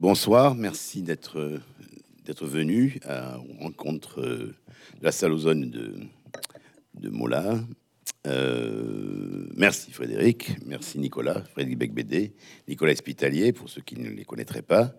Bonsoir, 0.00 0.54
merci 0.54 1.02
d'être 1.02 1.60
d'être 2.24 2.46
venu 2.46 3.00
à 3.04 3.36
rencontre 3.58 4.22
de 4.22 4.54
la 5.02 5.10
salle 5.10 5.32
ozone 5.32 5.70
de, 5.70 5.96
de 6.94 7.08
Mola. 7.08 7.58
Euh, 8.28 9.48
merci 9.56 9.90
Frédéric, 9.90 10.52
merci 10.64 11.00
Nicolas, 11.00 11.42
Frédéric 11.42 11.78
Becbédé, 11.78 12.32
Nicolas 12.68 12.92
Espitalier, 12.92 13.52
pour 13.52 13.68
ceux 13.68 13.80
qui 13.80 13.98
ne 13.98 14.08
les 14.10 14.24
connaîtraient 14.24 14.62
pas. 14.62 14.92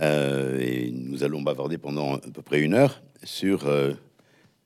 Euh, 0.00 0.58
et 0.58 0.90
nous 0.90 1.22
allons 1.22 1.42
bavarder 1.42 1.76
pendant 1.76 2.14
à 2.14 2.20
peu 2.20 2.40
près 2.40 2.62
une 2.62 2.72
heure 2.72 3.02
sur 3.24 3.66
euh, 3.66 3.92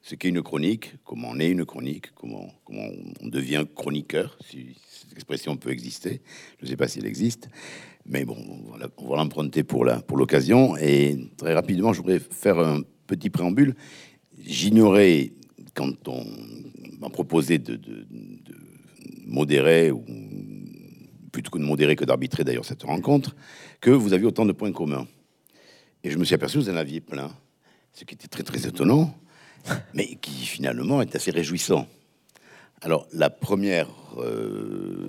ce 0.02 0.14
qu'est 0.14 0.28
une 0.28 0.42
chronique, 0.42 0.94
comment 1.04 1.28
on 1.32 1.40
est 1.40 1.50
une 1.50 1.64
chronique, 1.64 2.14
comment, 2.14 2.48
on 2.70 3.28
devient 3.28 3.64
chroniqueur, 3.74 4.38
si 4.48 4.76
cette 4.90 5.12
expression 5.12 5.56
peut 5.56 5.70
exister. 5.70 6.22
Je 6.58 6.64
ne 6.64 6.70
sais 6.70 6.76
pas 6.76 6.88
si 6.88 6.98
elle 7.00 7.06
existe, 7.06 7.48
mais 8.06 8.24
bon, 8.24 8.36
on 8.96 9.08
va 9.08 9.16
l'emprunter 9.16 9.64
pour 9.64 9.84
l'occasion. 9.84 10.68
Pour 10.68 10.79
et 10.79 11.18
très 11.36 11.52
rapidement, 11.52 11.92
je 11.92 12.00
voudrais 12.00 12.20
faire 12.20 12.58
un 12.58 12.82
petit 13.06 13.30
préambule. 13.30 13.75
J'ignorais, 14.39 15.32
quand 15.75 16.08
on 16.08 16.25
m'a 17.00 17.11
proposé 17.11 17.58
de, 17.58 17.78
modérer, 19.26 19.90
ou 19.90 20.04
plutôt 21.32 21.50
que 21.50 21.58
de 21.58 21.64
modérer 21.64 21.96
que 21.96 22.04
d'arbitrer 22.04 22.44
d'ailleurs 22.44 22.64
cette 22.64 22.84
rencontre, 22.84 23.36
que 23.80 23.90
vous 23.90 24.14
aviez 24.14 24.26
autant 24.26 24.46
de 24.46 24.53
points 24.53 24.72
communs. 24.72 25.06
Et 26.03 26.11
je 26.11 26.18
me 26.18 26.25
suis 26.25 26.34
aperçu 26.34 26.58
que 26.58 26.62
vous 26.62 26.70
en 26.70 26.76
aviez 26.76 27.00
plein, 27.00 27.30
ce 27.92 28.04
qui 28.04 28.14
était 28.14 28.28
très 28.28 28.42
très 28.42 28.67
étonnant, 28.67 29.14
mais 29.94 30.17
qui 30.21 30.46
finalement 30.46 31.03
est 31.03 31.14
assez 31.14 31.30
réjouissant. 31.30 31.86
Alors 32.80 33.06
euh, 34.19 35.08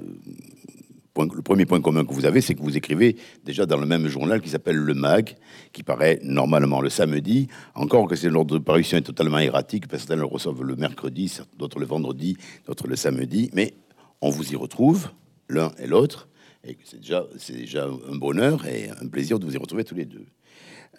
le 1.17 1.41
premier 1.41 1.66
point 1.66 1.81
commun 1.81 2.05
que 2.05 2.13
vous 2.13 2.25
avez, 2.25 2.41
c'est 2.41 2.55
que 2.55 2.62
vous 2.62 2.77
écrivez 2.77 3.17
déjà 3.44 3.66
dans 3.66 3.77
le 3.77 3.85
même 3.85 4.08
journal 4.08 4.41
qui 4.41 4.49
s'appelle 4.49 4.77
Le 4.77 4.94
Mag, 4.94 5.35
qui 5.73 5.84
paraît 5.84 6.20
normalement 6.23 6.81
le 6.81 6.89
samedi, 6.89 7.48
encore 7.75 8.08
que 8.08 8.16
c'est 8.16 8.30
l'ordre 8.30 8.58
de 8.58 8.64
parution 8.64 8.97
est 8.97 9.02
totalement 9.02 9.39
erratique, 9.39 9.88
parce 9.88 10.03
certains 10.03 10.16
le 10.16 10.25
reçoivent 10.25 10.64
le 10.64 10.75
mercredi, 10.75 11.38
d'autres 11.58 11.80
le 11.80 11.86
vendredi, 11.86 12.38
d'autres 12.66 12.88
le 12.88 12.95
samedi, 12.95 13.50
mais 13.53 13.73
on 14.22 14.30
vous 14.30 14.53
y 14.53 14.55
retrouve, 14.55 15.09
l'un 15.50 15.72
et 15.77 15.88
l'autre, 15.88 16.30
et 16.67 16.77
c'est 16.83 17.00
déjà, 17.00 17.25
c'est 17.38 17.55
déjà 17.55 17.86
un 17.86 18.16
bonheur 18.16 18.66
et 18.67 18.89
un 18.89 19.08
plaisir 19.08 19.39
de 19.39 19.45
vous 19.45 19.53
y 19.53 19.58
retrouver 19.58 19.83
tous 19.83 19.95
les 19.95 20.05
deux. 20.05 20.25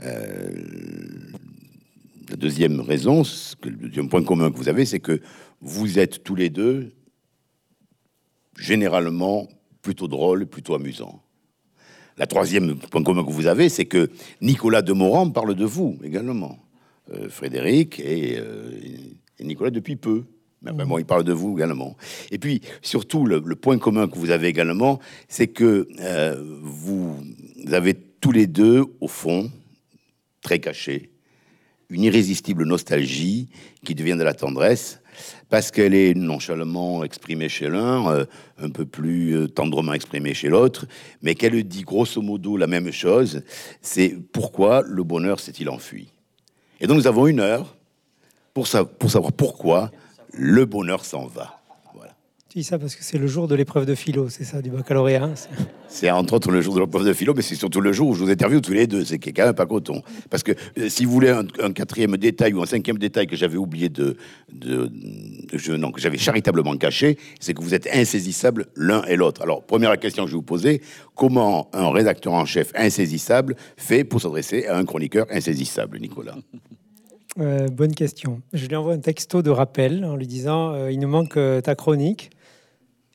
Euh, 0.03 0.51
la 2.31 2.37
deuxième 2.37 2.81
raison, 2.81 3.23
le 3.65 3.89
deuxième 3.89 4.09
point 4.09 4.23
commun 4.23 4.51
que 4.51 4.57
vous 4.57 4.69
avez, 4.69 4.85
c'est 4.85 5.01
que 5.01 5.21
vous 5.61 5.99
êtes 5.99 6.23
tous 6.23 6.37
les 6.37 6.49
deux 6.49 6.93
généralement 8.57 9.49
plutôt 9.83 10.07
drôle, 10.07 10.47
plutôt 10.47 10.75
amusant. 10.75 11.23
La 12.17 12.27
troisième 12.27 12.77
point 12.77 13.03
commun 13.03 13.25
que 13.25 13.33
vous 13.33 13.47
avez, 13.47 13.69
c'est 13.69 13.87
que 13.87 14.11
Nicolas 14.41 14.83
de 14.83 14.93
Morand 14.93 15.31
parle 15.31 15.55
de 15.55 15.65
vous 15.65 15.99
également. 16.05 16.59
Euh, 17.13 17.29
Frédéric 17.29 18.01
euh, 18.01 18.79
et, 19.39 19.45
Nicolas 19.45 19.71
depuis 19.71 19.97
peu. 19.97 20.25
Mais 20.63 20.71
vraiment, 20.71 20.99
il 20.99 21.07
parle 21.07 21.25
de 21.25 21.33
vous 21.33 21.57
également. 21.57 21.97
Et 22.31 22.39
puis, 22.39 22.61
surtout, 22.83 23.25
le, 23.25 23.41
point 23.57 23.79
commun 23.79 24.07
que 24.07 24.19
vous 24.19 24.31
avez 24.31 24.49
également, 24.49 25.01
c'est 25.27 25.49
que 25.49 25.89
euh, 26.01 26.37
vous 26.63 27.17
avez 27.73 27.95
tous 27.95 28.31
les 28.31 28.47
deux, 28.47 28.85
au 29.01 29.09
fond, 29.09 29.51
très 30.43 30.59
cachés, 30.59 31.10
une 31.91 32.05
irrésistible 32.05 32.65
nostalgie 32.65 33.49
qui 33.85 33.95
devient 33.95 34.17
de 34.17 34.23
la 34.23 34.35
tendresse 34.35 35.01
parce 35.49 35.71
qu'elle 35.71 35.95
est 35.95 36.15
nonchalamment 36.15 37.05
exprimée 37.05 37.49
chez 37.49 37.69
l'un, 37.69 38.11
euh, 38.11 38.25
un 38.59 38.71
peu 38.71 38.87
plus 38.87 39.37
euh, 39.37 39.49
tendrement 39.49 39.93
exprimée 39.93 40.33
chez 40.33 40.49
l'autre, 40.49 40.87
mais 41.23 41.35
qu'elle 41.35 41.63
dit 41.65 41.83
grosso 41.83 42.23
modo 42.23 42.57
la 42.57 42.67
même 42.67 42.93
chose, 42.93 43.43
c'est 43.83 44.17
pourquoi 44.33 44.83
le 44.87 45.03
bonheur 45.03 45.41
s'est-il 45.41 45.69
enfui? 45.69 46.09
Et 46.81 46.87
donc 46.87 46.97
nous 46.97 47.07
avons 47.07 47.27
une 47.27 47.41
heure 47.41 47.77
pour, 48.55 48.67
pour 48.99 49.11
savoir 49.11 49.33
pourquoi 49.33 49.91
le 50.33 50.65
bonheur 50.65 51.05
s'en 51.05 51.27
va. 51.27 51.60
Tu 52.51 52.59
dis 52.59 52.65
ça 52.65 52.81
parce 52.81 52.97
que 52.97 53.05
c'est 53.05 53.17
le 53.17 53.29
jour 53.29 53.47
de 53.47 53.55
l'épreuve 53.55 53.87
de 53.87 53.95
philo, 53.95 54.29
c'est 54.29 54.43
ça, 54.43 54.61
du 54.61 54.71
baccalauréat 54.71 55.23
hein, 55.23 55.35
C'est 55.89 56.11
entre 56.11 56.35
autres 56.35 56.51
le 56.51 56.61
jour 56.61 56.75
de 56.75 56.81
l'épreuve 56.81 57.07
de 57.07 57.13
philo, 57.13 57.33
mais 57.33 57.43
c'est 57.43 57.55
surtout 57.55 57.81
le 57.81 57.93
jour 57.93 58.09
où 58.09 58.15
je 58.15 58.25
vous 58.25 58.31
interviewe 58.31 58.61
tous 58.61 58.73
les 58.73 58.89
deux. 58.89 59.05
C'est 59.05 59.21
quand 59.21 59.45
même 59.45 59.55
pas 59.55 59.67
coton. 59.67 60.03
Parce 60.31 60.43
que 60.43 60.51
euh, 60.77 60.89
si 60.89 61.05
vous 61.05 61.13
voulez 61.13 61.29
un, 61.29 61.73
quatrième 61.73 62.17
détail 62.17 62.55
ou 62.55 62.61
un 62.61 62.67
cinquième 62.67 62.99
détail 62.99 63.29
que 63.29 63.37
j'avais 63.37 63.57
oublié 63.57 63.89
de, 63.89 64.17
de, 64.53 64.91
je, 65.53 65.75
non, 65.75 65.93
que 65.93 66.01
j'avais 66.01 66.19
charitablement 66.19 66.77
caché, 66.77 67.19
c'est 67.39 67.55
que 67.55 67.63
vous 67.63 67.73
êtes 67.73 67.87
insaisissables 67.95 68.67
l'un 68.75 69.05
et 69.05 69.15
l'autre. 69.15 69.43
Alors, 69.43 69.63
première 69.63 69.97
question 70.01 70.25
que 70.25 70.31
je 70.31 70.35
vais 70.35 70.39
vous 70.39 70.43
poser 70.43 70.83
comment 71.15 71.71
un 71.73 71.93
rédacteur 71.93 72.33
en 72.33 72.47
chef 72.47 72.73
insaisissable 72.75 73.55
fait 73.77 74.03
pour 74.03 74.21
s'adresser 74.21 74.67
à 74.67 74.77
un 74.77 74.85
chroniqueur 74.85 75.27
insaisissable, 75.31 76.01
Nicolas? 76.01 76.35
Euh, 77.39 77.69
bonne 77.69 77.95
question. 77.95 78.43
Je 78.53 78.67
lui 78.67 78.75
envoie 78.75 78.95
un 78.95 78.99
texto 78.99 79.41
de 79.41 79.51
rappel 79.51 80.05
en 80.05 80.17
lui 80.17 80.27
disant 80.27 80.73
euh, 80.73 80.91
il 80.91 80.99
nous 80.99 81.07
manque 81.07 81.39
ta 81.63 81.77
chronique. 81.77 82.33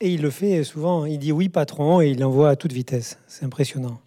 Et 0.05 0.09
il 0.09 0.21
le 0.21 0.29
fait 0.29 0.63
souvent. 0.63 1.05
Il 1.05 1.17
dit 1.17 1.31
oui, 1.31 1.49
patron, 1.49 1.99
et 1.99 2.09
il 2.09 2.19
l'envoie 2.19 2.51
à 2.51 2.55
toute 2.55 2.71
vitesse. 2.71 3.17
C'est 3.25 3.43
impressionnant. 3.43 3.99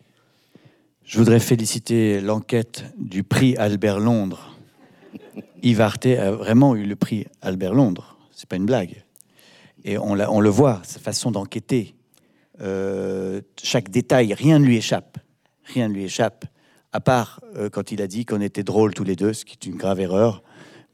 Je 1.03 1.19
voudrais 1.19 1.41
féliciter 1.41 2.21
l'enquête 2.21 2.85
du 2.97 3.25
prix 3.25 3.57
Albert 3.57 3.99
Londres. 3.99 4.57
Yves 5.65 5.81
Arte 5.81 6.07
a 6.07 6.31
vraiment 6.31 6.77
eu 6.77 6.85
le 6.85 6.95
prix 6.95 7.27
Albert 7.43 7.75
Londres. 7.75 8.17
C'est 8.31 8.49
pas 8.49 8.55
une 8.55 8.65
blague. 8.65 9.03
Et 9.83 9.99
on, 9.99 10.15
le 10.15 10.49
voit, 10.49 10.81
sa 10.85 11.01
façon 11.01 11.33
d'enquêter. 11.33 11.97
Euh, 12.61 13.41
chaque 13.61 13.91
détail, 13.91 14.35
rien 14.35 14.61
ne 14.61 14.67
lui 14.67 14.77
échappe. 14.77 15.19
Rien 15.65 15.89
ne 15.89 15.95
lui 15.95 16.05
échappe. 16.05 16.45
À 16.93 17.01
part 17.01 17.41
euh, 17.57 17.71
quand 17.71 17.91
il 17.91 18.01
a 18.03 18.07
dit 18.07 18.25
qu'on 18.25 18.41
était 18.41 18.63
drôles 18.63 18.95
tous 18.95 19.03
les 19.03 19.17
deux, 19.17 19.33
ce 19.33 19.45
qui 19.45 19.55
est 19.61 19.67
une 19.69 19.77
grave 19.77 19.99
erreur. 19.99 20.45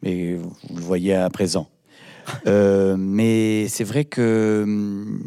Mais 0.01 0.37
vous 0.37 0.77
le 0.77 0.81
voyez 0.81 1.15
à 1.15 1.29
présent. 1.29 1.69
Euh, 2.47 2.97
mais 2.99 3.69
c'est 3.69 3.85
vrai 3.85 4.05
que. 4.05 4.63
Hum, 4.65 5.23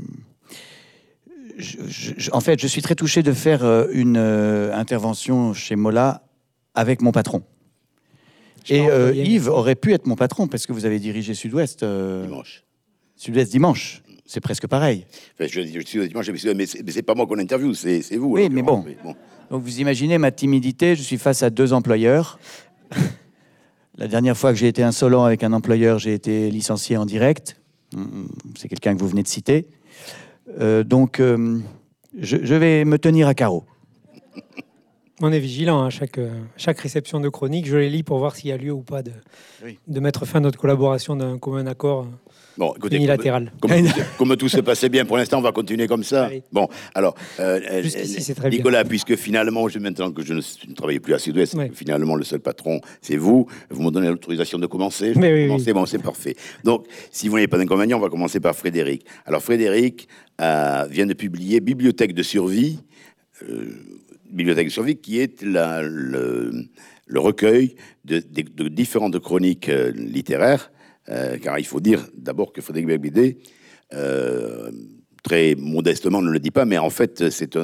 en 2.31 2.39
fait, 2.39 2.61
je 2.61 2.67
suis 2.67 2.81
très 2.81 2.93
touché 2.93 3.23
de 3.23 3.33
faire 3.33 3.65
euh, 3.65 3.87
une 3.91 4.17
euh, 4.17 4.71
intervention 4.75 5.53
chez 5.53 5.75
Mola 5.75 6.23
avec 6.75 7.01
mon 7.01 7.11
patron. 7.11 7.43
Et 8.69 8.83
Yves 9.13 9.47
aurait 9.47 9.75
pu 9.75 9.93
être 9.93 10.07
mon 10.07 10.15
patron 10.15 10.47
parce 10.47 10.67
que 10.67 10.73
vous 10.73 10.85
avez 10.85 10.99
dirigé 10.99 11.33
Sud-Ouest. 11.33 11.85
dimanche. 11.85 12.63
Sud-Ouest 13.15 13.51
dimanche. 13.51 14.03
C'est 14.25 14.41
presque 14.41 14.67
pareil. 14.67 15.05
Enfin, 15.39 15.49
je, 15.49 15.61
je, 15.61 16.05
dimanche, 16.05 16.29
mais 16.53 16.65
c'est 16.65 17.01
pas 17.01 17.15
moi 17.15 17.25
qu'on 17.25 17.39
interviewe, 17.39 17.73
c'est 17.73 18.17
vous. 18.17 18.33
Oui, 18.33 18.49
mais 18.51 18.61
bon. 18.61 18.83
mais 18.85 18.97
bon. 19.01 19.15
Donc 19.49 19.63
vous 19.63 19.79
imaginez 19.79 20.17
ma 20.17 20.31
timidité, 20.31 20.95
je 20.95 21.01
suis 21.01 21.17
face 21.17 21.43
à 21.43 21.49
deux 21.49 21.71
employeurs. 21.71 22.37
La 23.97 24.07
dernière 24.07 24.37
fois 24.37 24.51
que 24.51 24.59
j'ai 24.59 24.67
été 24.67 24.83
insolent 24.83 25.23
avec 25.23 25.43
un 25.43 25.53
employeur, 25.53 25.97
j'ai 25.97 26.13
été 26.13 26.51
licencié 26.51 26.97
en 26.97 27.05
direct. 27.05 27.59
C'est 28.55 28.67
quelqu'un 28.67 28.95
que 28.95 28.99
vous 28.99 29.07
venez 29.07 29.23
de 29.23 29.27
citer. 29.27 29.67
Euh, 30.59 30.83
donc, 30.83 31.19
euh, 31.19 31.59
je, 32.15 32.55
vais 32.55 32.85
me 32.85 32.99
tenir 32.99 33.27
à 33.27 33.33
carreau. 33.33 33.63
On 35.19 35.31
est 35.31 35.39
vigilant 35.39 35.83
à 35.83 35.89
chaque, 35.89 36.19
chaque 36.57 36.79
réception 36.79 37.19
de 37.19 37.29
chronique. 37.29 37.65
Je 37.65 37.77
les 37.77 37.89
lis 37.89 38.03
pour 38.03 38.19
voir 38.19 38.35
s'il 38.35 38.49
y 38.49 38.51
a 38.51 38.57
lieu 38.57 38.71
ou 38.71 38.83
pas 38.83 39.01
de, 39.01 39.13
de 39.87 39.99
mettre 39.99 40.25
fin 40.25 40.37
à 40.37 40.41
notre 40.41 40.59
collaboration 40.59 41.15
d'un 41.15 41.39
commun 41.39 41.65
accord 41.65 42.07
Bon, 42.57 42.73
écoutez, 42.75 42.95
unilatéral. 42.95 43.51
Comme, 44.17 44.35
tout 44.35 44.49
se 44.49 44.61
passait 44.61 44.89
bien 44.89 45.05
pour 45.05 45.17
l'instant, 45.17 45.37
on 45.37 45.41
va 45.41 45.51
continuer 45.51 45.87
comme 45.87 46.03
ça. 46.03 46.29
Bon, 46.51 46.67
alors, 46.95 47.15
euh, 47.39 47.59
euh 47.71 48.49
Nicolas, 48.49 48.83
puisque 48.83 49.15
finalement, 49.15 49.67
je, 49.67 49.79
maintenant 49.79 50.11
que 50.11 50.23
je 50.23 50.33
ne, 50.33 50.41
travaille 50.73 50.99
plus 50.99 51.13
à 51.13 51.19
Sud-Ouest, 51.19 51.55
finalement, 51.73 52.15
le 52.15 52.23
seul 52.23 52.39
patron, 52.39 52.81
c'est 53.01 53.15
vous. 53.15 53.47
Vous 53.69 53.83
me 53.83 53.91
donnez 53.91 54.07
l'autorisation 54.07 54.57
de 54.57 54.65
commencer. 54.65 55.13
Mais 55.15 55.47
Bon, 55.47 55.85
c'est 55.85 56.01
parfait. 56.01 56.35
Donc, 56.63 56.85
si 57.11 57.27
vous 57.27 57.35
n'avez 57.35 57.47
pas 57.47 57.57
d'inconvénient, 57.57 57.97
on 57.97 58.01
va 58.01 58.09
commencer 58.09 58.39
par 58.39 58.55
Frédéric. 58.55 59.05
Alors, 59.25 59.43
Frédéric 59.43 60.07
euh, 60.41 60.85
vient 60.89 61.05
de 61.05 61.13
publier 61.13 61.59
Bibliothèque 61.59 62.13
de 62.13 62.23
survie. 62.23 62.79
Euh, 63.43 63.69
Bibliothèque 64.31 64.67
de 64.67 64.71
survie, 64.71 64.97
qui 64.97 65.19
est 65.19 65.43
la, 65.43 65.83
le, 65.83 66.51
le, 67.05 67.19
recueil 67.19 67.75
de, 68.03 68.19
de, 68.19 68.43
de 68.63 68.67
différentes 68.67 69.19
chroniques 69.19 69.71
littéraires 69.95 70.71
euh, 71.09 71.37
car 71.37 71.59
il 71.59 71.65
faut 71.65 71.79
dire 71.79 72.05
d'abord 72.15 72.51
que 72.53 72.61
Frédéric 72.61 72.87
Berbidé, 72.87 73.37
euh, 73.93 74.71
très 75.23 75.55
modestement, 75.55 76.21
ne 76.21 76.29
le 76.29 76.39
dit 76.39 76.51
pas, 76.51 76.65
mais 76.65 76.77
en 76.77 76.89
fait, 76.89 77.29
c'est 77.29 77.57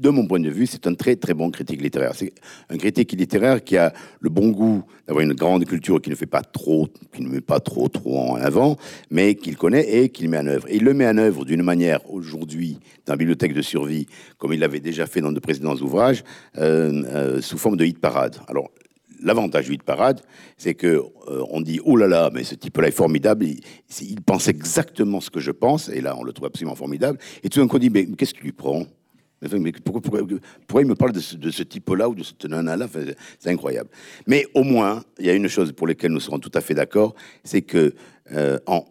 de 0.00 0.10
mon 0.10 0.26
point 0.26 0.40
de 0.40 0.50
vue, 0.50 0.66
c'est 0.66 0.86
un 0.86 0.94
très 0.94 1.16
très 1.16 1.32
bon 1.32 1.50
critique 1.50 1.80
littéraire. 1.80 2.12
C'est 2.14 2.32
un 2.68 2.76
critique 2.76 3.12
littéraire 3.12 3.64
qui 3.64 3.76
a 3.76 3.92
le 4.20 4.28
bon 4.28 4.50
goût 4.50 4.84
d'avoir 5.06 5.24
une 5.24 5.32
grande 5.32 5.64
culture 5.64 6.00
qui 6.00 6.10
ne 6.10 6.14
fait 6.14 6.26
pas 6.26 6.42
trop, 6.42 6.88
qui 7.14 7.22
ne 7.22 7.28
met 7.28 7.40
pas 7.40 7.60
trop 7.60 7.88
trop 7.88 8.18
en 8.18 8.36
avant, 8.36 8.76
mais 9.10 9.34
qu'il 9.34 9.56
connaît 9.56 9.88
et 9.88 10.08
qu'il 10.10 10.28
met 10.28 10.38
en 10.38 10.46
œuvre. 10.46 10.68
Et 10.68 10.76
il 10.76 10.84
le 10.84 10.92
met 10.92 11.06
en 11.06 11.16
œuvre 11.16 11.44
d'une 11.44 11.62
manière 11.62 12.10
aujourd'hui 12.10 12.78
dans 13.06 13.14
la 13.14 13.16
bibliothèque 13.16 13.54
de 13.54 13.62
survie, 13.62 14.06
comme 14.38 14.52
il 14.52 14.60
l'avait 14.60 14.80
déjà 14.80 15.06
fait 15.06 15.20
dans 15.20 15.32
de 15.32 15.40
précédents 15.40 15.76
ouvrages, 15.76 16.24
euh, 16.58 17.40
sous 17.40 17.56
forme 17.56 17.76
de 17.76 17.84
hit 17.84 17.98
parade. 17.98 18.36
Alors 18.48 18.70
l'avantage 19.22 19.68
du 19.68 19.78
parade, 19.78 20.20
c'est 20.56 20.74
que 20.74 20.86
euh, 20.86 21.44
on 21.50 21.60
dit 21.60 21.80
oh 21.84 21.96
là 21.96 22.06
là, 22.06 22.30
mais 22.32 22.44
ce 22.44 22.54
type-là 22.54 22.88
est 22.88 22.92
formidable. 22.92 23.46
Il, 23.46 24.20
pense 24.22 24.48
exactement 24.48 25.20
ce 25.20 25.30
que 25.30 25.40
je 25.40 25.50
pense, 25.50 25.88
et 25.88 26.00
là 26.00 26.16
on 26.18 26.24
le 26.24 26.32
trouve 26.32 26.46
absolument 26.46 26.74
formidable. 26.74 27.18
Et 27.42 27.48
tout 27.48 27.60
d'un 27.60 27.68
coup 27.68 27.76
on 27.76 27.80
dit 27.80 27.90
mais 27.90 28.06
qu'est-ce 28.06 28.34
qui 28.34 28.42
lui 28.42 28.52
prend 28.52 28.86
Mais 29.42 29.72
pourquoi, 29.84 30.20
il 30.80 30.86
me 30.86 30.94
parle 30.94 31.12
de 31.12 31.20
ce, 31.20 31.62
type-là 31.62 32.08
ou 32.08 32.14
de 32.14 32.22
ce 32.22 32.34
nana-là? 32.46 32.88
C'est 33.38 33.50
incroyable. 33.50 33.90
Mais 34.26 34.46
au 34.54 34.62
moins, 34.62 35.02
il 35.18 35.26
y 35.26 35.30
a 35.30 35.34
une 35.34 35.48
chose 35.48 35.72
pour 35.72 35.86
laquelle 35.86 36.12
nous 36.12 36.20
serons 36.20 36.38
tout 36.38 36.52
à 36.54 36.60
fait 36.60 36.74
d'accord, 36.74 37.14
c'est 37.44 37.62
que 37.62 37.94
euh, 38.32 38.58
en 38.66 38.84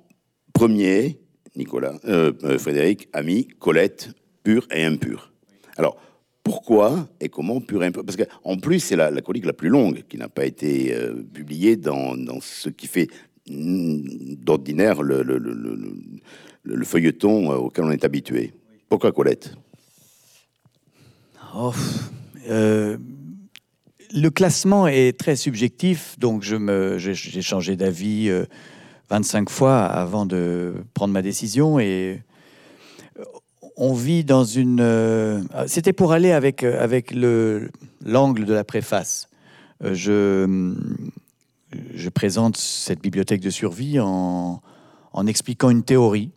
premier, 0.54 1.19
Nicolas, 1.56 2.00
euh, 2.06 2.57
Frédéric 2.57 3.10
a 3.13 3.21
mis 3.21 3.48
Colette 3.48 4.10
pure 4.44 4.68
et 4.71 4.83
impure. 4.83 5.31
Alors, 5.78 5.98
pourquoi 6.45 7.09
et 7.19 7.27
comment 7.27 7.59
pure 7.59 7.83
et 7.83 7.88
impure 7.88 8.06
Parce 8.06 8.18
qu'en 8.18 8.56
plus, 8.56 8.80
c'est 8.80 8.95
la, 8.95 9.12
la, 9.12 9.19
chronique 9.19 9.45
la 9.45 9.53
plus 9.53 9.68
longue 9.68 10.03
qui 10.07 10.18
n'a 10.18 10.30
pas 10.30 10.45
été 10.45 10.95
publiée 11.33 11.75
dans, 11.75 12.15
ce 12.39 12.69
qui 12.69 12.88
fait 12.88 13.09
d'ordinaire 13.47 15.01
le, 15.01 15.21
le, 15.21 15.38
le, 15.38 15.77
le, 16.63 16.86
feuilleton 16.86 17.51
auquel 17.51 17.86
on 17.86 17.92
est 17.92 18.06
habitué. 18.06 18.53
Pourquoi 18.88 19.12
Colette? 19.12 19.56
Oh, 21.57 21.74
euh, 22.50 22.97
le 24.13 24.30
classement 24.30 24.88
est 24.88 25.18
très 25.18 25.36
subjectif, 25.36 26.19
donc 26.19 26.44
je 26.44 26.56
me, 26.56 26.97
j'ai, 26.97 27.42
changé 27.42 27.75
d'avis 27.75 28.30
25 29.09 29.50
euh, 29.50 29.51
fois 29.51 29.86
avant 29.86 30.25
de 30.25 30.74
prendre 30.94 31.13
ma 31.13 31.21
décision 31.21 31.80
et 31.80 32.18
euh, 32.18 32.21
on 33.77 33.94
vit 33.94 34.24
dans 34.24 34.44
une. 34.44 35.48
c'était 35.68 35.94
pour 35.94 36.12
aller 36.13 36.31
avec, 36.31 36.63
avec 36.63 37.12
le, 37.12 37.69
l'angle 38.04 38.45
de 38.45 38.54
la 38.54 38.63
préface. 38.63 39.27
je, 39.83 40.74
je 41.94 42.10
présente 42.10 42.57
cette 42.57 43.01
bibliothèque 43.01 43.42
de 43.42 43.50
survie 43.50 44.00
en, 44.00 44.62
en 45.13 45.27
expliquant 45.27 45.69
une 45.69 45.83
théorie 45.83 46.31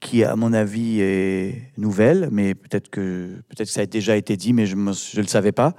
qui, 0.00 0.24
à 0.24 0.36
mon 0.36 0.52
avis, 0.52 1.00
est 1.00 1.72
nouvelle, 1.76 2.28
mais 2.30 2.54
peut-être 2.54 2.88
que, 2.88 3.34
peut 3.48 3.64
ça 3.64 3.82
a 3.82 3.86
déjà 3.86 4.16
été 4.16 4.36
dit, 4.36 4.52
mais 4.52 4.66
je 4.66 4.76
ne 4.76 5.20
le 5.20 5.26
savais 5.26 5.52
pas. 5.52 5.74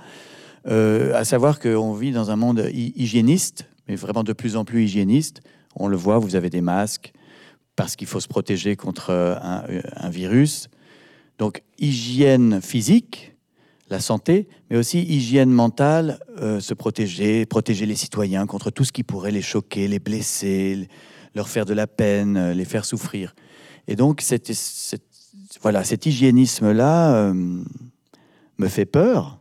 Euh, 0.68 1.13
à 1.16 1.24
savoir 1.24 1.60
qu'on 1.60 1.94
vit 1.94 2.12
dans 2.12 2.31
un 2.31 2.36
monde 2.36 2.69
hygiéniste, 2.74 3.69
mais 3.88 3.95
vraiment 3.95 4.24
de 4.24 4.34
plus 4.34 4.56
en 4.56 4.66
plus 4.66 4.84
hygiéniste. 4.84 5.42
On 5.75 5.88
le 5.88 5.95
voit, 5.95 6.19
vous 6.19 6.36
avez 6.36 6.50
des 6.50 6.62
masques 6.62 7.13
parce 7.75 7.95
qu'il 7.95 8.07
faut 8.07 8.19
se 8.19 8.28
protéger 8.28 8.75
contre 8.75 9.12
un, 9.12 10.10
virus. 10.10 10.68
Donc, 11.40 11.64
hygiène 11.80 12.62
physique, 12.62 13.34
la 13.90 14.02
santé, 14.02 14.50
mais 14.70 14.76
aussi 14.76 15.02
hygiène 15.02 15.50
mentale, 15.50 16.20
euh, 16.42 16.60
se 16.60 16.74
protéger, 16.74 17.46
protéger 17.46 17.86
les 17.86 17.96
citoyens 17.96 18.46
contre 18.46 18.72
tout 18.72 18.84
ce 18.84 18.92
qui 18.92 19.04
pourrait 19.04 19.32
les 19.32 19.42
choquer, 19.42 19.88
les 19.88 20.00
blesser, 20.00 20.90
leur 21.34 21.48
faire 21.48 21.66
de 21.66 21.74
la 21.74 21.88
peine, 21.88 22.52
les 22.52 22.66
faire 22.66 22.84
souffrir. 22.84 23.34
Et 23.88 23.96
donc, 23.96 24.22
voilà, 25.62 25.86
cet 25.86 26.06
hygiénisme-là 26.06 27.16
euh, 27.16 27.34
me 27.34 28.68
fait 28.68 28.86
peur. 28.86 29.40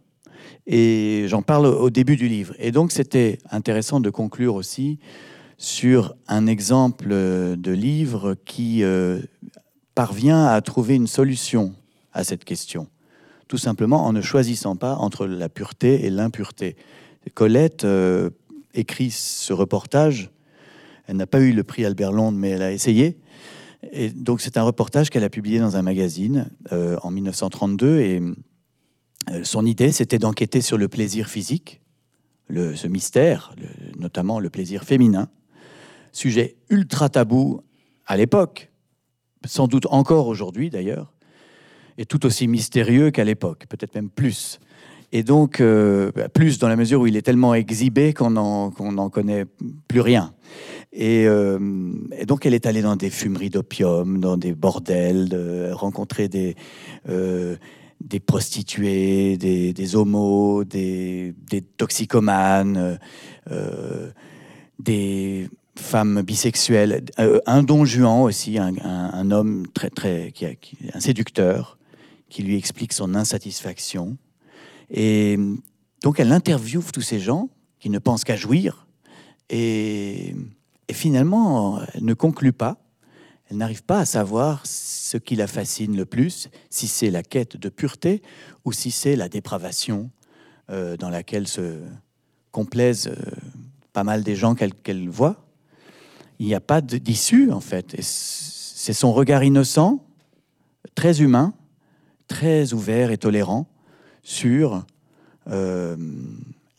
Et 0.68 1.24
j'en 1.26 1.42
parle 1.42 1.66
au 1.66 1.90
début 1.90 2.16
du 2.16 2.28
livre. 2.28 2.54
Et 2.60 2.70
donc, 2.70 2.92
c'était 2.92 3.40
intéressant 3.50 3.98
de 3.98 4.10
conclure 4.10 4.54
aussi 4.54 5.00
sur 5.56 6.14
un 6.28 6.46
exemple 6.46 7.08
de 7.08 7.72
livre 7.72 8.36
qui 8.44 8.84
euh, 8.84 9.20
parvient 9.96 10.46
à 10.46 10.60
trouver 10.60 10.94
une 10.94 11.08
solution 11.08 11.74
à 12.12 12.24
cette 12.24 12.44
question. 12.44 12.88
Tout 13.48 13.58
simplement 13.58 14.04
en 14.04 14.12
ne 14.12 14.20
choisissant 14.20 14.76
pas 14.76 14.96
entre 14.96 15.26
la 15.26 15.48
pureté 15.48 16.04
et 16.04 16.10
l'impureté. 16.10 16.76
Colette 17.34 17.84
euh, 17.84 18.30
écrit 18.74 19.10
ce 19.10 19.52
reportage. 19.52 20.30
Elle 21.06 21.16
n'a 21.16 21.26
pas 21.26 21.40
eu 21.40 21.52
le 21.52 21.64
prix 21.64 21.84
Albert 21.84 22.12
Londres, 22.12 22.38
mais 22.38 22.50
elle 22.50 22.62
a 22.62 22.72
essayé. 22.72 23.18
Et 23.92 24.10
donc 24.10 24.40
c'est 24.40 24.56
un 24.56 24.62
reportage 24.62 25.08
qu'elle 25.08 25.24
a 25.24 25.30
publié 25.30 25.60
dans 25.60 25.76
un 25.76 25.82
magazine 25.82 26.50
euh, 26.72 26.96
en 27.02 27.10
1932 27.10 28.00
et 28.00 28.20
euh, 29.30 29.44
son 29.44 29.64
idée 29.64 29.92
c'était 29.92 30.18
d'enquêter 30.18 30.60
sur 30.60 30.76
le 30.78 30.88
plaisir 30.88 31.28
physique, 31.28 31.80
ce 32.50 32.88
mystère, 32.88 33.54
notamment 33.98 34.40
le 34.40 34.50
plaisir 34.50 34.82
féminin, 34.82 35.28
sujet 36.12 36.56
ultra 36.70 37.08
tabou 37.08 37.62
à 38.06 38.16
l'époque, 38.16 38.72
sans 39.44 39.68
doute 39.68 39.86
encore 39.90 40.26
aujourd'hui 40.26 40.70
d'ailleurs, 40.70 41.12
et 41.98 42.06
tout 42.06 42.24
aussi 42.24 42.48
mystérieux 42.48 43.10
qu'à 43.10 43.24
l'époque, 43.24 43.66
peut-être 43.68 43.94
même 43.94 44.08
plus. 44.08 44.60
Et 45.10 45.22
donc, 45.22 45.60
euh, 45.60 46.10
plus 46.34 46.58
dans 46.58 46.68
la 46.68 46.76
mesure 46.76 47.00
où 47.00 47.06
il 47.06 47.16
est 47.16 47.22
tellement 47.22 47.54
exhibé 47.54 48.12
qu'on 48.12 48.30
n'en 48.30 49.10
connaît 49.10 49.46
plus 49.88 50.00
rien. 50.00 50.34
Euh, 50.98 51.92
et, 52.16 52.26
donc, 52.26 52.44
elle 52.44 52.54
est 52.54 52.66
allée 52.66 52.82
dans 52.82 52.96
des 52.96 53.08
fumeries 53.08 53.50
d'opium, 53.50 54.18
dans 54.18 54.36
des 54.36 54.54
bordels, 54.54 55.28
de, 55.28 55.70
rencontrer 55.72 56.28
des, 56.28 56.56
euh, 57.08 57.56
des 58.02 58.20
prostituées, 58.20 59.38
des, 59.38 59.96
homos, 59.96 60.64
des, 60.64 61.34
toxicomanes, 61.78 62.98
des 64.78 65.48
femmes 65.74 66.20
bisexuelles, 66.20 67.04
un 67.46 67.62
don 67.62 67.86
Juan 67.86 68.22
aussi, 68.22 68.58
un, 68.58 69.30
homme 69.30 69.66
très, 69.72 69.88
très, 69.88 70.34
un 70.92 71.00
séducteur, 71.00 71.77
qui 72.28 72.42
lui 72.42 72.56
explique 72.56 72.92
son 72.92 73.14
insatisfaction. 73.14 74.16
Et 74.90 75.38
donc 76.02 76.20
elle 76.20 76.32
interviewe 76.32 76.82
tous 76.92 77.02
ces 77.02 77.20
gens 77.20 77.48
qui 77.78 77.90
ne 77.90 77.98
pensent 77.98 78.24
qu'à 78.24 78.36
jouir. 78.36 78.86
Et, 79.50 80.34
finalement, 80.92 81.80
elle 81.94 82.04
ne 82.04 82.14
conclut 82.14 82.52
pas. 82.52 82.78
Elle 83.50 83.58
n'arrive 83.58 83.82
pas 83.82 84.00
à 84.00 84.04
savoir 84.04 84.62
ce 84.64 85.16
qui 85.16 85.36
la 85.36 85.46
fascine 85.46 85.96
le 85.96 86.04
plus, 86.04 86.48
si 86.70 86.86
c'est 86.86 87.10
la 87.10 87.22
quête 87.22 87.56
de 87.56 87.68
pureté 87.68 88.22
ou 88.64 88.72
si 88.72 88.90
c'est 88.90 89.16
la 89.16 89.28
dépravation 89.28 90.10
euh, 90.70 90.96
dans 90.98 91.08
laquelle 91.08 91.48
se 91.48 91.80
complaisent 92.52 93.08
euh, 93.08 93.30
pas 93.94 94.04
mal 94.04 94.22
des 94.22 94.36
gens 94.36 94.54
qu'elle 94.54 95.08
voit. 95.08 95.46
Il 96.38 96.46
n'y 96.46 96.54
a 96.54 96.60
pas 96.60 96.80
d'issue, 96.82 97.50
en 97.50 97.60
fait. 97.60 97.96
C'est 98.00 98.92
son 98.92 99.12
regard 99.12 99.42
innocent, 99.42 100.04
très 100.94 101.22
humain, 101.22 101.54
très 102.28 102.72
ouvert 102.72 103.10
et 103.10 103.18
tolérant, 103.18 103.66
sur 104.22 104.84
euh, 105.48 105.96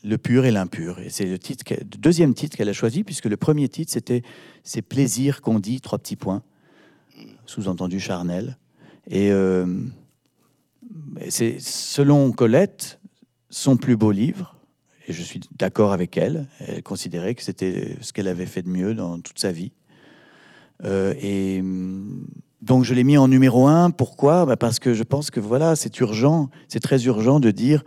le 0.04 0.18
pur 0.18 0.46
et 0.46 0.52
l'impur. 0.52 1.00
Et 1.00 1.10
c'est 1.10 1.26
le, 1.26 1.40
titre, 1.40 1.66
deuxième 1.98 2.34
titre 2.34 2.56
qu'elle 2.56 2.70
a 2.70 2.74
choisi, 2.74 3.04
puisque 3.04 3.26
le 3.26 3.38
premier 3.38 3.68
titre, 3.68 3.92
c'était 3.92 4.22
Ces 4.64 4.82
plaisirs 4.82 5.42
qu'on 5.42 5.60
dit, 5.60 5.82
trois 5.82 6.00
petits 6.00 6.16
points, 6.16 6.44
sous-entendu 7.46 8.00
charnel. 8.00 8.58
Et 9.10 9.32
euh, 9.32 9.66
c'est, 11.30 11.60
selon 11.60 12.32
Colette, 12.32 13.00
son 13.50 13.78
plus 13.78 13.98
beau 13.98 14.12
livre, 14.12 14.56
et 15.08 15.14
je 15.14 15.24
suis 15.24 15.42
d'accord 15.58 15.92
avec 15.92 16.18
elle, 16.18 16.46
elle 16.60 16.84
considérait 16.84 17.34
que 17.34 17.42
c'était 17.42 17.98
ce 18.00 18.14
qu'elle 18.14 18.28
avait 18.28 18.46
fait 18.46 18.62
de 18.62 18.70
mieux 18.70 18.94
dans 18.94 19.20
toute 19.20 19.40
sa 19.40 19.52
vie. 19.52 19.72
Euh, 20.86 21.16
et 21.20 21.64
donc 22.62 22.84
je 22.84 22.94
l'ai 22.94 23.04
mis 23.04 23.18
en 23.18 23.28
numéro 23.28 23.68
un. 23.68 23.90
Pourquoi? 23.92 24.46
Bah, 24.46 24.58
Parce 24.58 24.80
que 24.80 24.94
je 24.94 25.04
pense 25.04 25.32
que 25.32 25.40
voilà, 25.40 25.76
c'est 25.76 26.00
urgent, 26.00 26.50
c'est 26.68 26.82
très 26.82 27.06
urgent 27.06 27.40
de 27.40 27.52
dire 27.52 27.84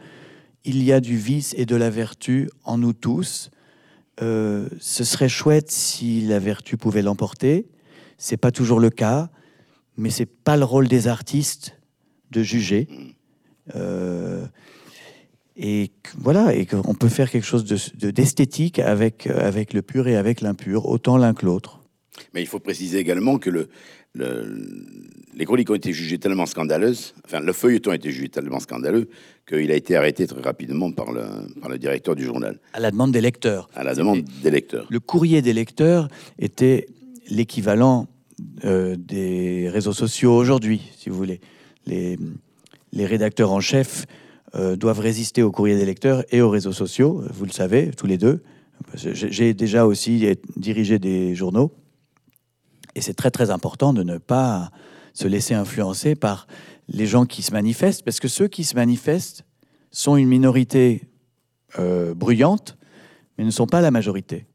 il 0.65 0.83
y 0.83 0.93
a 0.93 1.01
du 1.01 1.17
vice 1.17 1.55
et 1.59 1.67
de 1.67 1.77
la 1.77 1.91
vertu 1.91 2.49
en 2.65 2.79
nous 2.79 2.93
tous. 2.93 3.51
Euh, 4.21 4.69
ce 4.79 5.05
serait 5.05 5.29
chouette 5.29 5.71
si 5.71 6.23
la 6.23 6.39
vertu 6.39 6.77
pouvait 6.77 7.03
l'emporter. 7.03 7.67
C'est 8.17 8.37
pas 8.37 8.53
toujours 8.53 8.79
le 8.79 8.91
cas, 8.91 9.31
mais 9.97 10.11
c'est 10.11 10.27
pas 10.27 10.57
le 10.57 10.65
rôle 10.65 10.89
des 10.89 11.09
artistes 11.09 11.77
de 12.31 12.43
juger. 12.43 12.89
Euh, 13.75 14.47
et 15.57 15.91
voilà, 16.17 16.55
et 16.55 16.67
qu'on 16.67 16.95
peut 16.95 17.09
faire 17.09 17.31
quelque 17.31 17.45
chose 17.45 17.65
d'esthétique 17.65 18.77
de, 18.77 18.83
avec, 18.83 19.27
avec 19.27 19.73
le 19.73 19.83
pur 19.83 20.09
et 20.09 20.17
avec 20.17 20.41
l'impur, 20.41 20.87
autant 20.87 21.17
l'un 21.19 21.35
que 21.35 21.45
l'autre. 21.45 21.81
Mais 22.35 22.43
il 22.43 22.47
faut 22.47 22.59
préciser 22.59 22.99
également 22.99 23.39
que 23.39 23.51
le, 23.51 23.69
les 24.15 25.45
chroniques 25.45 25.71
ont 25.71 25.75
été 25.75 25.93
jugées 25.93 26.19
tellement 26.19 26.47
scandaleuses, 26.47 27.15
enfin 27.25 27.41
le 27.41 27.53
feuilleton 27.53 27.93
a 27.93 27.95
été 27.95 28.11
jugé 28.11 28.29
tellement 28.29 28.61
scandaleux 28.61 29.09
qu'il 29.49 29.71
a 29.71 29.75
été 29.75 29.97
arrêté 29.97 30.27
très 30.27 30.41
rapidement 30.43 30.93
par 30.93 31.13
le, 31.13 31.23
par 31.61 31.71
le 31.71 31.79
directeur 31.79 32.15
du 32.15 32.25
journal. 32.25 32.61
À 32.75 32.81
la 32.81 32.91
demande 32.91 33.13
des 33.13 33.21
lecteurs. 33.21 33.71
À 33.75 33.85
la 33.85 33.95
demande 33.95 34.25
des 34.43 34.51
lecteurs. 34.51 34.87
Le 34.91 35.01
courrier 35.01 35.41
des 35.41 35.53
lecteurs 35.53 36.09
était 36.39 36.87
l'équivalent 37.29 38.09
euh, 38.65 38.97
des 38.99 39.69
réseaux 39.71 39.93
sociaux 39.93 40.35
aujourd'hui, 40.35 40.83
si 40.97 41.09
vous 41.09 41.17
voulez. 41.17 41.41
Les, 41.87 42.19
les 42.93 43.07
rédacteurs 43.07 43.51
en 43.51 43.61
chef 43.61 44.07
euh, 44.55 44.77
doivent 44.77 45.01
résister 45.01 45.43
au 45.43 45.51
courrier 45.51 45.77
des 45.77 45.87
lecteurs 45.87 46.25
et 46.31 46.43
aux 46.43 46.51
réseaux 46.51 46.73
sociaux, 46.73 47.25
vous 47.33 47.47
le 47.47 47.53
savez, 47.53 47.91
tous 47.97 48.07
les 48.07 48.19
deux. 48.19 48.43
J'ai 48.95 49.55
déjà 49.55 49.87
aussi 49.87 50.37
dirigé 50.57 50.99
des 50.99 51.35
journaux 51.35 51.73
et 52.95 53.01
c'est 53.01 53.15
très 53.15 53.31
très 53.31 53.51
important 53.51 53.93
de 53.93 54.03
ne 54.03 54.19
pas 54.19 54.71
se 55.15 55.29
laisser 55.29 55.55
influencer 55.55 56.15
par 56.15 56.47
les 56.89 57.07
gens 57.07 57.27
qui 57.27 57.43
se 57.43 57.53
manifestent, 57.53 58.05
parce 58.05 58.21
que 58.21 58.29
ceux 58.29 58.49
qui 58.49 58.65
se 58.65 58.75
manifestent 58.75 59.45
sont 59.91 60.17
une 60.17 60.29
minorité 60.29 61.09
euh, 61.79 62.15
bruyante, 62.15 62.77
mais 63.37 63.45
ne 63.45 63.51
sont 63.51 63.67
pas 63.67 63.81
la 63.81 63.91
majorité. 63.91 64.47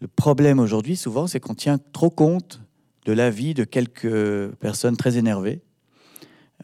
Le 0.00 0.08
problème 0.08 0.58
aujourd'hui, 0.58 0.96
souvent, 0.96 1.26
c'est 1.26 1.40
qu'on 1.40 1.54
tient 1.54 1.78
trop 1.92 2.10
compte 2.10 2.60
de 3.04 3.12
l'avis 3.12 3.54
de 3.54 3.64
quelques 3.64 4.48
personnes 4.56 4.96
très 4.96 5.16
énervées 5.16 5.62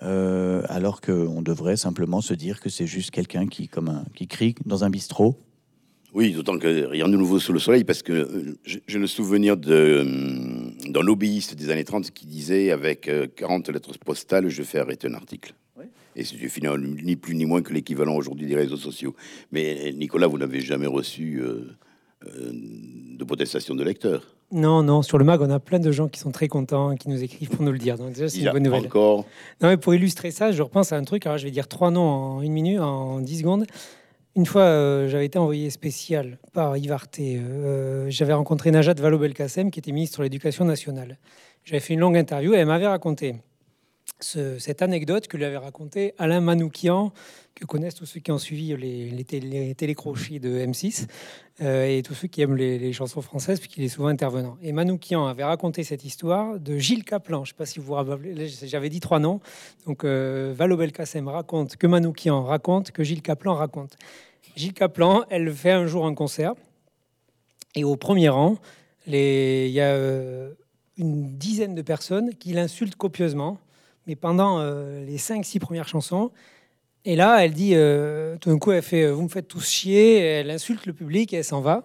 euh, 0.03 0.63
alors 0.69 1.01
qu'on 1.01 1.41
devrait 1.41 1.77
simplement 1.77 2.21
se 2.21 2.35
dire 2.35 2.61
que 2.61 2.69
c'est 2.69 2.87
juste 2.87 3.11
quelqu'un 3.11 3.47
qui, 3.47 3.69
comme 3.69 4.05
qui 4.15 4.27
crie 4.27 4.55
dans 4.67 4.85
un 4.85 4.91
bistrot. 4.91 5.41
Oui, 6.15 6.33
d'autant 6.33 6.59
que 6.59 6.87
rien 6.87 7.09
de 7.09 7.17
nouveau 7.17 7.39
sous 7.39 7.53
le 7.53 7.59
soleil, 7.59 7.85
parce 7.85 8.03
que 8.03 8.13
euh, 8.13 8.59
j'ai 8.87 8.99
le 8.99 9.07
souvenir 9.07 9.57
euh, 9.67 10.05
d'un 10.87 11.03
lobbyiste 11.03 11.55
des 11.57 11.71
années 11.71 11.85
30 11.85 12.11
qui 12.13 12.27
disait 12.27 12.71
avec 12.71 13.11
40 13.37 13.69
lettres 13.71 13.99
postales, 13.99 14.49
je 14.49 14.63
fais 14.63 14.79
arrêter 14.79 15.09
un 15.09 15.15
article. 15.15 15.55
Et 16.17 16.23
c'est 16.23 16.37
finalement 16.37 16.79
ni 16.79 17.17
plus 17.17 17.35
ni 17.35 17.45
moins 17.45 17.61
que 17.61 17.73
l'équivalent 17.73 18.15
aujourd'hui 18.15 18.47
des 18.47 18.55
réseaux 18.55 18.77
sociaux. 18.77 19.17
Mais 19.51 19.93
Nicolas, 19.97 20.29
vous 20.29 20.39
n'avez 20.39 20.61
jamais 20.61 20.87
reçu 20.87 21.43
de 22.23 23.25
protestation 23.25 23.75
de 23.75 23.83
lecteurs 23.83 24.35
non, 24.55 24.85
non, 24.85 25.03
sur 25.03 25.19
le 25.19 25.25
mag, 25.25 25.41
on 25.41 25.51
a 25.51 25.59
plein 25.59 25.81
de 25.81 25.91
gens 25.91 26.07
qui 26.07 26.21
sont 26.21 26.31
très 26.31 26.47
contents, 26.47 26.95
qui 26.95 27.09
nous 27.09 27.23
écrivent 27.23 27.51
pour 27.51 27.65
nous 27.65 27.73
le 27.73 27.79
dire. 27.79 27.99
Donc 27.99 28.13
déjà, 28.13 28.29
c'est 28.29 28.39
une 28.39 28.53
bonne 28.53 28.63
nouvelle. 28.63 28.87
Encore. 28.87 29.25
Non, 29.61 29.69
mais 29.69 29.77
pour 29.77 29.95
illustrer 29.95 30.31
ça, 30.31 30.53
je 30.53 30.63
repense 30.63 30.93
à 30.93 30.97
un 30.97 31.03
truc. 31.03 31.27
Alors, 31.27 31.39
je 31.39 31.45
vais 31.45 31.51
dire 31.51 31.67
trois 31.67 31.91
noms 31.91 32.03
en 32.03 32.41
une 32.41 32.53
minute, 32.53 32.79
en 32.79 33.21
dix 33.21 33.39
secondes. 33.39 33.67
Une 34.37 34.47
fois, 34.47 34.63
euh, 34.63 35.07
j'avais 35.09 35.27
été 35.27 35.39
envoyé 35.39 35.71
spécial 35.71 36.39
par 36.53 36.77
Ivarté. 36.77 37.39
Euh, 37.39 38.11
j'avais 38.11 38.33
rencontré 38.33 38.73
Najat 38.73 38.95
Vallaud-Belkacem, 38.95 39.71
qui 39.71 39.79
était 39.79 39.93
ministre 39.93 40.19
de 40.19 40.25
l'Éducation 40.25 40.65
nationale. 40.65 41.19
J'avais 41.65 41.79
fait 41.79 41.95
une 41.95 42.01
longue 42.01 42.17
interview 42.17 42.53
et 42.53 42.59
elle 42.59 42.67
m'avait 42.67 42.89
raconté 42.89 43.37
cette 44.21 44.83
anecdote 44.83 45.27
que 45.27 45.37
lui 45.37 45.45
avait 45.45 45.59
racontée 45.59 46.15
Alain 46.19 46.41
Manoukian, 46.41 47.13
que 47.55 47.65
connaissent 47.65 47.95
tous 47.95 48.07
ceux 48.07 48.21
qui 48.21 48.33
ont 48.33 48.39
suivi 48.39 48.77
les, 48.77 49.11
les, 49.11 49.75
télécrochis 49.75 50.41
de 50.41 50.59
M6 50.59 51.07
euh, 51.61 51.87
et 51.87 52.03
tous 52.03 52.15
ceux 52.15 52.29
qui 52.29 52.41
aiment 52.43 52.57
les, 52.57 52.93
chansons 52.93 53.23
françaises, 53.23 53.61
puisqu'il 53.61 53.85
est 53.85 53.89
souvent 53.89 54.09
intervenant. 54.09 54.57
Et 54.63 54.73
Manoukian 54.73 55.27
avait 55.27 55.45
raconté 55.45 55.85
cette 55.85 56.05
histoire 56.05 56.59
de 56.59 56.79
Gilles 56.79 57.05
Caplan. 57.05 57.45
Je 57.45 57.51
ne 57.51 57.55
sais 57.55 57.59
pas 57.59 57.67
si 57.67 57.79
vous 57.79 57.87
vous 57.87 57.95
rappelez, 57.95 58.49
j'avais 58.49 58.89
dit 58.89 59.01
trois 59.01 59.19
noms. 59.19 59.41
Donc 59.87 60.05
euh, 60.05 60.55
Valo 60.57 60.77
Belkacem 60.77 61.29
raconte, 61.29 61.77
que 61.77 61.87
Manoukian 61.87 62.43
raconte, 62.45 62.91
que 62.91 63.05
Gilles 63.05 63.23
Caplan 63.23 63.55
raconte. 63.55 63.97
Gilles 64.57 64.75
Caplan, 64.75 65.25
elle 65.31 65.53
fait 65.53 65.73
un 65.73 65.87
jour 65.87 66.07
un 66.07 66.15
concert, 66.15 66.55
et 67.75 67.85
au 67.85 67.97
premier 67.97 68.29
rang, 68.29 68.57
il 69.07 69.69
y 69.69 69.81
a 69.81 69.93
euh, 69.93 70.55
une 70.97 71.37
dizaine 71.37 71.75
de 71.75 71.83
personnes 71.83 72.35
qui 72.35 72.53
l'insultent 72.53 72.97
copieusement, 72.97 73.59
mais 74.07 74.17
pendant 74.17 74.59
euh, 74.61 75.05
les 75.05 75.19
cinq, 75.19 75.45
six 75.45 75.59
premières 75.59 75.89
chansons, 75.89 76.31
et 77.07 77.17
là, 77.17 77.45
elle 77.45 77.53
dit, 77.53 77.73
euh, 77.75 78.37
tout 78.41 78.49
d'un 78.49 78.59
coup, 78.59 78.73
elle 78.73 78.83
fait 78.83 79.05
euh, 79.05 79.13
Vous 79.13 79.23
me 79.23 79.29
faites 79.29 79.49
tous 79.49 79.69
chier, 79.69 80.19
elle 80.21 80.51
insulte 80.51 80.87
le 80.87 80.95
public 80.95 81.33
et 81.33 81.37
elle 81.37 81.45
s'en 81.45 81.61
va. 81.61 81.83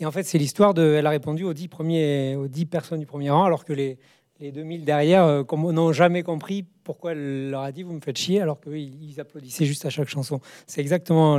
Et 0.00 0.06
en 0.06 0.10
fait, 0.10 0.22
c'est 0.22 0.38
l'histoire 0.38 0.72
de. 0.72 0.94
Elle 0.94 1.06
a 1.06 1.10
répondu 1.10 1.44
aux 1.44 1.52
dix, 1.52 1.68
premiers, 1.68 2.36
aux 2.36 2.48
dix 2.48 2.64
personnes 2.64 3.00
du 3.00 3.06
premier 3.06 3.30
rang, 3.30 3.44
alors 3.44 3.66
que 3.66 3.74
les, 3.74 3.98
les 4.40 4.52
2000 4.52 4.84
derrière 4.84 5.24
euh, 5.24 5.42
n'ont 5.52 5.92
jamais 5.92 6.22
compris 6.22 6.64
pourquoi 6.84 7.12
elle 7.12 7.50
leur 7.50 7.62
a 7.62 7.72
dit 7.72 7.82
Vous 7.82 7.92
me 7.92 8.00
faites 8.00 8.16
chier, 8.16 8.40
alors 8.40 8.58
qu'ils 8.60 9.02
ils 9.02 9.20
applaudissaient 9.20 9.66
juste 9.66 9.84
à 9.84 9.90
chaque 9.90 10.08
chanson. 10.08 10.40
C'est 10.66 10.80
exactement 10.80 11.38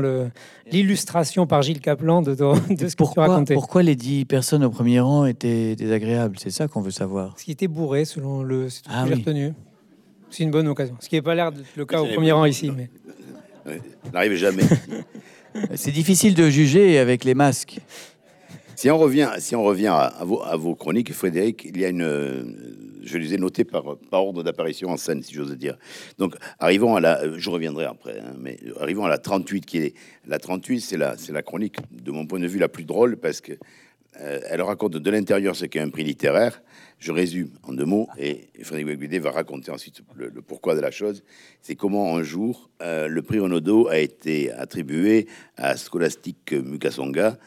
l'illustration 0.71 1.47
par 1.47 1.63
Gilles 1.63 1.81
Caplan 1.81 2.21
de, 2.21 2.35
de, 2.35 2.87
ce 2.87 2.95
pourquoi, 2.95 3.23
que 3.23 3.27
tu 3.27 3.31
racontais. 3.31 3.53
Pourquoi 3.55 3.81
les 3.81 3.95
dix 3.95 4.25
personnes 4.25 4.63
au 4.63 4.69
premier 4.69 4.99
rang 4.99 5.25
étaient 5.25 5.75
désagréables? 5.75 6.37
C'est 6.37 6.51
ça 6.51 6.67
qu'on 6.67 6.81
veut 6.81 6.91
savoir. 6.91 7.33
Ce 7.39 7.45
qui 7.45 7.51
était 7.51 7.67
bourré, 7.67 8.05
selon 8.05 8.43
le. 8.43 8.69
C'est 8.69 8.83
tout 8.83 8.89
ah, 8.93 9.05
oui. 9.07 9.15
retenu. 9.15 9.53
C'est 10.29 10.43
une 10.43 10.51
bonne 10.51 10.67
occasion. 10.67 10.95
Ce 10.99 11.09
qui 11.09 11.15
n'est 11.15 11.21
pas 11.21 11.35
l'air 11.35 11.51
le 11.75 11.85
cas 11.85 12.01
au 12.01 12.07
premier 12.07 12.31
rang 12.31 12.45
ici. 12.45 12.71
Mais... 12.71 12.89
N'arrive 14.13 14.35
jamais. 14.35 14.63
C'est 15.75 15.91
difficile 15.91 16.35
de 16.35 16.49
juger 16.49 16.99
avec 16.99 17.23
les 17.23 17.33
masques. 17.33 17.79
Si 18.75 18.91
on 18.91 18.97
revient, 18.99 19.31
si 19.39 19.55
on 19.55 19.63
revient 19.63 19.87
à, 19.87 20.23
vos, 20.23 20.43
à 20.43 20.55
vos, 20.55 20.75
chroniques, 20.75 21.11
Frédéric, 21.11 21.65
il 21.65 21.79
y 21.79 21.85
a 21.85 21.89
une. 21.89 23.01
Je 23.03 23.17
les 23.17 23.33
ai 23.33 23.37
notées 23.37 23.63
par, 23.63 23.97
par 24.11 24.23
ordre 24.23 24.43
d'apparition 24.43 24.89
en 24.89 24.97
scène, 24.97 25.23
si 25.23 25.33
j'ose 25.33 25.57
dire. 25.57 25.77
Donc, 26.19 26.35
arrivons 26.59 26.95
à 26.95 26.99
la. 26.99 27.39
Je 27.39 27.49
reviendrai 27.49 27.85
après, 27.85 28.19
hein, 28.19 28.35
mais 28.39 28.59
arrivons 28.79 29.05
à 29.05 29.09
la 29.09 29.17
38, 29.17 29.65
qui 29.65 29.79
est. 29.79 29.93
La 30.27 30.37
38, 30.37 30.81
c'est 30.81 30.97
la, 30.97 31.15
la 31.29 31.41
chronique, 31.41 31.77
de 31.91 32.11
mon 32.11 32.27
point 32.27 32.39
de 32.39 32.45
vue, 32.45 32.59
la 32.59 32.69
plus 32.69 32.83
drôle, 32.83 33.17
parce 33.17 33.41
que 33.41 33.53
euh, 34.21 34.39
elle 34.47 34.61
raconte 34.61 34.97
de 34.97 35.09
l'intérieur 35.09 35.55
ce 35.55 35.65
qu'est 35.65 35.79
un 35.79 35.89
prix 35.89 36.03
littéraire. 36.03 36.61
Je 36.99 37.11
résume 37.11 37.51
en 37.63 37.73
deux 37.73 37.85
mots, 37.85 38.07
et 38.17 38.49
Frédéric 38.63 38.99
Guédé 38.99 39.19
va 39.19 39.31
raconter 39.31 39.69
ensuite 39.71 40.01
le, 40.15 40.31
pourquoi 40.41 40.75
de 40.75 40.79
la 40.79 40.89
chose. 40.89 41.23
C'est 41.61 41.75
comment 41.75 42.17
un 42.17 42.23
jour 42.23 42.71
euh, 42.81 43.07
le 43.07 43.21
prix 43.21 43.39
Renaudot 43.39 43.87
a 43.87 43.99
été 43.99 44.51
attribué 44.51 45.27
à 45.57 45.77
Scholastique 45.77 46.53
Mukasonga. 46.53 47.37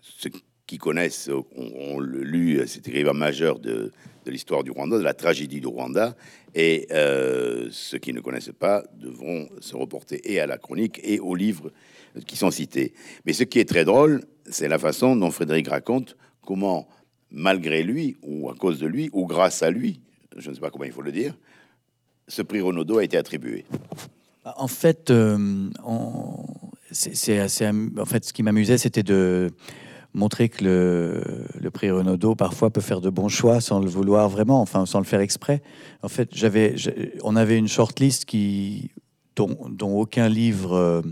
Ceux 0.00 0.30
qui 0.66 0.76
connaissent 0.76 1.30
ont, 1.56 1.98
lu 1.98 2.60
cet 2.66 2.86
écrivain 2.88 3.14
majeur 3.14 3.58
de, 3.58 3.90
l'histoire 4.26 4.62
du 4.62 4.70
Rwanda, 4.70 4.98
de 4.98 5.02
la 5.02 5.14
tragédie 5.14 5.60
du 5.60 5.66
Rwanda, 5.66 6.14
et 6.54 6.86
euh, 6.90 7.68
ceux 7.70 7.96
qui 7.96 8.12
ne 8.12 8.20
connaissent 8.20 8.52
pas 8.58 8.84
devront 8.92 9.48
se 9.60 9.74
reporter 9.74 10.20
et 10.30 10.40
à 10.40 10.46
la 10.46 10.58
chronique 10.58 11.00
et 11.02 11.18
aux 11.20 11.34
livres 11.34 11.72
qui 12.26 12.36
sont 12.36 12.50
cités. 12.50 12.92
Mais 13.24 13.32
ce 13.32 13.44
qui 13.44 13.58
est 13.58 13.68
très 13.68 13.86
drôle, 13.86 14.24
c'est 14.44 14.68
la 14.68 14.78
façon 14.78 15.16
dont 15.16 15.30
Frédéric 15.30 15.68
raconte 15.68 16.18
comment, 16.44 16.86
malgré 17.30 17.82
lui, 17.82 18.16
ou 18.22 18.50
à 18.50 18.54
cause 18.54 18.78
de 18.78 18.86
lui, 18.86 19.10
ou 19.12 19.26
grâce 19.26 19.62
à 19.62 19.70
lui, 19.70 20.00
je 20.36 20.50
ne 20.50 20.54
sais 20.54 20.60
pas 20.60 20.70
comment 20.70 20.84
il 20.84 20.92
faut 20.92 21.02
le 21.02 21.12
dire, 21.12 21.34
ce 22.26 22.42
prix 22.42 22.60
Renaudot 22.60 22.98
a 22.98 23.04
été 23.04 23.16
attribué. 23.16 23.64
En 24.56 24.68
fait, 24.68 25.10
euh, 25.10 25.68
c'est 26.90 27.38
assez. 27.38 27.68
En 27.68 28.04
fait, 28.04 28.24
ce 28.24 28.32
qui 28.32 28.42
m'amusait, 28.42 28.78
c'était 28.78 29.02
de 29.02 29.50
montrer 30.14 30.48
que 30.48 30.64
le, 31.60 31.70
prix 31.70 31.90
Renaudot 31.90 32.34
parfois 32.34 32.70
peut 32.70 32.80
faire 32.80 33.00
de 33.00 33.10
bons 33.10 33.28
choix 33.28 33.60
sans 33.60 33.78
le 33.78 33.88
vouloir 33.88 34.28
vraiment, 34.28 34.60
enfin 34.60 34.86
sans 34.86 34.98
le 34.98 35.04
faire 35.04 35.20
exprès. 35.20 35.62
En 36.02 36.08
fait, 36.08 36.30
j'avais, 36.32 36.74
on 37.22 37.36
avait 37.36 37.58
une 37.58 37.68
shortlist 37.68 38.24
qui 38.24 38.90
dont, 39.36 39.56
dont 39.68 39.98
aucun 39.98 40.28
livre 40.28 40.72
euh, 40.72 41.02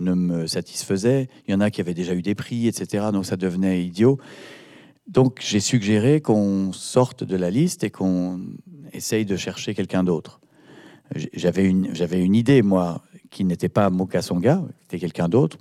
ne 0.00 0.14
me 0.14 0.46
satisfaisait. 0.46 1.28
Il 1.48 1.52
y 1.52 1.54
en 1.54 1.60
a 1.60 1.70
qui 1.70 1.80
avaient 1.80 1.94
déjà 1.94 2.14
eu 2.14 2.22
des 2.22 2.34
prix, 2.34 2.68
etc. 2.68 3.06
Donc 3.12 3.26
ça 3.26 3.36
devenait 3.36 3.82
idiot. 3.82 4.18
Donc 5.10 5.40
j'ai 5.40 5.60
suggéré 5.60 6.20
qu'on 6.20 6.72
sorte 6.72 7.24
de 7.24 7.36
la 7.36 7.50
liste 7.50 7.82
et 7.82 7.90
qu'on 7.90 8.40
essaye 8.92 9.24
de 9.24 9.36
chercher 9.36 9.74
quelqu'un 9.74 10.04
d'autre. 10.04 10.40
J'avais 11.34 11.64
une, 11.64 11.92
j'avais 11.92 12.20
une 12.20 12.36
idée, 12.36 12.62
moi, 12.62 13.02
qui 13.30 13.44
n'était 13.44 13.68
pas 13.68 13.90
Mokasonga, 13.90 14.62
c'était 14.82 15.00
quelqu'un 15.00 15.28
d'autre. 15.28 15.58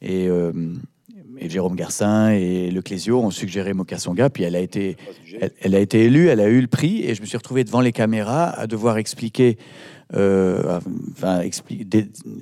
Et, 0.00 0.28
euh, 0.28 0.52
et, 1.38 1.50
Jérôme 1.50 1.74
Garcin 1.74 2.30
et 2.30 2.70
Le 2.70 2.80
Clésio 2.80 3.20
ont 3.20 3.32
suggéré 3.32 3.74
Mokasonga, 3.74 4.30
puis 4.30 4.44
elle 4.44 4.54
a, 4.54 4.60
été, 4.60 4.96
elle, 5.40 5.50
elle, 5.60 5.74
a 5.74 5.80
été 5.80 6.04
élue, 6.04 6.28
elle 6.28 6.38
a 6.38 6.48
eu 6.48 6.60
le 6.60 6.68
prix, 6.68 7.02
et 7.02 7.16
je 7.16 7.20
me 7.20 7.26
suis 7.26 7.36
retrouvé 7.36 7.64
devant 7.64 7.80
les 7.80 7.90
caméras 7.90 8.48
à 8.50 8.68
devoir 8.68 8.98
expliquer 8.98 9.58
euh, 10.14 10.80
enfin, 11.12 11.42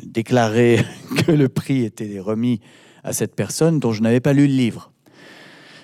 déclarer 0.04 0.84
que 1.26 1.32
le 1.32 1.48
prix 1.48 1.84
était 1.84 2.20
remis 2.20 2.60
à 3.02 3.12
cette 3.12 3.34
personne 3.34 3.80
dont 3.80 3.92
je 3.92 4.02
n'avais 4.02 4.20
pas 4.20 4.34
lu 4.34 4.46
le 4.46 4.52
livre. 4.52 4.92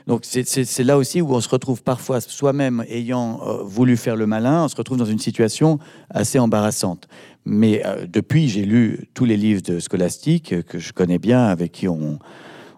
Donc 0.07 0.23
c'est 0.25 0.85
là 0.85 0.97
aussi 0.99 1.21
où 1.21 1.33
on 1.33 1.41
se 1.41 1.49
retrouve 1.49 1.83
parfois 1.83 2.21
soi-même 2.21 2.85
ayant 2.89 3.41
euh, 3.47 3.63
voulu 3.63 3.97
faire 3.97 4.17
le 4.17 4.27
malin, 4.27 4.65
on 4.65 4.69
se 4.69 4.77
retrouve 4.77 4.99
dans 4.99 5.05
une 5.05 5.19
situation 5.19 5.79
assez 6.11 6.39
embarrassante. 6.39 7.09
Mais 7.45 7.83
euh, 7.85 8.07
depuis, 8.07 8.49
j'ai 8.49 8.65
lu 8.65 9.09
tous 9.15 9.25
les 9.25 9.37
livres 9.37 9.63
de 9.63 9.79
Scholastique 9.79 10.65
que 10.67 10.79
je 10.79 10.93
connais 10.93 11.19
bien, 11.19 11.45
avec 11.45 11.73
qui 11.73 11.89
on, 11.89 12.19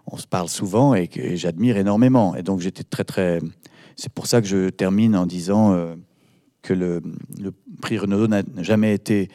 on 0.07 0.17
se 0.17 0.27
parle 0.27 0.49
souvent 0.49 0.93
et 0.93 1.07
que 1.07 1.35
j'admire 1.35 1.77
énormément. 1.77 2.35
Et 2.35 2.43
donc 2.43 2.59
j'étais 2.59 2.83
très 2.83 3.03
très. 3.03 3.39
C'est 3.95 4.11
pour 4.11 4.27
ça 4.27 4.41
que 4.41 4.47
je 4.47 4.69
termine 4.69 5.15
en 5.15 5.25
disant 5.25 5.95
que 6.65 6.73
le, 6.73 7.01
prix 7.81 7.97
Renaudot 7.97 8.27
n'a 8.27 8.43
jamais 8.57 8.93
été 8.93 9.29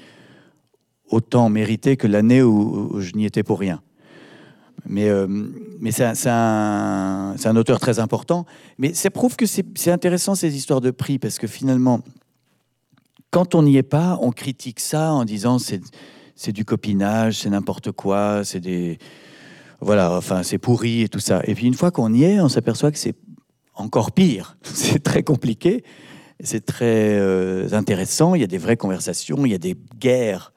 autant 1.09 1.49
mérité 1.49 1.97
que 1.97 2.07
l'année 2.07 2.43
où, 2.43 3.01
je 3.01 3.13
n'y 3.15 3.25
étais 3.25 3.43
pour 3.43 3.59
rien. 3.59 3.81
Mais, 4.87 5.09
euh, 5.09 5.27
mais 5.81 5.93
c'est 5.93 6.05
un, 6.05 7.35
un, 7.45 7.57
auteur 7.57 7.81
très 7.81 7.99
important. 7.99 8.47
Mais 8.79 8.95
ça 8.95 9.11
prouve 9.11 9.37
que 9.37 9.47
c'est 9.47 9.91
intéressant 9.91 10.35
ces 10.35 10.57
histoires 10.57 10.81
de 10.81 10.91
prix 10.91 11.19
parce 11.19 11.39
que 11.39 11.47
finalement, 11.47 12.01
quand 13.31 13.55
on 13.55 13.63
n'y 13.63 13.77
est 13.77 13.83
pas, 13.83 14.19
on 14.21 14.31
critique 14.31 14.81
ça 14.81 15.13
en 15.13 15.25
disant 15.25 15.59
c'est 15.59 16.53
du 16.53 16.65
copinage, 16.65 17.39
c'est 17.39 17.51
n'importe 17.51 17.93
quoi, 17.93 18.43
c'est 18.45 18.61
des 18.61 18.99
voilà, 19.81 20.15
enfin 20.15 20.43
c'est 20.43 20.59
pourri 20.59 21.03
et 21.03 21.09
tout 21.09 21.21
ça. 21.21 21.41
Et 21.45 21.55
puis 21.55 21.67
une 21.67 21.75
fois 21.75 21.91
qu'on 21.91 22.13
y 22.13 22.25
est, 22.25 22.41
on 22.41 22.49
s'aperçoit 22.49 22.91
que 22.91 22.99
c'est 22.99 23.17
encore 23.75 24.13
pire. 24.13 24.57
C'est 24.65 25.03
très 25.03 25.23
compliqué. 25.23 25.85
C'est 26.43 26.65
très 26.65 27.19
euh, 27.19 27.69
intéressant. 27.73 28.35
Il 28.35 28.41
y 28.41 28.45
a 28.45 28.47
des 28.47 28.59
vraies 28.59 28.77
conversations, 28.77 29.45
il 29.45 29.53
y 29.53 29.55
a 29.55 29.59
des 29.59 29.77
guerres, 29.99 30.53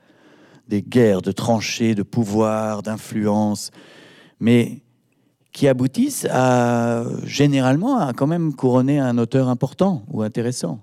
des 0.67 0.81
guerres 0.81 1.21
de 1.21 1.31
tranchées, 1.31 1.95
de 1.95 2.03
pouvoir, 2.03 2.83
d'influence, 2.83 3.71
mais 4.43 4.81
qui 5.53 5.69
aboutissent 5.69 6.27
à 6.29 7.05
généralement 7.23 7.97
à 7.97 8.11
quand 8.11 8.27
même 8.27 8.53
couronner 8.53 8.99
un 8.99 9.17
auteur 9.17 9.47
important 9.47 10.03
ou 10.09 10.21
intéressant. 10.21 10.81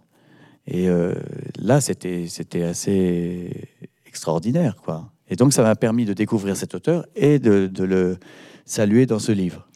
Et 0.67 0.88
euh, 0.88 1.14
là, 1.59 1.83
c'était 1.83 2.62
assez 2.62 3.69
extraordinaire, 4.07 4.76
quoi. 4.83 5.12
Et 5.29 5.37
donc, 5.37 5.52
ça 5.52 5.62
m'a 5.62 5.76
permis 5.76 6.07
de 6.07 6.14
découvrir 6.14 6.57
cet 6.57 6.75
auteur 6.75 7.05
et 7.14 7.38
de, 7.38 7.67
de 7.67 7.85
le 7.85 8.17
saluer 8.64 9.05
dans 9.05 9.19
ce 9.19 9.31
livre. 9.31 9.69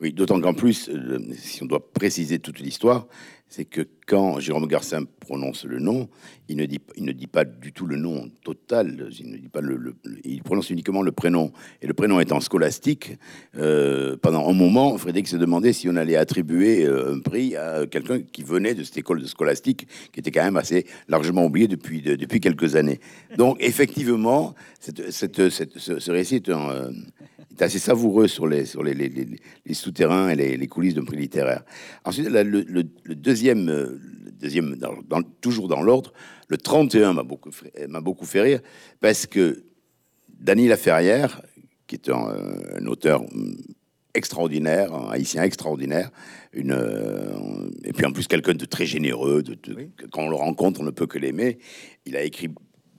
Oui, 0.00 0.12
d'autant 0.12 0.40
qu'en 0.40 0.54
plus, 0.54 0.88
euh, 0.88 1.18
si 1.36 1.64
on 1.64 1.66
doit 1.66 1.92
préciser 1.92 2.38
toute 2.38 2.60
l'histoire, 2.60 3.08
c'est 3.52 3.66
que 3.66 3.82
quand 4.06 4.40
Jérôme 4.40 4.66
Garcin 4.66 5.04
prononce 5.20 5.66
le 5.66 5.78
nom, 5.78 6.08
il 6.48 6.56
ne 6.56 6.64
dit, 6.64 7.26
pas 7.26 7.44
du 7.44 7.72
tout 7.74 7.86
le 7.86 7.96
nom 7.96 8.30
total, 8.42 9.10
il 10.24 10.42
prononce 10.42 10.70
uniquement 10.70 11.02
le 11.02 11.12
prénom. 11.12 11.52
Et 11.82 11.86
le 11.86 11.92
prénom 11.92 12.18
étant 12.18 12.40
scolastique, 12.40 13.18
euh, 13.58 14.16
pendant 14.16 14.48
un 14.48 14.54
moment, 14.54 14.96
Frédéric 14.96 15.28
se 15.28 15.36
demandait 15.36 15.74
si 15.74 15.86
on 15.90 15.96
allait 15.96 16.16
attribuer 16.16 16.86
euh, 16.86 17.14
un 17.14 17.20
prix 17.20 17.54
à 17.54 17.86
quelqu'un 17.86 18.22
qui 18.22 18.42
venait 18.42 18.74
de 18.74 18.84
cette 18.84 18.96
école 18.96 19.20
de 19.20 19.26
scolastique, 19.26 19.86
qui 20.12 20.20
était 20.20 20.30
quand 20.30 20.44
même 20.44 20.56
assez 20.56 20.86
largement 21.08 21.44
oubliée 21.44 21.68
depuis, 21.68 22.00
de- 22.00 22.16
depuis 22.16 22.40
quelques 22.40 22.74
années. 22.74 23.00
Donc, 23.36 23.58
effectivement, 23.60 24.54
ce, 24.80 24.90
ce 25.98 26.10
récit 26.10 26.36
est, 26.36 26.48
un, 26.48 26.70
euh, 26.70 26.90
est 27.52 27.62
assez 27.62 27.78
savoureux 27.78 28.28
sur 28.28 28.46
les, 28.46 28.64
sur 28.66 28.82
les, 28.82 28.94
les- 28.94 29.08
les- 29.08 29.38
les 29.66 29.74
souterrains 29.74 30.30
et 30.30 30.56
les, 30.56 30.66
coulisses 30.68 30.94
d'un 30.94 31.04
prix 31.04 31.16
littéraire. 31.16 31.64
Ensuite, 32.04 32.28
la- 32.28 32.44
le, 32.44 32.62
le- 32.62 32.84
le 33.04 33.14
deuxième, 33.14 33.68
euh, 33.68 33.98
le 34.24 34.30
deuxième 34.32 34.76
dans- 34.76 34.94
dans- 35.08 35.22
toujours 35.40 35.68
dans 35.68 35.82
l'ordre, 35.82 36.12
le 36.48 36.56
31 36.56 37.12
m'a 37.14 37.22
beaucoup, 37.22 37.50
fait- 37.52 37.86
m'a 37.88 38.00
beaucoup 38.00 38.24
fait 38.26 38.40
rire 38.42 38.60
parce 39.00 39.26
que 39.26 39.64
Dany 40.40 40.66
Laferrière, 40.68 41.42
qui 41.86 41.94
est 41.96 42.08
un, 42.08 42.28
euh, 42.28 42.78
un 42.80 42.86
auteur 42.86 43.22
hum, 43.22 43.56
extraordinaire, 44.14 44.92
un 44.94 45.10
haïtien 45.10 45.42
extraordinaire, 45.42 46.10
une, 46.52 46.72
euh, 46.72 47.70
et 47.84 47.92
puis 47.92 48.04
en 48.04 48.12
plus 48.12 48.26
quelqu'un 48.26 48.52
de 48.54 48.64
très 48.66 48.84
généreux, 48.86 49.42
de, 49.42 49.54
de- 49.54 49.88
que 49.96 50.06
quand 50.06 50.22
on 50.24 50.28
le 50.30 50.36
rencontre, 50.36 50.80
on 50.80 50.84
ne 50.84 50.90
peut 50.90 51.06
que 51.06 51.18
l'aimer. 51.18 51.58
Il 52.04 52.16
a 52.16 52.22
écrit 52.22 52.48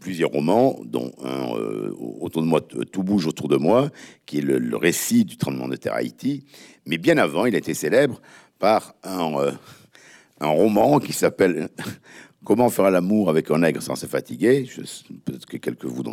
plusieurs 0.04 0.32
romans, 0.32 0.82
dont 0.84 1.14
un 1.24 1.56
euh, 1.56 1.96
autour 2.20 2.42
de 2.42 2.48
moi, 2.48 2.60
tout 2.62 3.04
bouge 3.04 3.26
autour 3.26 3.48
de 3.48 3.56
moi, 3.56 3.90
qui 4.26 4.40
est 4.40 4.42
le, 4.42 4.76
récit 4.76 5.24
du 5.24 5.38
tremblement 5.38 5.70
de 5.70 5.78
terre 5.78 5.94
Haïti. 5.94 6.44
Mais 6.86 6.98
bien 6.98 7.18
avant, 7.18 7.46
il 7.46 7.56
a 7.56 7.58
été 7.58 7.74
célèbre 7.74 8.22
par 8.60 8.96
un, 9.04 9.34
euh, 9.38 9.52
un 10.42 10.50
roman 10.50 11.00
qui 11.00 11.14
s'appelle 11.14 11.70
Comment 12.46 12.70
faire 12.70 12.92
l'amour 12.92 13.30
avec 13.30 13.50
un 13.52 13.60
nègre 13.60 13.82
sans 13.82 13.96
se 13.96 14.06
fatiguer. 14.06 14.68
Peut-être 15.24 15.46
que 15.46 15.56
quelques-uns 15.56 16.04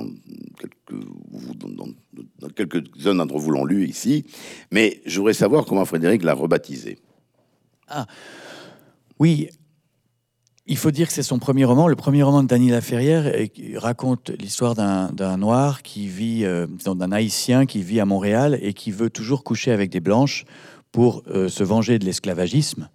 d'entre 3.17 3.37
vous 3.37 3.51
l'ont 3.51 3.65
lu 3.65 3.85
ici, 3.85 4.25
mais 4.71 5.03
je 5.07 5.19
voudrais 5.19 5.33
savoir 5.33 5.65
comment 5.65 5.85
Frédéric 5.85 6.23
l'a 6.23 6.35
rebaptisé. 6.35 7.01
Oui, 9.19 9.49
il 10.71 10.77
faut 10.77 10.93
dire 10.93 11.09
que 11.09 11.12
c'est 11.12 11.25
son 11.25 11.41
premier 11.41 11.65
roman. 11.65 11.89
Le 11.89 11.97
premier 11.97 12.23
roman 12.23 12.45
de 12.45 12.49
Dany 12.49 12.71
Laferrière 12.71 13.35
raconte 13.75 14.31
l'histoire 14.31 14.77
d'un 14.77 15.37
noir 15.37 15.83
qui 15.83 16.07
vit, 16.07 16.45
euh, 16.45 16.69
d'un 16.87 17.11
haïtien 17.11 17.67
qui 17.67 17.83
vit 17.83 17.99
à 17.99 18.05
Montréal 18.05 18.57
et 18.62 18.73
qui 18.73 18.93
veut 18.93 19.11
toujours 19.11 19.43
coucher 19.43 19.73
avec 19.73 19.91
des 19.91 19.99
blanches 19.99 20.45
pour 20.93 21.25
euh, 21.27 21.49
se 21.49 21.65
venger 21.65 21.99
de 21.99 22.05
l'esclavagisme. 22.05 22.89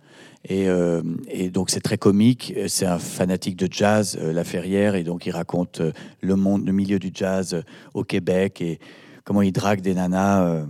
Et, 0.48 0.70
euh, 0.70 1.02
et 1.28 1.50
donc 1.50 1.70
c'est 1.70 1.82
très 1.82 1.98
comique. 1.98 2.54
C'est 2.70 2.86
un 2.86 2.98
fanatique 2.98 3.58
de 3.58 3.68
jazz, 3.70 4.18
euh, 4.22 4.32
Laferrière, 4.32 4.96
et 4.96 5.04
donc 5.04 5.26
il 5.26 5.32
raconte 5.32 5.82
le 6.22 6.36
monde, 6.38 6.66
le 6.66 6.72
milieu 6.72 6.98
du 6.98 7.12
jazz 7.14 7.62
au 7.94 8.06
Québec 8.06 8.62
et 8.62 8.80
comment 9.26 9.42
il 9.42 9.52
drague 9.52 9.82
des 9.82 9.96
nanas. 9.96 10.66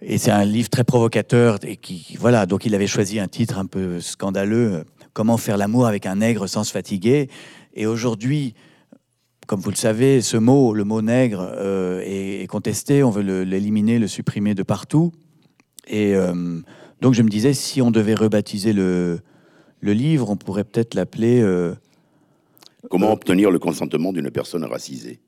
et 0.00 0.18
c'est 0.18 0.30
un 0.30 0.44
livre 0.44 0.68
très 0.68 0.84
provocateur 0.84 1.58
et 1.64 1.76
qui, 1.76 2.16
voilà, 2.20 2.46
donc 2.46 2.64
il 2.64 2.76
avait 2.76 2.86
choisi 2.86 3.18
un 3.18 3.28
titre 3.28 3.58
un 3.58 3.66
peu 3.66 3.98
scandaleux, 3.98 4.84
Comment 5.12 5.36
faire 5.36 5.56
l'amour 5.56 5.86
avec 5.86 6.06
un 6.06 6.16
nègre 6.16 6.46
sans 6.48 6.64
se 6.64 6.72
fatiguer. 6.72 7.28
Et 7.74 7.86
aujourd'hui, 7.86 8.54
comme 9.46 9.60
vous 9.60 9.70
le 9.70 9.76
savez, 9.76 10.20
ce 10.22 10.36
mot, 10.36 10.72
le 10.72 10.84
mot 10.84 11.02
nègre, 11.02 11.46
euh, 11.56 12.00
est, 12.00 12.42
est 12.42 12.46
contesté. 12.46 13.02
On 13.02 13.10
veut 13.10 13.42
l'éliminer, 13.42 13.98
le, 13.98 14.06
supprimer 14.06 14.54
de 14.54 14.62
partout. 14.62 15.12
Et 15.86 16.14
euh, 16.14 16.60
donc 17.00 17.14
je 17.14 17.22
me 17.22 17.28
disais, 17.28 17.52
si 17.52 17.82
on 17.82 17.90
devait 17.90 18.14
rebaptiser 18.14 18.72
le, 18.72 19.20
le 19.80 19.92
livre, 19.92 20.30
on 20.30 20.36
pourrait 20.36 20.64
peut-être 20.64 20.94
l'appeler. 20.94 21.40
euh, 21.40 21.74
Comment 22.88 23.12
obtenir 23.12 23.50
le 23.50 23.58
consentement 23.58 24.12
d'une 24.12 24.30
personne 24.30 24.64
racisée? 24.64 25.20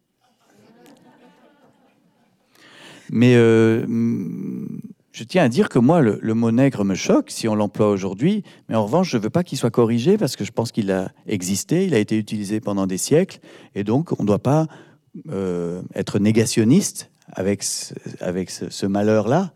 Mais 3.10 3.34
euh, 3.36 3.84
je 5.14 5.22
tiens 5.22 5.44
à 5.44 5.48
dire 5.48 5.68
que 5.68 5.78
moi, 5.78 6.02
le, 6.02 6.34
mot 6.34 6.50
nègre 6.50 6.84
me 6.84 6.96
choque 6.96 7.30
si 7.30 7.46
on 7.46 7.54
l'emploie 7.54 7.88
aujourd'hui. 7.88 8.42
Mais 8.68 8.74
en 8.74 8.84
revanche, 8.84 9.10
je 9.12 9.16
ne 9.16 9.22
veux 9.22 9.30
pas 9.30 9.44
qu'il 9.44 9.56
soit 9.56 9.70
corrigé 9.70 10.18
parce 10.18 10.34
que 10.34 10.44
je 10.44 10.50
pense 10.50 10.72
qu'il 10.72 10.90
a 10.90 11.12
existé, 11.28 11.84
il 11.84 11.94
a 11.94 12.00
été 12.00 12.18
utilisé 12.18 12.58
pendant 12.58 12.88
des 12.88 12.98
siècles. 12.98 13.38
Et 13.76 13.84
donc, 13.84 14.10
on 14.18 14.24
ne 14.24 14.26
doit 14.26 14.40
pas 14.40 14.66
euh, 15.30 15.82
être 15.94 16.18
négationniste 16.18 17.12
avec 17.28 17.62
ce, 17.62 17.94
avec 18.18 18.50
ce, 18.50 18.86
malheur-là. 18.86 19.52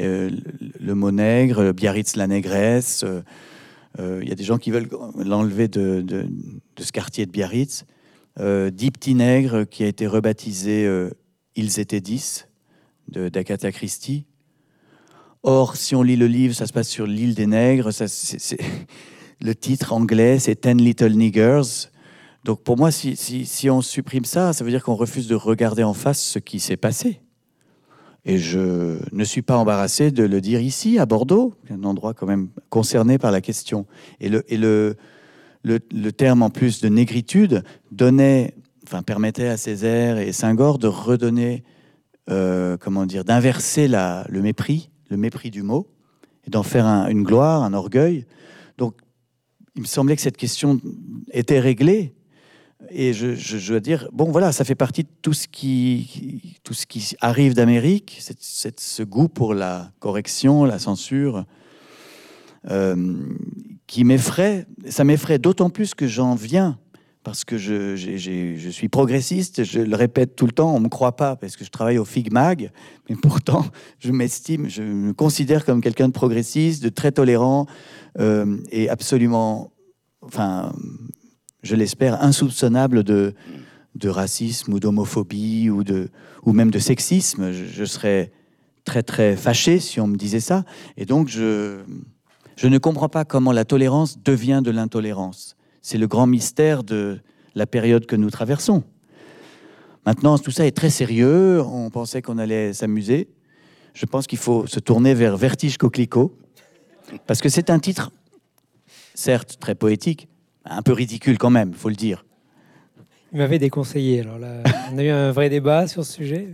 Euh, 0.00 0.30
le, 0.78 0.94
mot 0.94 1.12
nègre, 1.12 1.72
Biarritz 1.72 2.16
la 2.16 2.26
négresse, 2.26 3.02
euh, 3.98 4.20
il 4.22 4.28
y 4.28 4.32
a 4.32 4.36
des 4.36 4.44
gens 4.44 4.58
qui 4.58 4.70
veulent 4.70 4.90
l'enlever 5.16 5.66
de, 5.68 6.02
de- 6.02 6.28
ce 6.78 6.92
quartier 6.92 7.24
de 7.24 7.30
Biarritz. 7.30 7.86
Dix 8.38 8.90
petits 8.90 9.14
nègres 9.14 9.64
qui 9.66 9.82
a 9.82 9.86
été 9.86 10.06
rebaptisé 10.06 10.88
Ils 11.56 11.80
étaient 11.80 12.00
dix 12.00 12.48
de 13.08 13.28
d'Agatha 13.28 13.72
Christie. 13.72 14.26
Or, 15.42 15.76
si 15.76 15.94
on 15.94 16.02
lit 16.02 16.16
le 16.16 16.26
livre, 16.26 16.54
ça 16.54 16.66
se 16.66 16.72
passe 16.72 16.88
sur 16.88 17.06
l'île 17.06 17.34
des 17.34 17.46
nègres. 17.46 17.90
Le 19.42 19.54
titre 19.54 19.94
anglais, 19.94 20.38
c'est 20.38 20.54
Ten 20.54 20.76
Little 20.76 21.14
Niggers. 21.14 21.88
Donc, 22.44 22.62
pour 22.62 22.76
moi, 22.76 22.90
si, 22.90 23.70
on 23.70 23.80
supprime 23.80 24.26
ça, 24.26 24.52
ça 24.52 24.64
veut 24.64 24.70
dire 24.70 24.82
qu'on 24.84 24.94
refuse 24.94 25.28
de 25.28 25.34
regarder 25.34 25.82
en 25.82 25.94
face 25.94 26.20
ce 26.20 26.38
qui 26.38 26.60
s'est 26.60 26.76
passé. 26.76 27.20
Et 28.26 28.36
je 28.36 28.98
ne 29.12 29.24
suis 29.24 29.40
pas 29.40 29.56
embarrassé 29.56 30.10
de 30.10 30.24
le 30.24 30.42
dire 30.42 30.60
ici, 30.60 30.98
à 30.98 31.06
Bordeaux, 31.06 31.54
un 31.70 31.84
endroit 31.84 32.12
quand 32.12 32.26
même 32.26 32.48
concerné 32.68 33.16
par 33.16 33.30
la 33.30 33.40
question. 33.40 33.86
Et 34.20 34.28
le, 34.28 34.96
terme, 36.16 36.42
en 36.42 36.50
plus 36.50 36.82
de 36.82 36.88
négritude, 36.88 37.64
donnait, 37.92 38.54
enfin, 38.86 39.02
permettait 39.02 39.48
à 39.48 39.56
Césaire 39.56 40.18
et 40.18 40.32
Senghor 40.32 40.78
de 40.78 40.86
redonner 40.86 41.64
euh, 42.30 42.76
comment 42.76 43.06
dire, 43.06 43.24
d'inverser 43.24 43.88
le 43.88 44.40
mépris, 44.42 44.89
le 45.10 45.16
mépris 45.16 45.50
du 45.50 45.62
mot, 45.62 45.86
et 46.46 46.50
d'en 46.50 46.62
faire 46.62 46.86
un- 46.86 47.08
une 47.08 47.22
gloire, 47.22 47.62
un 47.62 47.74
orgueil. 47.74 48.24
Donc, 48.78 48.94
il 49.76 49.82
me 49.82 49.86
semblait 49.86 50.16
que 50.16 50.22
cette 50.22 50.36
question 50.36 50.80
était 51.32 51.60
réglée. 51.60 52.14
Et 52.88 53.12
je, 53.12 53.68
dois 53.68 53.80
dire, 53.80 54.08
bon, 54.10 54.30
voilà, 54.30 54.52
ça 54.52 54.64
fait 54.64 54.74
partie 54.74 55.02
de 55.02 55.08
tout 55.20 55.34
ce 55.34 55.46
qui, 55.46 56.58
tout 56.64 56.72
ce 56.72 56.86
qui 56.86 57.14
arrive 57.20 57.52
d'Amérique, 57.54 58.20
ce 58.20 59.02
goût 59.02 59.28
pour 59.28 59.52
la 59.52 59.92
correction, 59.98 60.64
la 60.64 60.78
censure, 60.78 61.44
euh, 62.70 63.16
qui 63.86 64.04
m'effraie. 64.04 64.66
Ça 64.88 65.04
m'effraie 65.04 65.38
d'autant 65.38 65.68
plus 65.68 65.94
que 65.94 66.06
j'en 66.06 66.34
viens 66.34 66.78
parce 67.30 67.44
que 67.44 67.58
je, 67.58 68.70
suis 68.72 68.88
progressiste, 68.88 69.62
je 69.62 69.78
le 69.78 69.94
répète 69.94 70.34
tout 70.34 70.46
le 70.46 70.52
temps, 70.52 70.74
on 70.74 70.80
ne 70.80 70.84
me 70.86 70.88
croit 70.88 71.14
pas 71.14 71.36
parce 71.36 71.54
que 71.54 71.64
je 71.64 71.70
travaille 71.70 71.96
au 71.96 72.04
FIGMAG, 72.04 72.72
mais 73.08 73.14
pourtant 73.22 73.64
je 74.00 74.10
m'estime, 74.10 74.68
je 74.68 74.82
me 74.82 75.12
considère 75.12 75.64
comme 75.64 75.80
quelqu'un 75.80 76.08
de 76.08 76.12
progressiste, 76.12 76.82
de 76.82 76.88
très 76.88 77.12
tolérant 77.12 77.66
euh, 78.18 78.56
et 78.72 78.88
absolument, 78.88 79.70
enfin, 80.22 80.72
je 81.62 81.76
l'espère, 81.76 82.20
insoupçonnable 82.20 83.04
de, 83.04 83.32
racisme 84.06 84.72
ou 84.72 84.80
d'homophobie 84.80 85.70
ou, 85.70 85.84
ou 86.42 86.52
même 86.52 86.72
de 86.72 86.80
sexisme. 86.80 87.52
Je, 87.52 87.84
serais 87.84 88.32
très 88.84 89.04
très 89.04 89.36
fâché 89.36 89.78
si 89.78 90.00
on 90.00 90.08
me 90.08 90.16
disait 90.16 90.40
ça. 90.40 90.64
Et 90.96 91.06
donc 91.06 91.28
je 91.28 91.78
ne 92.64 92.78
comprends 92.78 93.08
pas 93.08 93.24
comment 93.24 93.52
la 93.52 93.64
tolérance 93.64 94.18
devient 94.20 94.62
de 94.64 94.72
l'intolérance. 94.72 95.54
C'est 95.82 95.98
le 95.98 96.06
grand 96.06 96.26
mystère 96.26 96.84
de 96.84 97.20
la 97.54 97.66
période 97.66 98.06
que 98.06 98.16
nous 98.16 98.30
traversons. 98.30 98.82
Maintenant, 100.06 100.38
tout 100.38 100.50
ça 100.50 100.66
est 100.66 100.76
très 100.76 100.90
sérieux. 100.90 101.62
On 101.62 101.90
pensait 101.90 102.22
qu'on 102.22 102.38
allait 102.38 102.72
s'amuser. 102.72 103.28
Je 103.94 104.06
pense 104.06 104.26
qu'il 104.26 104.38
faut 104.38 104.66
se 104.66 104.80
tourner 104.80 105.14
vers 105.14 105.36
Vertige 105.36 105.76
Coquelicot, 105.76 106.36
parce 107.26 107.40
que 107.40 107.48
c'est 107.48 107.70
un 107.70 107.78
titre, 107.78 108.12
certes 109.14 109.56
très 109.58 109.74
poétique, 109.74 110.28
un 110.64 110.82
peu 110.82 110.92
ridicule 110.92 111.38
quand 111.38 111.50
même, 111.50 111.74
faut 111.74 111.88
le 111.88 111.96
dire. 111.96 112.24
Il 113.32 113.38
m'avait 113.38 113.58
déconseillé. 113.58 114.20
Alors 114.20 114.38
là, 114.38 114.62
on 114.92 114.98
a 114.98 115.02
eu 115.02 115.08
un 115.08 115.32
vrai 115.32 115.50
débat 115.50 115.86
sur 115.86 116.04
ce 116.04 116.12
sujet. 116.12 116.48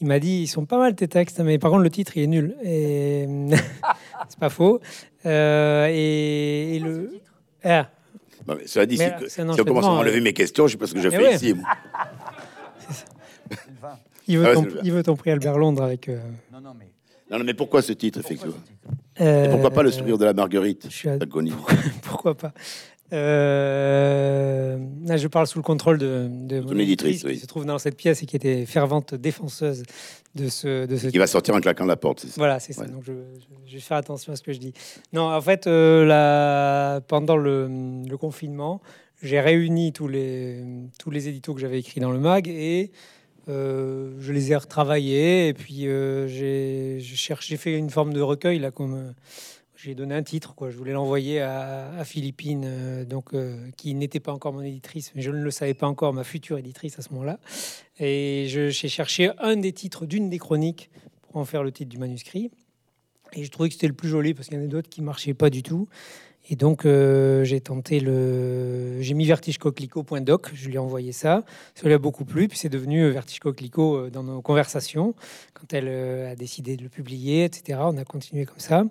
Il 0.00 0.06
m'a 0.06 0.20
dit 0.20 0.42
ils 0.42 0.46
sont 0.46 0.64
pas 0.64 0.78
mal 0.78 0.94
tes 0.94 1.08
textes, 1.08 1.40
mais 1.40 1.58
par 1.58 1.70
contre 1.70 1.82
le 1.82 1.90
titre 1.90 2.16
il 2.16 2.24
est 2.24 2.28
nul. 2.28 2.56
Et 2.62 3.26
c'est 4.28 4.38
pas 4.38 4.50
faux. 4.50 4.80
Euh, 5.26 5.88
et, 5.90 6.76
et 6.76 6.78
le 6.78 7.10
ah, 7.64 7.88
Mais 8.56 8.66
Cela 8.66 8.86
dit, 8.86 8.96
Mais 8.98 9.14
si, 9.28 9.30
si 9.30 9.40
on 9.42 9.64
commence 9.64 9.84
à 9.84 9.88
enlever 9.90 10.18
euh. 10.18 10.22
mes 10.22 10.32
questions, 10.32 10.66
je 10.66 10.72
sais 10.72 10.78
pas 10.78 10.86
ce 10.86 10.94
que 10.94 11.00
je 11.00 11.08
Eh 11.08 11.10
fais 11.10 11.18
ouais. 11.22 11.34
ici. 11.34 11.54
moi. 11.54 11.64
il, 14.28 14.38
veut 14.38 14.44
Ah 14.46 14.48
ouais, 14.50 14.54
ton, 14.54 14.66
il 14.82 14.92
veut 14.92 15.02
ton 15.02 15.16
prix 15.16 15.30
Albert 15.30 15.58
Londres 15.58 15.82
avec. 15.82 16.08
euh, 16.08 16.18
Non, 16.52 16.60
non, 16.60 16.74
mais 16.78 16.88
Non, 17.30 17.38
non, 17.38 17.44
mais 17.44 17.54
pourquoi 17.54 17.82
ce 17.82 17.92
titre, 17.92 18.20
effectivement? 18.20 18.54
Et 19.16 19.22
euh, 19.22 19.50
pourquoi 19.50 19.70
pas 19.70 19.82
le 19.82 19.90
sourire 19.90 20.18
de 20.18 20.24
la 20.24 20.32
Marguerite? 20.32 20.86
je 20.88 20.94
suis 20.94 21.08
à- 21.08 21.18
Falconi 21.18 21.52
Pourquoi 22.02 22.34
pas? 22.36 22.52
Euh, 23.12 24.78
là, 25.06 25.16
je 25.16 25.28
parle 25.28 25.46
sous 25.46 25.58
le 25.58 25.62
contrôle 25.62 25.98
de, 25.98 26.28
de 26.30 26.60
mon 26.60 26.78
éditrice, 26.78 27.24
oui. 27.24 27.34
qui 27.34 27.40
se 27.40 27.46
trouve 27.46 27.64
dans 27.64 27.78
cette 27.78 27.96
pièce 27.96 28.22
et 28.22 28.26
qui 28.26 28.36
était 28.36 28.66
fervente 28.66 29.14
défenseuse 29.14 29.82
de 30.34 30.48
ce, 30.48 30.86
de 30.86 30.96
ce 30.96 31.08
Qui 31.08 31.18
va 31.18 31.26
sortir 31.26 31.54
en 31.54 31.60
claquant 31.60 31.86
la 31.86 31.96
porte, 31.96 32.20
ça 32.20 32.28
Voilà, 32.36 32.60
c'est 32.60 32.72
ça. 32.72 32.82
Ouais. 32.82 32.88
Donc, 32.88 33.02
je, 33.04 33.12
je- 33.12 33.46
je 33.70 33.74
vais 33.74 33.80
faire 33.80 33.96
attention 33.96 34.32
à 34.32 34.36
ce 34.36 34.42
que 34.42 34.52
je 34.52 34.58
dis. 34.58 34.72
Non, 35.12 35.22
en 35.32 35.40
fait, 35.40 35.66
euh, 35.66 36.04
la- 36.04 37.00
pendant 37.08 37.36
le, 37.36 37.68
le 38.08 38.16
confinement, 38.16 38.80
j'ai 39.22 39.40
réuni 39.40 39.92
tous 39.92 40.08
les, 40.08 40.62
tous 40.98 41.10
les 41.10 41.28
éditos 41.28 41.54
que 41.54 41.60
j'avais 41.60 41.78
écrits 41.80 42.00
dans 42.00 42.12
le 42.12 42.20
mag 42.20 42.46
et 42.48 42.92
euh, 43.48 44.12
je 44.20 44.32
les 44.32 44.52
ai 44.52 44.56
retravaillés. 44.56 45.48
Et 45.48 45.54
puis, 45.54 45.88
euh, 45.88 46.28
j'ai 46.28 46.98
j'ai 47.00 47.56
fait 47.56 47.76
une 47.76 47.90
forme 47.90 48.12
de 48.12 48.20
recueil, 48.20 48.58
là, 48.58 48.70
comme 48.70 49.14
j'ai 49.78 49.94
donné 49.94 50.14
un 50.14 50.22
titre. 50.22 50.54
Quoi. 50.54 50.70
Je 50.70 50.76
voulais 50.76 50.92
l'envoyer 50.92 51.40
à, 51.40 52.02
Philippine, 52.04 52.64
euh, 52.66 53.04
donc, 53.04 53.32
euh, 53.32 53.56
qui 53.76 53.94
n'était 53.94 54.20
pas 54.20 54.32
encore 54.32 54.52
mon 54.52 54.62
éditrice, 54.62 55.12
mais 55.14 55.22
je 55.22 55.30
ne 55.30 55.42
le 55.42 55.50
savais 55.50 55.74
pas 55.74 55.86
encore, 55.86 56.12
ma 56.12 56.24
future 56.24 56.58
éditrice 56.58 56.98
à 56.98 57.02
ce 57.02 57.10
moment-là. 57.10 57.38
Et 58.00 58.46
j'ai 58.48 58.72
cherché 58.72 59.30
un 59.38 59.56
des 59.56 59.72
titres 59.72 60.06
d'une 60.06 60.30
des 60.30 60.38
chroniques 60.38 60.90
pour 61.22 61.36
en 61.36 61.44
faire 61.44 61.62
le 61.62 61.72
titre 61.72 61.90
du 61.90 61.98
manuscrit. 61.98 62.50
Et 63.34 63.44
je 63.44 63.50
trouvais 63.50 63.68
que 63.68 63.74
c'était 63.74 63.88
le 63.88 63.94
plus 63.94 64.08
joli 64.08 64.34
parce 64.34 64.48
qu'il 64.48 64.58
y 64.58 64.60
en 64.60 64.64
a 64.64 64.68
d'autres 64.68 64.88
qui 64.88 65.02
marchaient 65.02 65.34
pas 65.34 65.50
du 65.50 65.62
tout. 65.62 65.88
Et 66.50 66.56
donc 66.56 66.86
euh, 66.86 67.44
j'ai 67.44 67.60
tenté 67.60 68.00
le, 68.00 69.02
j'ai 69.02 69.12
mis 69.12 69.26
vertigecoquelicot.doc, 69.26 70.50
je 70.54 70.68
lui 70.68 70.76
ai 70.76 70.78
envoyé 70.78 71.12
ça. 71.12 71.44
Ça 71.74 71.86
lui 71.86 71.92
a 71.92 71.98
beaucoup 71.98 72.24
plu, 72.24 72.48
puis 72.48 72.56
c'est 72.56 72.70
devenu 72.70 73.10
Vertige 73.10 73.40
Coquelicot 73.40 74.08
dans 74.08 74.22
nos 74.22 74.40
conversations. 74.40 75.14
Quand 75.52 75.74
elle 75.74 75.88
a 75.88 76.36
décidé 76.36 76.78
de 76.78 76.84
le 76.84 76.88
publier, 76.88 77.44
etc. 77.44 77.80
On 77.82 77.98
a 77.98 78.04
continué 78.04 78.46
comme 78.46 78.60
ça. 78.60 78.84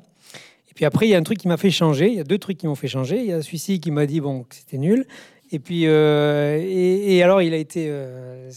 Puis 0.78 0.86
après 0.86 1.08
il 1.08 1.10
y 1.10 1.16
a 1.16 1.18
un 1.18 1.24
truc 1.24 1.40
qui 1.40 1.48
m'a 1.48 1.58
fait 1.58 1.72
changer. 1.72 2.08
Il 2.08 2.14
y 2.14 2.20
a 2.20 2.24
deux 2.24 2.38
trucs 2.38 2.60
qui 2.60 2.68
m'ont 2.68 2.76
fait 2.76 2.88
changer. 2.88 3.18
Il 3.18 3.26
y 3.26 3.34
a 3.34 3.42
celui-ci 3.42 3.80
qui 3.80 3.90
m'a 3.90 4.06
dit 4.06 4.22
bon 4.22 4.44
que 4.44 4.54
c'était 4.54 4.78
nul. 4.78 5.08
Et 5.52 5.58
puis 5.58 5.88
euh, 5.88 6.64
et, 6.64 7.24
alors 7.24 7.42
il 7.42 7.52
a 7.56 7.58
été 7.58 7.88
euh, 7.90 8.52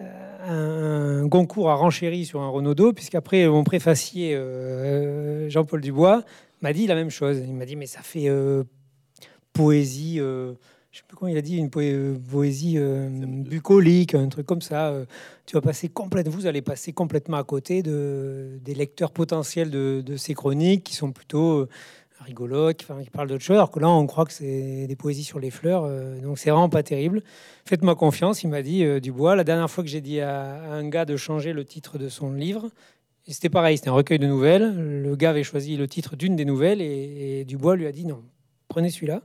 euh, 0.00 1.22
un 1.22 1.28
concours 1.28 1.68
à 1.68 1.74
renchéri 1.74 2.24
sur 2.24 2.40
un 2.40 2.48
Renaudot, 2.48 2.94
puisqu'après 2.94 3.46
mon 3.46 3.62
préfacier 3.62 4.40
Jean-Paul 5.48 5.82
Dubois 5.82 6.22
m'a 6.62 6.72
dit 6.72 6.86
la 6.86 6.94
même 6.94 7.10
chose. 7.10 7.42
Il 7.46 7.52
m'a 7.52 7.66
dit 7.66 7.76
mais 7.76 7.84
ça 7.84 8.00
fait 8.00 8.30
poésie, 9.52 10.18
je 10.92 10.98
sais 10.98 11.04
plus 11.08 11.16
comment 11.16 11.30
il 11.30 11.38
a 11.38 11.42
dit, 11.42 11.56
une 11.56 11.70
euh, 11.76 12.18
poésie 12.30 12.74
euh, 12.76 13.08
bucolique, 13.08 14.14
un 14.14 14.28
truc 14.28 14.44
comme 14.46 14.60
ça. 14.60 14.90
euh, 14.90 15.06
tu 15.46 15.54
vas 15.54 15.62
passer 15.62 15.88
complètement, 15.88 16.32
vous 16.32 16.46
allez 16.46 16.60
passer 16.60 16.92
complètement 16.92 17.38
à 17.38 17.44
côté 17.44 17.82
de, 17.82 18.58
des 18.62 18.74
lecteurs 18.74 19.10
potentiels 19.10 19.70
de, 19.70 20.02
de 20.04 20.16
ces 20.18 20.34
chroniques 20.34 20.84
qui 20.84 20.94
sont 20.94 21.10
plutôt 21.10 21.60
euh, 21.60 21.68
rigolotes, 22.20 22.76
qui, 22.76 22.84
enfin, 22.84 23.02
qui 23.02 23.08
parlent 23.08 23.28
d'autre 23.28 23.42
chose, 23.42 23.56
alors 23.56 23.70
que 23.70 23.80
là 23.80 23.88
on 23.88 24.06
croit 24.06 24.26
que 24.26 24.34
c'est 24.34 24.86
des 24.86 24.96
poésies 24.96 25.24
sur 25.24 25.40
les 25.40 25.50
fleurs, 25.50 25.88
donc 26.20 26.38
c'est 26.38 26.50
vraiment 26.50 26.68
pas 26.68 26.84
terrible. 26.84 27.22
Faites-moi 27.64 27.96
confiance, 27.96 28.44
il 28.44 28.48
m'a 28.48 28.62
dit 28.62 28.84
Dubois. 29.00 29.34
La 29.34 29.42
dernière 29.42 29.68
fois 29.68 29.82
que 29.82 29.90
j'ai 29.90 30.00
dit 30.00 30.20
à, 30.20 30.62
à 30.62 30.74
un 30.74 30.88
gars 30.88 31.04
de 31.04 31.16
changer 31.16 31.52
le 31.52 31.64
titre 31.64 31.98
de 31.98 32.08
son 32.08 32.32
livre, 32.32 32.70
c'était 33.26 33.48
pareil, 33.48 33.76
c'était 33.76 33.88
un 33.88 33.94
recueil 33.94 34.20
de 34.20 34.28
nouvelles. 34.28 35.02
Le 35.02 35.16
gars 35.16 35.30
avait 35.30 35.42
choisi 35.42 35.76
le 35.76 35.88
titre 35.88 36.14
d'une 36.14 36.36
des 36.36 36.44
nouvelles 36.44 36.80
et, 36.80 37.40
et 37.40 37.44
Dubois 37.44 37.74
lui 37.74 37.88
a 37.88 37.92
dit 37.92 38.04
non, 38.04 38.22
prenez 38.68 38.90
celui-là. 38.90 39.22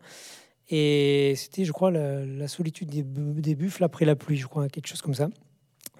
Et 0.69 1.34
c'était, 1.36 1.65
je 1.65 1.71
crois, 1.71 1.91
la, 1.91 2.47
solitude 2.47 2.89
des, 2.89 3.03
des 3.03 3.56
buffles 3.56 3.84
après 3.84 4.06
la 4.06 4.15
pluie, 4.15 4.38
je 4.38 4.47
crois, 4.47 4.67
quelque 4.67 4.88
chose 4.88 5.01
comme 5.01 5.13
ça. 5.13 5.30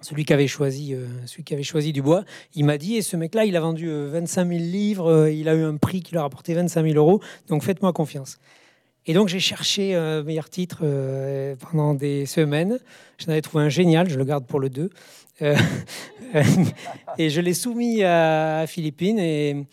Celui 0.00 0.24
qui 0.24 0.32
avait 0.32 0.46
choisi, 0.46 0.94
euh, 0.94 1.06
celui 1.26 1.42
qui 1.42 1.54
avait 1.54 1.64
choisi 1.64 1.92
Dubois, 1.92 2.24
il 2.54 2.64
m'a 2.64 2.78
dit, 2.78 2.96
et 2.96 3.02
ce 3.02 3.16
mec-là, 3.16 3.44
il 3.44 3.56
a 3.56 3.60
vendu 3.60 3.88
euh, 3.88 4.08
25 4.12 4.46
000 4.46 4.60
livres, 4.60 5.10
euh, 5.10 5.32
il 5.32 5.48
a 5.48 5.54
eu 5.54 5.64
un 5.64 5.76
prix 5.76 6.02
qui 6.02 6.14
leur 6.14 6.22
a 6.22 6.26
rapporté 6.26 6.54
25 6.54 6.84
000 6.84 6.94
euros, 6.96 7.20
donc 7.48 7.64
faites-moi 7.64 7.92
confiance. 7.92 8.38
Et 9.08 9.14
donc 9.14 9.28
j'ai 9.28 9.40
cherché 9.40 9.94
un 9.94 10.22
meilleur 10.22 10.50
titre 10.50 10.80
euh, 10.82 11.56
pendant 11.56 11.94
des 11.94 12.26
semaines. 12.26 12.78
J'en 13.16 13.32
avais 13.32 13.40
trouvé 13.40 13.64
un 13.64 13.70
génial, 13.70 14.10
je 14.10 14.18
le 14.18 14.24
garde 14.24 14.44
pour 14.44 14.60
le 14.60 14.68
2. 14.68 14.90
Euh, 15.40 15.56
et 17.18 17.30
je 17.30 17.40
l'ai 17.40 17.54
soumis 17.54 18.02
à, 18.02 18.58
à 18.58 18.66
Philippine 18.66 19.18
et 19.18 19.64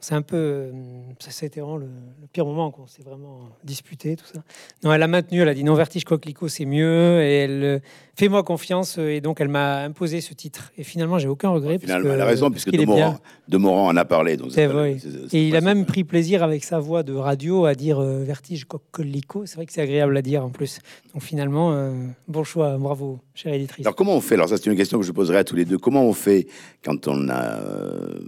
c'est 0.00 0.14
un 0.14 0.22
peu. 0.22 0.36
euh, 0.36 0.72
c'était 1.18 1.60
vraiment 1.60 1.76
le, 1.76 1.86
le 1.86 2.26
pire 2.32 2.44
moment 2.46 2.70
qu'on 2.70 2.86
s'est 2.86 3.02
vraiment 3.02 3.40
disputé, 3.64 4.16
tout 4.16 4.24
ça. 4.32 4.42
Non, 4.84 4.92
elle 4.92 5.02
a 5.02 5.08
maintenu, 5.08 5.40
elle 5.42 5.48
a 5.48 5.54
dit 5.54 5.64
non, 5.64 5.74
Vertige 5.74 6.04
Coquelicot, 6.04 6.48
c'est 6.48 6.64
mieux. 6.66 7.20
Et 7.22 7.34
elle. 7.40 7.64
euh, 7.64 7.78
Fais-moi 8.16 8.42
confiance. 8.42 8.98
euh, 8.98 9.10
Et 9.14 9.20
donc, 9.20 9.40
elle 9.40 9.46
m'a 9.48 9.78
imposé 9.82 10.20
ce 10.20 10.34
titre. 10.34 10.72
Et 10.76 10.82
finalement, 10.82 11.18
j'ai 11.18 11.28
aucun 11.28 11.50
regret. 11.50 11.78
Finalement, 11.78 12.02
parce 12.04 12.10
que- 12.10 12.14
elle 12.16 12.20
a 12.22 12.26
raison, 12.26 12.50
puisque 12.50 12.70
Demorand, 12.70 13.86
en 13.88 13.96
a 13.96 14.04
parlé. 14.04 14.36
donc 14.36 14.50
C'est 14.52 14.66
vrai. 14.66 14.96
Et 15.32 15.46
il 15.48 15.54
a 15.56 15.60
même 15.60 15.86
pris 15.86 16.02
plaisir 16.04 16.42
avec 16.42 16.64
sa 16.64 16.78
voix 16.80 17.02
de 17.04 17.12
radio 17.14 17.64
à 17.64 17.74
dire 17.74 18.00
euh, 18.00 18.24
Vertige 18.24 18.64
Coquelicot. 18.64 19.46
C'est 19.46 19.56
vrai 19.56 19.66
que 19.66 19.72
c'est 19.72 19.82
agréable 19.82 20.16
à 20.16 20.22
dire 20.22 20.44
en 20.44 20.50
plus. 20.50 20.80
Donc 21.14 21.22
finalement, 21.22 21.72
euh, 21.72 21.92
bon 22.26 22.42
choix, 22.44 22.76
bravo, 22.76 23.20
chère 23.34 23.54
éditrice. 23.54 23.86
Alors 23.86 23.94
comment 23.96 24.14
on 24.16 24.20
fait? 24.20 24.34
Alors 24.34 24.48
ça 24.48 24.56
c'est 24.56 24.66
une 24.70 24.76
question 24.76 24.98
que 24.98 25.04
je 25.06 25.12
poserai 25.12 25.38
à 25.38 25.44
tous 25.44 25.54
les 25.56 25.64
deux. 25.64 25.78
Comment 25.78 26.04
on 26.04 26.12
fait 26.12 26.46
quand 26.84 27.06
on 27.08 27.28
a 27.28 27.60
euh, 27.62 28.18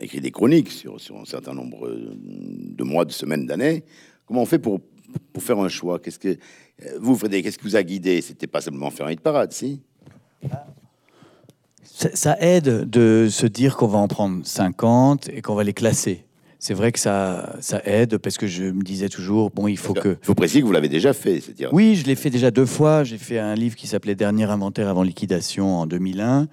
écrit 0.00 0.20
des 0.20 0.30
chroniques 0.30 0.70
sur, 0.70 1.00
sur 1.00 1.18
un 1.18 1.24
certain 1.24 1.54
nombre 1.54 1.86
euh, 1.86 2.12
de 2.16 2.84
mois, 2.84 3.04
de 3.04 3.12
semaines, 3.12 3.46
d'années 3.46 3.84
Comment 4.26 4.42
on 4.42 4.46
fait 4.46 4.60
pour, 4.60 4.80
pour 5.32 5.42
faire 5.42 5.58
un 5.58 5.68
choix? 5.68 5.98
Qu'est-ce 5.98 6.18
que 6.18 6.28
euh, 6.28 6.98
vous, 7.00 7.16
Frédéric, 7.16 7.44
qu'est-ce 7.44 7.58
qui 7.58 7.64
vous 7.64 7.76
a 7.76 7.82
guidé? 7.82 8.20
C'était 8.20 8.46
pas 8.46 8.60
simplement 8.60 8.90
faire 8.90 9.06
un 9.06 9.12
hit 9.12 9.20
parade, 9.20 9.52
si? 9.52 9.80
Ça, 11.82 12.10
ça 12.14 12.36
aide 12.40 12.88
de 12.88 13.26
se 13.28 13.46
dire 13.46 13.76
qu'on 13.76 13.88
va 13.88 13.98
en 13.98 14.06
prendre 14.06 14.46
50 14.46 15.28
et 15.30 15.42
qu'on 15.42 15.54
va 15.54 15.64
les 15.64 15.72
classer. 15.72 16.24
C'est 16.60 16.74
vrai 16.74 16.92
que 16.92 16.98
ça, 16.98 17.56
ça 17.60 17.80
aide 17.84 18.18
parce 18.18 18.36
que 18.36 18.46
je 18.46 18.64
me 18.64 18.82
disais 18.82 19.08
toujours, 19.08 19.50
bon, 19.50 19.66
il 19.66 19.78
faut 19.78 19.94
que... 19.94 20.10
Il 20.10 20.26
faut 20.26 20.34
préciser 20.34 20.60
que 20.60 20.66
vous 20.66 20.72
l'avez 20.72 20.90
déjà 20.90 21.12
fait, 21.12 21.40
c'est-à-dire. 21.40 21.70
Oui, 21.72 21.96
je 21.96 22.06
l'ai 22.06 22.14
fait 22.14 22.30
déjà 22.30 22.50
deux 22.50 22.66
fois. 22.66 23.02
J'ai 23.02 23.18
fait 23.18 23.38
un 23.38 23.54
livre 23.54 23.76
qui 23.76 23.86
s'appelait 23.86 24.14
Dernier 24.14 24.44
inventaire 24.44 24.88
avant 24.88 25.02
liquidation 25.02 25.78
en 25.78 25.86
2001. 25.86 26.48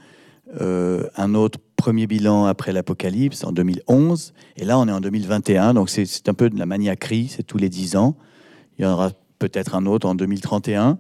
Euh, 0.60 1.08
un 1.16 1.36
autre 1.36 1.60
premier 1.76 2.08
bilan 2.08 2.46
après 2.46 2.72
l'apocalypse 2.74 3.44
en 3.44 3.52
2011. 3.52 4.34
Et 4.58 4.66
là, 4.66 4.78
on 4.80 4.88
est 4.88 4.92
en 4.92 5.00
2021. 5.02 5.74
Donc, 5.74 5.90
c'est- 5.90 6.28
un 6.30 6.34
peu 6.34 6.50
de 6.50 6.58
la 6.58 6.66
maniaquerie. 6.66 7.28
C'est 7.30 7.44
tous 7.44 7.58
les 7.58 7.70
10 7.70 7.96
ans. 7.96 8.16
Il 8.78 8.84
y 8.84 8.88
en 8.88 8.94
aura 8.94 9.12
peut-être 9.40 9.76
un 9.76 9.86
autre 9.86 10.08
en 10.08 10.16
2031. 10.16 10.98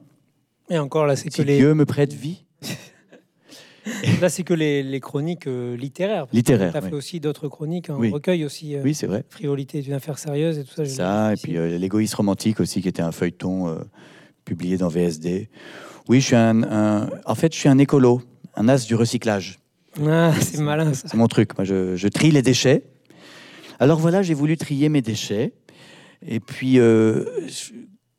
Et 0.70 0.78
encore, 0.78 1.06
là, 1.06 1.15
c'est 1.15 1.30
que 1.30 1.41
les, 1.41 1.58
Dieu 1.58 1.74
me 1.74 1.86
prête 1.86 2.13
vie. 2.13 2.43
là, 4.22 4.30
c'est 4.30 4.43
que 4.43 4.54
les, 4.54 4.84
les 4.84 5.00
chroniques 5.00 5.48
euh, 5.48 5.76
littéraires. 5.78 6.28
Littéraires, 6.34 6.72
Tu 6.74 6.78
as 6.78 6.82
fait 6.82 6.93
aussi 6.93 7.20
d'autres 7.20 7.48
chroniques, 7.48 7.89
en 7.89 7.98
Oui. 7.98 8.12
recueil 8.12 8.43
aussi. 8.43 8.76
euh, 8.76 8.82
Oui, 8.84 8.93
c'est 8.93 9.08
vrai. 9.08 9.24
Frivolité 9.30 9.78
est 9.80 9.88
une 9.88 9.93
affaire 9.93 10.17
sérieuse 10.20 10.58
et 10.58 10.63
tout 10.65 10.74
ça. 10.76 10.86
Ça, 10.86 11.34
et 11.34 11.38
puis 11.38 11.58
euh, 11.58 11.78
L'égoïste 11.78 12.15
romantique 12.15 12.60
aussi, 12.60 12.82
qui 12.82 12.88
était 12.89 13.02
un 13.02 13.13
feuilleton 13.13 13.70
euh, 13.70 13.76
publié 14.43 14.78
dans 14.78 14.89
VSD. 14.89 15.50
Oui, 16.10 16.20
je 16.20 16.26
suis 16.28 16.36
un, 16.36 16.63
un- 16.63 17.10
en 17.26 17.36
fait, 17.36 17.54
je 17.54 17.60
suis 17.60 17.70
un 17.70 17.78
écolo, 17.78 18.22
un 18.58 18.67
as 18.67 18.86
du 18.86 18.96
recyclage. 18.96 19.60
Ah, 20.06 20.34
c'est 20.41 20.60
malin 20.60 20.93
ça. 20.93 21.08
C'est 21.08 21.17
mon 21.17 21.28
truc. 21.28 21.58
Moi, 21.58 21.63
je, 21.65 21.96
je 21.96 22.08
trie 22.08 22.32
les 22.32 22.41
déchets. 22.41 22.84
Alors 23.80 24.00
voilà, 24.00 24.22
j'ai 24.22 24.34
voulu 24.34 24.58
trier 24.58 24.89
mes 24.89 25.02
déchets. 25.02 25.54
Et 26.28 26.39
puis, 26.39 26.80
euh, 26.80 27.24
je- 27.48 27.74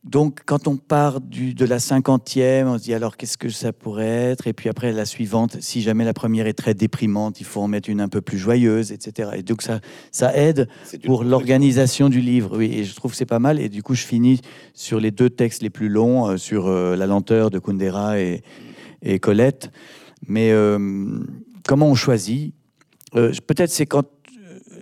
donc, 0.05 0.41
quand 0.47 0.69
on 0.69 0.77
part 0.77 1.21
du, 1.21 1.53
de 1.53 1.65
la 1.67 1.79
cinquantième, 1.79 2.69
on 2.69 2.79
se 2.79 2.85
dit 2.85 2.95
alors 2.95 3.17
qu'est-ce 3.19 3.37
que 3.37 3.49
ça 3.51 3.73
pourrait 3.75 4.07
être? 4.07 4.47
Et 4.47 4.53
puis 4.55 4.69
après, 4.71 4.91
la 4.93 5.05
suivante, 5.05 5.59
si 5.61 5.83
jamais 5.83 6.05
la 6.05 6.15
première 6.15 6.47
est 6.47 6.55
très 6.55 6.73
déprimante, 6.73 7.41
il 7.41 7.45
faut 7.45 7.61
en 7.61 7.69
mettre 7.69 7.91
une 7.91 8.01
un 8.01 8.09
peu 8.09 8.21
plus 8.23 8.39
joyeuse, 8.39 8.91
etc. 8.91 9.31
Et 9.37 9.43
donc, 9.43 9.61
ça, 9.61 9.81
ça 10.11 10.35
aide 10.37 10.69
pour 11.05 11.25
l'organisation 11.25 12.09
du 12.09 12.21
livre. 12.21 12.57
Oui, 12.57 12.73
et 12.73 12.85
je 12.85 12.95
trouve 12.95 13.11
que 13.11 13.17
c'est 13.19 13.27
pas 13.27 13.41
mal. 13.41 13.61
Et 13.61 13.69
du 13.69 13.83
coup, 13.83 13.95
je 13.95 14.05
finis 14.07 14.41
sur 14.73 14.99
les 15.01 15.11
deux 15.11 15.29
textes 15.31 15.63
les 15.63 15.71
plus 15.71 15.89
longs, 15.91 16.29
euh, 16.31 16.37
sur 16.39 16.69
euh, 16.69 16.97
La 16.97 17.07
lenteur 17.07 17.51
de 17.51 17.59
Kundera 17.59 18.19
et, 18.21 18.43
et 19.03 19.19
Colette. 19.19 19.71
Mais 20.27 20.51
euh, 20.51 20.79
comment 21.67 21.87
on 21.89 21.95
choisit 21.95 22.55
Euh, 23.15 23.33
Peut-être 23.47 23.71
c'est 23.71 23.87
quand. 23.87 24.05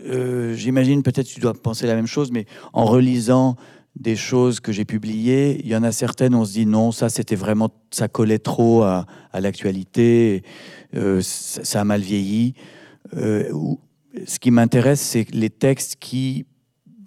euh, 0.07 0.55
J'imagine, 0.55 1.03
peut-être 1.03 1.27
tu 1.27 1.40
dois 1.40 1.55
penser 1.55 1.87
la 1.87 1.94
même 1.94 2.07
chose, 2.07 2.31
mais 2.33 2.46
en 2.72 2.85
relisant 2.85 3.57
des 3.94 4.16
choses 4.16 4.61
que 4.61 4.72
j'ai 4.72 4.85
publiées, 4.85 5.61
il 5.64 5.68
y 5.68 5.77
en 5.77 5.83
a 5.83 5.90
certaines, 5.92 6.35
on 6.35 6.44
se 6.44 6.53
dit 6.53 6.66
non, 6.66 6.92
ça 6.92 7.09
c'était 7.09 7.35
vraiment, 7.37 7.70
ça 7.90 8.09
collait 8.09 8.38
trop 8.38 8.83
à, 8.83 9.07
l'actualité, 9.33 10.42
ça, 11.20 11.81
a 11.81 11.85
mal 11.85 12.03
vieilli. 12.03 12.55
Ou- 13.53 13.81
ce 14.27 14.38
qui 14.38 14.51
m'intéresse, 14.51 15.01
c'est 15.01 15.31
les 15.35 15.51
textes 15.51 15.96
qui, 15.99 16.44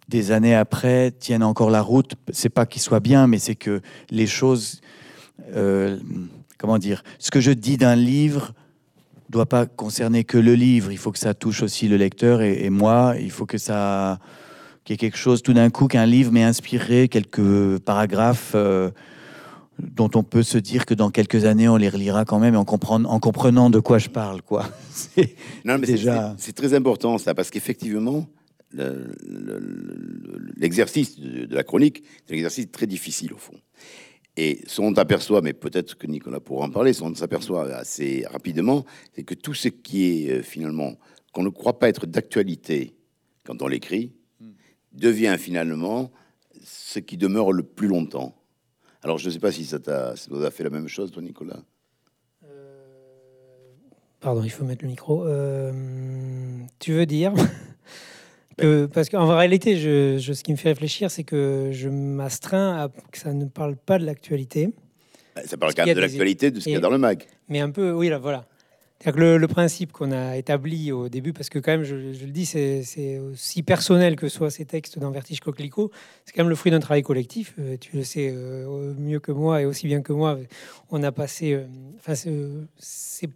des 0.07 0.31
années 0.31 0.55
après, 0.55 1.11
tiennent 1.11 1.43
encore 1.43 1.69
la 1.69 1.81
route. 1.81 2.13
C'est 2.31 2.49
pas 2.49 2.65
qu'ils 2.65 2.81
soient 2.81 2.99
bien, 2.99 3.27
mais 3.27 3.37
c'est 3.39 3.55
que 3.55 3.81
les 4.09 4.27
choses, 4.27 4.81
comment 6.59 6.77
dire, 6.77 7.03
ce 7.17 7.31
que 7.31 7.39
je 7.41 7.49
dis 7.51 7.77
d'un 7.77 7.95
livre 7.95 8.53
doit 9.29 9.47
pas 9.47 9.65
concerner 9.65 10.23
que 10.23 10.37
le 10.37 10.53
livre. 10.53 10.91
Il 10.91 10.97
faut 10.99 11.11
que 11.11 11.19
ça 11.19 11.33
touche 11.33 11.63
aussi 11.63 11.87
le 11.87 11.97
lecteur 11.97 12.41
et, 12.43 12.65
et 12.65 12.69
moi. 12.69 13.15
Il 13.19 13.31
faut 13.31 13.45
que 13.47 13.57
ça, 13.57 14.19
qu'il 14.83 14.93
y 14.93 14.95
ait 14.95 14.97
quelque 14.97 15.17
chose 15.17 15.41
tout 15.41 15.53
d'un 15.53 15.69
coup 15.71 15.87
qu'un 15.87 16.05
livre 16.05 16.31
m'ait 16.31 16.43
inspiré 16.43 17.07
quelques 17.07 17.79
paragraphes. 17.79 18.51
euh, 18.55 18.91
dont 19.81 20.09
on 20.15 20.23
peut 20.23 20.43
se 20.43 20.57
dire 20.57 20.85
que 20.85 20.93
dans 20.93 21.09
quelques 21.09 21.45
années 21.45 21.69
on 21.69 21.77
les 21.77 21.87
relira 21.87 22.25
quand 22.25 22.37
même 22.37 22.53
et 22.53 22.57
en, 22.57 22.65
comprenant 22.65 23.69
de 23.69 23.79
quoi 23.79 23.97
je 23.97 24.09
parle 24.09 24.41
quoi. 24.41 24.69
C'est- 24.91 25.35
Non, 25.63 25.77
mais 25.77 25.85
c'est- 25.85 25.93
Déjà. 25.93 26.35
c'est- 26.37 26.47
c'est 26.47 26.51
très 26.51 26.73
important 26.73 27.17
ça, 27.17 27.33
parce 27.33 27.49
qu'effectivement, 27.49 28.27
l'exercice 30.57 31.17
de, 31.19 31.47
la 31.55 31.63
chronique, 31.63 32.03
c'est 32.25 32.33
un 32.33 32.37
exercice 32.37 32.69
très 32.71 32.87
difficile 32.87 33.33
au 33.33 33.37
fond. 33.37 33.53
Et 34.41 34.62
ce 34.67 34.80
qu'on 34.80 34.93
aperçoit, 34.93 35.41
mais 35.41 35.52
peut-être 35.52 35.97
que 35.97 36.08
Nicolas 36.08 36.39
pourra 36.39 36.65
en 36.65 36.69
parler, 36.69 36.93
ce 36.93 37.02
qu'on 37.02 37.13
s'aperçoit 37.13 37.65
assez 37.75 38.25
rapidement, 38.32 38.86
c'est 39.13 39.23
que 39.23 39.34
tout 39.34 39.54
ce 39.54 39.67
qui 39.67 40.06
est 40.06 40.32
euh, 40.32 40.41
finalement, 40.41 40.97
qu'on 41.34 41.43
ne 41.43 41.49
croit 41.49 41.78
pas 41.78 41.89
être 41.89 42.06
d'actualité 42.06 42.95
quand 43.43 43.62
on 43.62 43.67
l'écrit, 43.67 44.13
devient 44.93 45.36
finalement 45.38 46.10
ce 46.63 46.99
qui 46.99 47.17
demeure 47.17 47.52
le 47.52 47.63
plus 47.63 47.89
longtemps. 47.89 48.34
Alors 49.04 49.17
je 49.17 49.25
ne 49.25 49.34
sais 49.34 49.39
pas 49.39 49.52
si 49.52 49.65
ça 49.65 49.78
t'a 49.78 50.15
fait 50.15 50.63
la 50.63 50.69
même 50.69 50.88
chose, 50.88 51.12
toi, 51.12 51.21
Nicolas? 51.21 51.62
Pardon, 54.21 54.43
il 54.43 54.49
faut 54.49 54.63
mettre 54.63 54.86
le 54.86 54.89
micro. 54.89 55.25
Euh, 55.25 55.71
tu 56.80 56.93
veux 56.93 57.06
dire? 57.06 57.34
Que, 58.59 58.85
parce 58.85 59.09
qu'en 59.09 59.27
réalité, 59.27 59.77
je, 59.77 60.19
ce 60.19 60.43
qui 60.43 60.51
me 60.51 60.57
fait 60.57 60.69
réfléchir, 60.69 61.09
c'est 61.11 61.23
que 61.23 61.69
je 61.71 61.89
m'astreins 61.89 62.77
à 62.77 62.89
que 63.11 63.17
ça 63.17 63.33
ne 63.33 63.45
parle 63.45 63.75
pas 63.75 63.97
de 63.97 64.05
l'actualité. 64.05 64.69
Ça 65.45 65.57
parle 65.57 65.73
quand 65.73 65.85
même 65.85 65.95
de 65.95 66.01
l'actualité, 66.01 66.51
de 66.51 66.59
ce 66.59 66.65
qu'il 66.65 66.73
y 66.73 66.75
a 66.75 66.79
dans 66.79 66.89
le 66.89 66.97
mag. 66.97 67.23
Mais 67.47 67.59
un 67.59 67.69
peu, 67.71 67.91
oui, 67.91 68.09
là, 68.09 68.17
voilà. 68.17 68.45
Le, 69.05 69.37
le, 69.37 69.47
principe 69.47 69.93
qu'on 69.93 70.11
a 70.11 70.35
établi 70.35 70.91
au 70.91 71.07
début, 71.07 71.31
parce 71.31 71.47
que 71.47 71.57
quand 71.57 71.71
même, 71.71 71.83
je, 71.83 71.95
le 71.95 72.31
dis, 72.31 72.45
c'est 72.45 73.19
aussi 73.19 73.63
personnel 73.63 74.17
que 74.17 74.27
soient 74.27 74.51
ces 74.51 74.65
textes 74.65 74.99
dans 74.99 75.09
Vertige 75.11 75.39
Coquelicot, 75.39 75.89
c'est 76.25 76.33
quand 76.33 76.43
même 76.43 76.49
le 76.49 76.55
fruit 76.55 76.71
d'un 76.71 76.81
travail 76.81 77.01
collectif. 77.01 77.55
Euh, 77.59 77.77
tu 77.79 77.95
le 77.95 78.03
sais 78.03 78.29
euh, 78.29 78.93
mieux 78.97 79.21
que 79.21 79.31
moi 79.31 79.61
et 79.61 79.65
aussi 79.65 79.87
bien 79.87 80.01
que 80.01 80.11
moi. 80.11 80.37
On 80.91 81.01
a 81.03 81.13
passé, 81.13 81.57
enfin, 81.97 82.13
c'est 82.13 83.29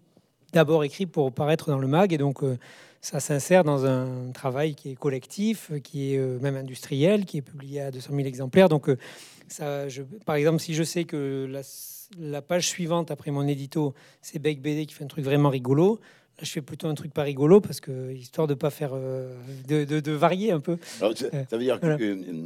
d'abord 0.53 0.83
écrit 0.83 1.05
pour 1.05 1.33
paraître 1.33 1.69
dans 1.69 1.79
le 1.79 1.88
mag, 1.88 2.13
et 2.13 2.17
donc 2.17 2.43
euh, 2.43 2.57
ça 3.04 3.20
s'insère 3.20 3.66
dans 3.66 3.86
un 3.86 4.32
travail 4.32 4.76
qui 4.76 4.92
est 4.92 4.96
collectif, 4.96 5.72
qui 5.84 6.13
est 6.13 6.18
euh, 6.18 6.39
même 6.39 6.56
industriel, 6.56 7.26
qui 7.26 7.39
est 7.39 7.42
publié 7.42 7.82
à 7.82 7.92
200 7.92 8.16
000 8.16 8.26
exemplaires. 8.26 8.70
Donc, 8.70 8.88
euh, 8.88 9.89
par 10.26 10.36
exemple, 10.38 10.60
si 10.60 10.74
je 10.74 10.84
sais 10.84 11.04
que 11.04 11.46
la, 11.52 11.62
la 12.18 12.42
page 12.42 12.70
suivante 12.70 13.12
après 13.12 13.30
mon 13.30 13.46
édito, 13.46 13.94
c'est 14.22 14.39
Beck 14.39 14.62
BD 14.62 14.86
qui 14.86 14.94
fait 14.94 15.04
un 15.04 15.08
truc 15.08 15.26
vraiment 15.26 15.50
rigolo, 15.50 16.00
je 16.41 16.50
fais 16.50 16.62
plutôt 16.62 16.88
un 16.88 16.96
truc 16.96 17.13
pas 17.13 17.24
rigolo 17.24 17.62
parce 17.62 17.80
que 17.80 18.12
histoire 18.12 18.48
de 18.48 18.54
pas 18.54 18.69
faire 18.69 18.91
euh, 18.93 19.34
de, 19.67 19.84
de, 19.84 20.12
varier 20.12 20.52
un 20.52 20.60
peu. 20.60 20.78
ça, 20.84 21.08
veut 21.52 21.60
dire 21.60 21.80
que, 21.80 21.86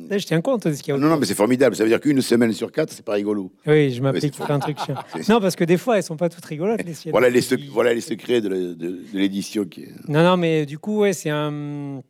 Là, 0.09 0.17
je 0.17 0.25
tiens 0.25 0.41
compte 0.41 0.67
de 0.67 0.73
ce 0.73 0.83
qu'il 0.83 0.93
y 0.93 0.97
a. 0.97 0.99
Non, 0.99 1.07
non, 1.07 1.17
mais 1.17 1.25
c'est 1.25 1.35
formidable. 1.35 1.75
Ça 1.75 1.83
veut 1.83 1.89
dire 1.89 1.99
qu'une 1.99 2.21
semaine 2.21 2.51
sur 2.51 2.71
quatre, 2.71 2.91
c'est 2.91 3.05
pas 3.05 3.13
rigolo. 3.13 3.51
Oui, 3.65 3.91
je 3.91 4.01
m'applique 4.01 4.35
pour 4.35 4.45
faire 4.45 4.55
un 4.55 4.59
truc 4.59 4.77
chiant. 4.85 4.95
non, 5.29 5.39
parce 5.39 5.55
que 5.55 5.63
des 5.63 5.77
fois, 5.77 5.97
elles 5.97 6.03
sont 6.03 6.17
pas 6.17 6.29
toutes 6.29 6.45
rigolotes 6.45 6.83
les 6.83 6.93
siennes. 6.93 7.11
Voilà 7.11 7.29
les, 7.29 7.41
voilà 7.71 7.93
les 7.93 8.01
secrets 8.01 8.41
de, 8.41 8.99
l'édition 9.13 9.65
qui. 9.65 9.85
Non, 10.07 10.23
non, 10.23 10.37
mais 10.37 10.65
du 10.65 10.77
coup, 10.77 10.99
ouais, 10.99 11.13
c'est 11.13 11.29
un. 11.29 12.01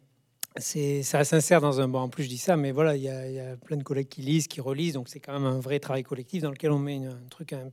C'est, 0.60 1.04
ça 1.04 1.24
s'insère 1.24 1.62
dans 1.62 1.80
un. 1.80 1.88
Bon, 1.88 2.00
en 2.00 2.10
plus, 2.10 2.24
je 2.24 2.30
dis 2.30 2.40
ça, 2.40 2.58
mais 2.58 2.72
voilà, 2.72 2.96
il 2.96 3.04
y, 3.04 3.10
a, 3.10 3.30
y 3.30 3.40
a 3.40 3.56
plein 3.58 3.78
de 3.78 3.84
collègues 3.84 4.08
qui 4.08 4.24
lisent, 4.24 4.48
qui 4.48 4.60
relisent, 4.60 4.94
donc 4.94 5.08
c'est 5.08 5.20
quand 5.20 5.34
même 5.34 5.46
un 5.46 5.60
vrai 5.60 5.80
travail 5.80 6.02
collectif 6.02 6.42
dans 6.42 6.50
lequel 6.50 6.72
on 6.72 6.80
met 6.80 6.96
un 6.96 7.20
truc, 7.30 7.54
un, 7.54 7.70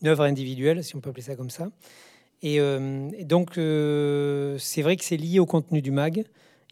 une 0.00 0.08
œuvre 0.08 0.22
individuelle, 0.22 0.84
si 0.84 0.94
on 0.94 1.00
peut 1.00 1.10
appeler 1.10 1.24
ça 1.24 1.34
comme 1.34 1.50
ça. 1.50 1.68
Euh, 2.44 3.10
et, 3.16 3.24
donc, 3.24 3.58
euh, 3.58 4.56
c'est 4.58 4.82
vrai 4.82 4.96
que 4.96 5.04
c'est 5.04 5.16
lié 5.16 5.38
au 5.38 5.46
contenu 5.46 5.82
du 5.82 5.90
mag. 5.90 6.24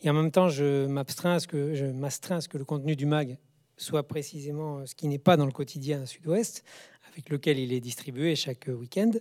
Et 0.03 0.11
en 0.11 0.15
même 0.15 0.31
temps, 0.31 0.49
je 0.49 0.87
m'astreins 0.87 1.35
à 1.35 1.41
ce 1.41 1.47
que 1.47 2.59
le 2.59 2.65
contenu 2.65 2.97
du 2.97 3.07
mag 3.07 3.39
soit 3.77 4.07
précisément 4.07 4.85
ce 4.87 4.95
qui 4.95 5.07
n'est 5.07 5.19
pas 5.19 5.37
dans 5.37 5.47
le 5.47 5.53
quotidien 5.53 6.05
Sud-Ouest, 6.05 6.65
avec 7.13 7.31
lequel 7.31 7.59
il 7.59 7.73
est 7.73 7.81
distribué 7.81 8.35
chaque 8.35 8.69
week-end. 8.69 9.13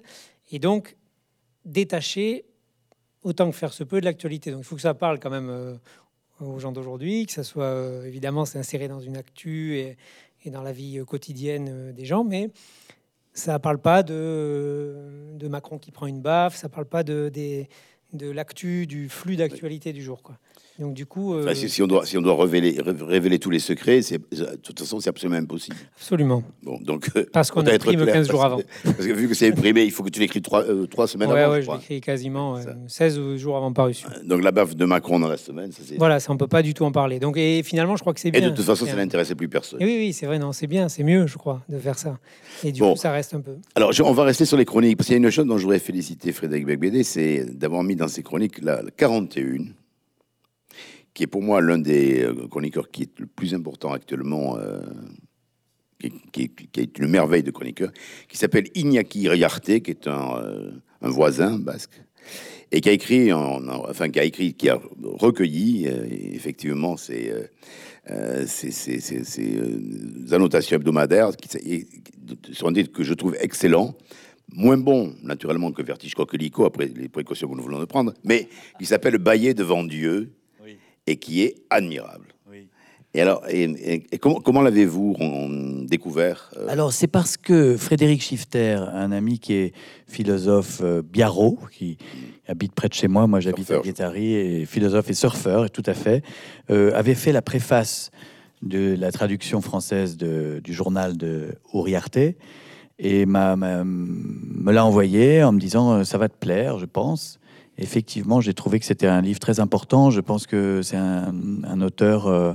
Et 0.51 0.59
donc, 0.59 0.97
détacher 1.65 2.45
autant 3.23 3.49
que 3.51 3.55
faire 3.55 3.73
se 3.73 3.83
peut 3.83 3.99
de 3.99 4.05
l'actualité. 4.05 4.51
Donc, 4.51 4.61
il 4.61 4.65
faut 4.65 4.75
que 4.75 4.81
ça 4.81 4.93
parle 4.93 5.19
quand 5.19 5.29
même 5.29 5.49
euh, 5.49 5.75
aux 6.39 6.59
gens 6.59 6.71
d'aujourd'hui, 6.71 7.25
que 7.25 7.33
ça 7.33 7.43
soit 7.43 8.03
évidemment 8.05 8.45
inséré 8.55 8.87
dans 8.87 8.99
une 8.99 9.17
actu 9.17 9.77
et, 9.77 9.97
et, 10.45 10.49
dans 10.49 10.61
la 10.61 10.71
vie 10.71 11.03
quotidienne 11.05 11.91
des 11.91 12.05
gens, 12.05 12.23
mais 12.23 12.51
ça 13.37 13.59
parle 13.59 13.77
pas 13.77 14.03
de, 14.03 15.47
Macron 15.49 15.77
qui 15.77 15.91
prend 15.91 16.07
une 16.07 16.21
baffe, 16.21 16.55
ça 16.55 16.69
parle 16.69 16.85
pas 16.85 17.03
de 17.03 17.31
l'actu, 18.13 18.87
du 18.87 19.09
flux 19.09 19.35
d'actualité 19.35 19.93
du 19.93 20.01
jour. 20.01 20.23
Quoi. 20.23 20.37
Donc 20.79 20.93
du 20.93 21.07
coup, 21.07 21.33
euh, 21.33 21.53
si, 21.55 21.81
on 21.81 21.87
doit, 21.87 22.05
si 22.05 22.17
on 22.17 22.21
doit 22.21 22.35
révéler, 22.39 22.77
révéler 22.79 23.39
tous 23.39 23.49
les 23.49 23.59
secrets, 23.59 24.03
c'est, 24.03 24.19
de 24.19 24.55
toute 24.61 24.79
façon, 24.79 24.99
c'est 24.99 25.09
absolument 25.09 25.37
impossible. 25.39 25.75
Absolument. 25.95 26.43
Bon, 26.61 26.77
donc 26.79 27.09
euh, 27.15 27.25
parce 27.33 27.49
qu'on 27.49 27.65
a 27.65 27.73
imprimé 27.73 28.05
15 28.05 28.29
jours 28.29 28.45
avant. 28.45 28.61
Parce 28.83 29.07
que 29.07 29.13
vu 29.13 29.27
que 29.27 29.33
c'est 29.33 29.47
imprimé, 29.47 29.83
il 29.83 29.91
faut 29.91 30.03
que 30.03 30.09
tu 30.09 30.19
l'écris 30.19 30.41
trois, 30.41 30.63
euh, 30.63 30.85
trois 30.85 31.07
semaines 31.07 31.31
ouais, 31.31 31.41
avant. 31.41 31.53
Ouais, 31.53 31.63
je, 31.63 31.71
l'écris 31.71 31.99
quasiment 31.99 32.59
16 32.87 33.37
jours 33.37 33.57
avant 33.57 33.73
parution. 33.73 34.07
Donc 34.23 34.43
la 34.43 34.51
baffe 34.51 34.75
de 34.75 34.85
Macron 34.85 35.19
dans 35.19 35.29
la 35.29 35.37
semaine, 35.37 35.71
ça 35.71 35.81
c'est. 35.83 35.97
Voilà, 35.97 36.19
ça 36.19 36.31
on 36.31 36.37
peut 36.37 36.47
pas 36.47 36.61
du 36.61 36.75
tout 36.75 36.85
en 36.85 36.91
parler. 36.91 37.19
Donc 37.19 37.37
et 37.37 37.63
finalement, 37.63 37.95
je 37.95 38.01
crois 38.01 38.13
que 38.13 38.19
c'est 38.19 38.29
bien. 38.29 38.41
Et 38.41 38.43
de 38.43 38.55
toute 38.55 38.65
façon, 38.65 38.85
ça 38.85 38.95
n'intéressait 38.95 39.35
plus 39.35 39.49
personne. 39.49 39.79
oui, 39.81 39.97
oui, 39.97 40.13
c'est 40.13 40.27
vrai, 40.27 40.37
non, 40.37 40.51
c'est 40.51 40.67
bien, 40.67 40.89
c'est 40.89 41.03
mieux, 41.03 41.25
je 41.25 41.37
crois, 41.37 41.63
de 41.69 41.79
faire 41.79 41.97
ça. 41.97 42.19
Et 42.63 42.71
du 42.71 42.81
coup, 42.81 42.95
ça 42.95 43.11
reste 43.11 43.33
un 43.33 43.41
peu. 43.41 43.55
Alors, 43.75 43.91
on 44.03 44.13
va 44.13 44.23
rester 44.23 44.45
sur 44.45 44.57
les 44.57 44.65
chroniques 44.65 44.97
parce 44.97 45.07
qu'il 45.07 45.13
y 45.13 45.19
a 45.19 45.23
une 45.23 45.31
chose 45.31 45.45
dont 45.45 45.57
je 45.57 45.63
voudrais 45.63 45.79
féliciter 45.79 46.31
Frédéric 46.31 46.65
Becbédé, 46.67 47.03
c'est 47.03 47.45
d'avoir 47.57 47.83
mis 47.83 47.95
dans 47.95 48.07
ses 48.07 48.21
chroniques 48.21 48.61
la 48.61 48.83
41 48.95 49.65
qui 51.17 51.23
est 51.23 51.27
pour 51.27 51.41
moi 51.41 51.61
l'un 51.61 51.79
des 51.79 52.21
euh, 52.21 52.47
chroniqueurs 52.47 52.91
qui 52.91 53.01
est 53.01 53.19
le 53.19 53.25
plus 53.25 53.55
important 53.55 53.91
actuellement, 53.91 54.55
euh, 54.59 54.79
qui, 56.31 56.51
est 56.77 56.99
une 56.99 57.07
merveille 57.07 57.41
de 57.41 57.49
chroniqueur, 57.49 57.89
qui 58.29 58.37
s'appelle 58.37 58.65
Iñaki 58.75 59.27
Riarte, 59.27 59.79
qui 59.79 59.89
est 59.89 60.07
un, 60.07 60.37
euh, 60.37 60.71
un, 61.01 61.09
voisin 61.09 61.57
basque, 61.57 61.99
et 62.71 62.81
qui 62.81 62.89
a 62.89 62.91
écrit, 62.91 63.33
enfin 63.33 64.09
qui 64.09 64.19
a 64.19 64.25
écrit, 64.25 64.53
qui 64.53 64.69
a 64.69 64.79
recueilli 65.01 65.87
effectivement 66.35 66.97
ces, 66.97 67.33
ces, 68.45 69.53
annotations 70.31 70.75
hebdomadaires, 70.75 71.35
qui 71.35 71.49
sont 72.53 72.69
des 72.69 72.83
que 72.83 73.01
je 73.01 73.15
trouve 73.15 73.35
excellents 73.39 73.95
moins 74.53 74.77
bon, 74.77 75.13
naturellement, 75.23 75.71
que 75.71 75.81
Vertige 75.81 76.13
Coquelicot, 76.13 76.65
après 76.65 76.85
les 76.95 77.09
précautions 77.09 77.49
que 77.49 77.55
nous 77.55 77.63
voulons 77.63 77.79
de 77.79 77.85
prendre, 77.85 78.13
mais 78.23 78.47
qui 78.79 78.85
s'appelle 78.85 79.17
Bailler 79.17 79.53
devant 79.53 79.83
Dieu, 79.83 80.36
et 81.07 81.15
qui 81.15 81.41
est 81.41 81.55
admirable. 81.69 82.27
Et 83.13 83.21
alors, 83.21 83.41
et, 83.49 84.05
comment, 84.19 84.41
comment 84.41 84.61
l'avez-vous 84.61 85.15
découvert 85.85 86.51
euh? 86.55 86.67
Alors, 86.69 86.93
c'est 86.93 87.07
parce 87.07 87.35
que 87.35 87.75
Frédéric 87.75 88.21
Schifter, 88.21 88.79
un 88.93 89.11
ami 89.11 89.39
qui 89.39 89.53
est 89.53 89.73
philosophe 90.07 90.81
euh, 90.83 91.01
biarro, 91.01 91.57
qui 91.71 91.97
habite 92.47 92.73
près 92.73 92.89
de 92.89 92.93
chez 92.93 93.07
moi, 93.07 93.25
moi 93.25 93.39
j'habite 93.39 93.71
à 93.71 93.79
Guétari, 93.79 94.35
et 94.35 94.65
philosophe 94.65 95.09
et 95.09 95.15
surfeur, 95.15 95.65
et 95.65 95.69
tout 95.69 95.83
à 95.87 95.95
fait, 95.95 96.21
euh, 96.69 96.91
avait 96.93 97.15
fait 97.15 97.31
la 97.31 97.41
préface 97.41 98.11
de 98.61 98.95
la 98.99 99.11
traduction 99.11 99.61
française 99.61 100.15
de, 100.15 100.61
du 100.63 100.73
journal 100.73 101.17
de 101.17 101.55
Uriarte, 101.73 102.19
et 102.99 103.25
m'a, 103.25 103.55
me 103.55 104.71
l'a 104.71 104.85
envoyé 104.85 105.43
en 105.43 105.53
me 105.53 105.59
disant 105.59 106.03
ça 106.03 106.19
va 106.19 106.29
te 106.29 106.37
plaire, 106.37 106.77
je 106.77 106.85
pense 106.85 107.39
effectivement, 107.77 108.41
j'ai 108.41 108.53
trouvé 108.53 108.79
que 108.79 108.85
c'était 108.85 109.07
un 109.07 109.21
livre 109.21 109.39
très 109.39 109.59
important. 109.59 110.09
Je 110.09 110.21
pense 110.21 110.47
que 110.47 110.81
c'est 110.81 110.97
un, 110.97 111.81
auteur 111.81 112.27
euh, 112.27 112.53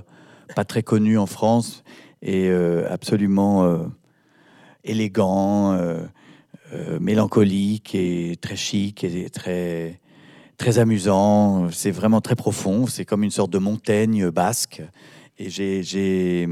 pas 0.55 0.65
très 0.65 0.83
connu 0.83 1.19
en 1.19 1.27
France 1.27 1.85
et 2.23 2.49
euh, 2.49 2.87
absolument 2.91 3.65
euh, 3.65 3.79
élégant, 4.85 5.79
mélancolique 7.01 7.95
et 7.95 8.37
très 8.41 8.57
chic 8.57 9.05
et 9.05 9.29
très, 9.29 10.01
très 10.57 10.79
amusant. 10.79 11.71
C'est 11.71 11.91
vraiment 11.91 12.21
très 12.21 12.35
profond. 12.35 12.87
C'est 12.87 13.05
comme 13.05 13.23
une 13.23 13.31
sorte 13.31 13.51
de 13.51 13.59
montagne 13.59 14.31
basque. 14.31 14.83
Et 15.39 15.51
j'ai 15.51 16.49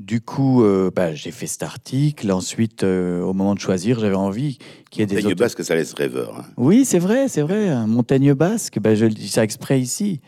du 0.00 0.22
coup, 0.22 0.64
euh, 0.64 0.90
bah, 0.94 1.14
j'ai 1.14 1.30
fait 1.30 1.46
cet 1.46 1.62
article. 1.62 2.32
Ensuite, 2.32 2.84
euh, 2.84 3.20
au 3.20 3.34
moment 3.34 3.54
de 3.54 3.60
choisir, 3.60 4.00
j'avais 4.00 4.14
envie 4.14 4.58
qu'il 4.90 5.00
y 5.00 5.02
ait 5.02 5.06
des. 5.06 5.16
Montagne 5.16 5.34
basque, 5.34 5.62
ça 5.62 5.74
laisse 5.74 5.92
rêveur. 5.92 6.38
Hein. 6.38 6.46
Oui, 6.56 6.84
c'est 6.86 6.98
vrai, 6.98 7.28
c'est 7.28 7.42
vrai. 7.42 7.68
Un 7.68 7.86
montagne 7.86 8.32
basque, 8.32 8.78
bah, 8.80 8.94
je 8.94 9.06
dis 9.06 9.28
ça 9.28 9.44
exprès 9.44 9.78
ici. 9.78 10.20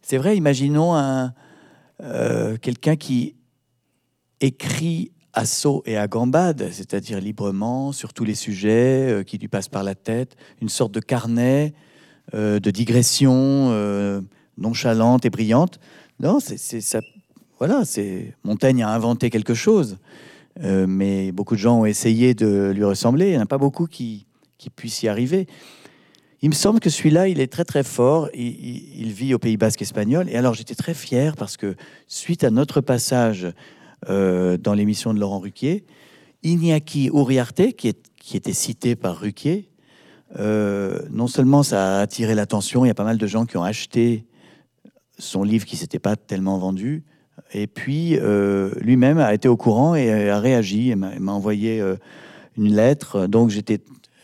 C'est 0.00 0.16
vrai, 0.16 0.36
imaginons 0.36 0.94
un, 0.94 1.34
euh, 2.02 2.56
quelqu'un 2.56 2.96
qui 2.96 3.34
écrit 4.40 5.10
à 5.32 5.44
saut 5.44 5.82
et 5.86 5.96
à 5.96 6.06
gambade, 6.06 6.68
c'est-à-dire 6.70 7.20
librement 7.20 7.92
sur 7.92 8.12
tous 8.12 8.24
les 8.24 8.34
sujets 8.34 9.22
qui 9.26 9.38
lui 9.38 9.48
passent 9.48 9.68
par 9.68 9.84
la 9.84 9.94
tête, 9.94 10.36
une 10.60 10.68
sorte 10.68 10.92
de 10.92 10.98
carnet 10.98 11.72
de 12.32 12.70
digression 12.70 13.70
nonchalante 14.58 15.24
et 15.24 15.30
brillante. 15.30 15.78
Non, 16.18 16.40
c'est 16.40 16.80
ça 16.80 17.00
voilà, 17.60 17.84
c'est 17.84 18.34
Montaigne 18.42 18.82
a 18.82 18.88
inventé 18.88 19.28
quelque 19.28 19.52
chose, 19.52 19.98
euh, 20.62 20.86
mais 20.88 21.30
beaucoup 21.30 21.54
de 21.54 21.60
gens 21.60 21.80
ont 21.80 21.84
essayé 21.84 22.32
de 22.32 22.72
lui 22.74 22.84
ressembler. 22.84 23.26
Il 23.26 23.32
n'y 23.32 23.36
en 23.36 23.42
a 23.42 23.46
pas 23.46 23.58
beaucoup 23.58 23.86
qui, 23.86 24.26
qui 24.56 24.70
puissent 24.70 25.02
y 25.02 25.08
arriver. 25.08 25.46
Il 26.40 26.48
me 26.48 26.54
semble 26.54 26.80
que 26.80 26.88
celui-là, 26.88 27.28
il 27.28 27.38
est 27.38 27.52
très 27.52 27.66
très 27.66 27.84
fort. 27.84 28.30
Il, 28.32 29.12
vit 29.12 29.34
au 29.34 29.38
Pays 29.38 29.58
Basque 29.58 29.82
espagnol. 29.82 30.26
Et 30.30 30.36
alors 30.36 30.54
j'étais 30.54 30.74
très 30.74 30.94
fier 30.94 31.36
parce 31.36 31.58
que 31.58 31.76
suite 32.06 32.44
à 32.44 32.50
notre 32.50 32.80
passage 32.80 33.46
euh, 34.08 34.56
dans 34.56 34.72
l'émission 34.72 35.12
de 35.12 35.20
Laurent 35.20 35.40
Ruquier, 35.40 35.84
Iñaki 36.42 37.10
Uriarte, 37.12 37.74
qui, 37.76 37.92
qui 38.18 38.38
était 38.38 38.54
cité 38.54 38.96
par 38.96 39.20
Ruquier, 39.20 39.68
euh, 40.38 40.98
non 41.10 41.26
seulement 41.26 41.62
ça 41.62 41.98
a 41.98 42.00
attiré 42.00 42.34
l'attention, 42.34 42.86
il 42.86 42.88
y 42.88 42.90
a 42.90 42.94
pas 42.94 43.04
mal 43.04 43.18
de 43.18 43.26
gens 43.26 43.44
qui 43.44 43.58
ont 43.58 43.64
acheté 43.64 44.24
son 45.18 45.42
livre 45.42 45.66
qui 45.66 45.76
s'était 45.76 45.98
pas 45.98 46.16
tellement 46.16 46.56
vendu. 46.56 47.04
Et 47.52 47.66
puis, 47.66 48.16
euh, 48.18 48.70
lui-même 48.80 49.18
a 49.18 49.34
été 49.34 49.48
au 49.48 49.56
courant 49.56 49.94
et 49.94 50.28
a 50.30 50.38
réagi 50.38 50.90
et 50.90 50.94
m'a 50.94 51.32
envoyé 51.32 51.80
euh, 51.80 51.96
une 52.56 52.74
lettre. 52.74 53.26
Donc, 53.26 53.50
j'étais. 53.50 53.80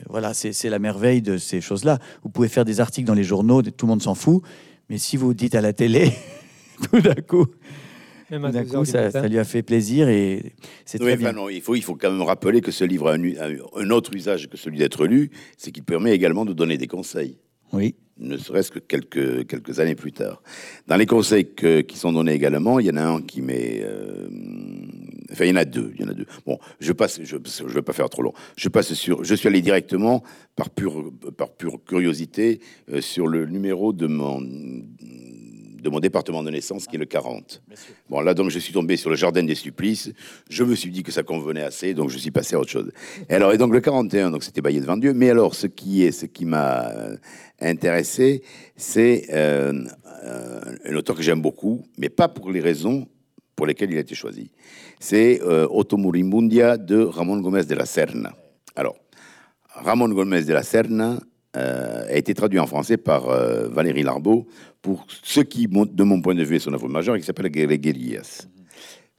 Voilà, 0.09 0.35
c'est 0.35 0.69
la 0.69 0.79
merveille 0.79 1.23
de 1.23 1.37
ces 1.37 1.61
choses-là. 1.61 1.99
Vous 2.23 2.29
pouvez 2.29 2.49
faire 2.49 2.65
des 2.65 2.81
articles 2.81 3.07
dans 3.07 3.15
les 3.15 3.25
journaux, 3.25 3.63
tout 3.63 3.87
le 3.87 3.91
monde 3.91 4.03
s'en 4.03 4.15
fout. 4.15 4.43
Mais 4.89 4.99
si 4.99 5.17
vous 5.17 5.35
dites 5.35 5.55
à 5.57 5.61
la 5.61 5.73
télé, 5.73 6.13
tout 6.93 7.01
d'un 7.01 7.15
coup, 7.15 7.47
d'un 8.31 8.65
coup 8.65 8.85
ça, 8.85 9.27
lui 9.27 9.39
a 9.39 9.45
fait 9.45 9.63
plaisir 9.63 10.09
et 10.09 10.53
c'est 10.85 11.01
Oui, 11.01 11.07
très 11.07 11.15
enfin, 11.15 11.33
bien. 11.33 11.33
non, 11.33 11.49
il, 11.49 11.61
faut, 11.61 11.75
il 11.75 11.83
faut 11.83 11.97
quand 11.97 12.11
même 12.13 12.23
rappeler 12.23 12.61
que 12.61 12.71
ce 12.71 12.85
livre 12.85 13.11
a 13.11 13.17
un 13.81 13.91
autre 13.91 14.15
usage 14.15 14.49
que 14.49 14.57
celui 14.57 14.79
d'être 14.79 15.07
lu, 15.07 15.31
c'est 15.57 15.73
qu'il 15.73 15.83
permet 15.83 16.13
également 16.13 16.45
de 16.45 16.53
donner 16.53 16.79
des 16.79 16.87
conseils, 16.87 17.39
Oui. 17.73 17.97
Ne 18.19 18.37
serait-ce 18.37 18.71
que 18.71 18.79
quelques, 18.79 19.47
quelques 19.47 19.81
années 19.81 19.95
plus 19.95 20.13
tard. 20.13 20.43
Dans 20.87 20.97
les 20.97 21.07
conseils 21.07 21.47
qui 21.47 21.99
sont 21.99 22.13
donnés 22.13 22.33
également, 22.33 22.79
il 22.81 22.87
y 22.87 22.91
en 22.91 22.97
a 22.97 23.05
un 23.05 23.23
qui 23.23 23.43
met... 23.43 23.81
euh, 23.83 24.29
Enfin, 25.33 25.45
il 25.45 25.49
y 25.49 25.53
en 25.53 25.57
a 25.57 25.65
deux. 25.65 25.93
Il 25.95 26.03
y 26.03 26.05
en 26.05 26.09
a 26.09 26.15
deux. 26.15 26.27
Bon, 26.47 26.59
je 26.81 26.93
passe, 26.93 27.21
je 27.23 27.37
ne 27.37 27.69
vais 27.69 27.83
pas 27.83 27.93
faire 27.93 28.09
trop 28.09 28.23
long. 28.23 28.33
Je 28.57 28.69
passe 28.69 28.95
sur. 28.95 29.25
Je 29.25 29.35
suis 29.35 29.49
allé 29.49 29.61
directement, 29.61 30.23
par 30.55 30.71
pure, 30.71 31.13
par 31.37 31.51
pure 31.51 31.83
curiosité, 31.85 32.61
euh, 32.91 33.01
sur 33.01 33.27
le 33.27 33.47
numéro 33.47 33.93
de 33.93 34.07
mon, 34.07 34.41
de 35.87 35.91
mon 35.91 36.01
département 36.01 36.43
de 36.43 36.51
naissance, 36.51 36.89
qui 36.89 36.97
est 36.97 36.99
le 36.99 37.05
40. 37.05 37.63
Bon, 38.11 38.21
là, 38.21 38.35
donc, 38.35 38.51
je 38.51 38.59
suis 38.59 38.73
tombé 38.73 38.97
sur 38.97 39.09
le 39.09 39.15
jardin 39.15 39.45
des 39.45 39.55
supplices. 39.55 40.11
Je 40.51 40.65
me 40.65 40.75
suis 40.75 40.91
dit 40.91 41.05
que 41.05 41.13
ça 41.13 41.23
convenait 41.23 41.63
assez, 41.63 41.95
donc 41.95 42.11
je 42.11 42.19
suis 42.19 42.33
passé 42.33 42.57
à 42.57 42.59
autre 42.59 42.71
chose. 42.71 42.91
Et 43.29 43.35
alors, 43.35 43.53
et 43.53 43.59
donc, 43.59 43.73
le 43.73 43.81
41, 43.81 44.33
donc, 44.33 44.43
c'était 44.43 44.61
Baillet 44.61 44.81
devant 44.81 44.97
Dieu. 44.97 45.15
Mais 45.15 45.31
alors, 45.31 45.55
ce 45.55 45.69
qui 45.69 46.03
est, 46.03 46.11
ce 46.11 46.27
qui 46.27 46.45
m'a 46.45 46.89
euh, 46.89 47.17
intéressé, 47.61 48.43
c'est 48.75 49.29
euh, 49.33 49.85
euh, 50.25 50.61
un 50.85 50.97
auteur 50.97 51.15
que 51.15 51.23
j'aime 51.23 51.41
beaucoup, 51.41 51.87
mais 51.99 52.09
pas 52.09 52.27
pour 52.27 52.51
les 52.51 52.61
raisons 52.61 53.07
pour 53.55 53.67
lesquelles 53.67 53.93
il 53.93 53.97
a 53.97 54.01
été 54.01 54.17
choisi. 54.17 54.51
C'est 54.99 55.41
euh, 55.43 55.69
Otomurimbundia 55.71 56.79
de 56.79 57.01
Ramon 57.01 57.39
Gomez 57.39 57.65
de 57.65 57.75
la 57.77 57.87
Serna. 57.87 58.35
Alors, 58.75 58.97
Ramon 59.69 60.09
Gomez 60.09 60.43
de 60.43 60.53
la 60.53 60.65
Serna 60.65 61.21
euh, 61.57 62.07
a 62.09 62.17
été 62.17 62.35
traduit 62.35 62.59
en 62.59 62.67
français 62.67 62.97
par 62.97 63.29
euh, 63.29 63.69
Valérie 63.69 64.03
Larbeau 64.03 64.47
pour 64.83 65.07
ce 65.09 65.41
qui, 65.41 65.67
de 65.67 66.05
mon 66.05 66.21
point 66.21 66.35
de 66.35 66.45
vue, 66.45 66.57
est 66.57 66.61
son 66.61 66.73
œuvre 66.73 66.89
majeure, 66.89 67.17
qui 67.17 67.23
s'appelle 67.23 67.51
Les. 67.53 68.21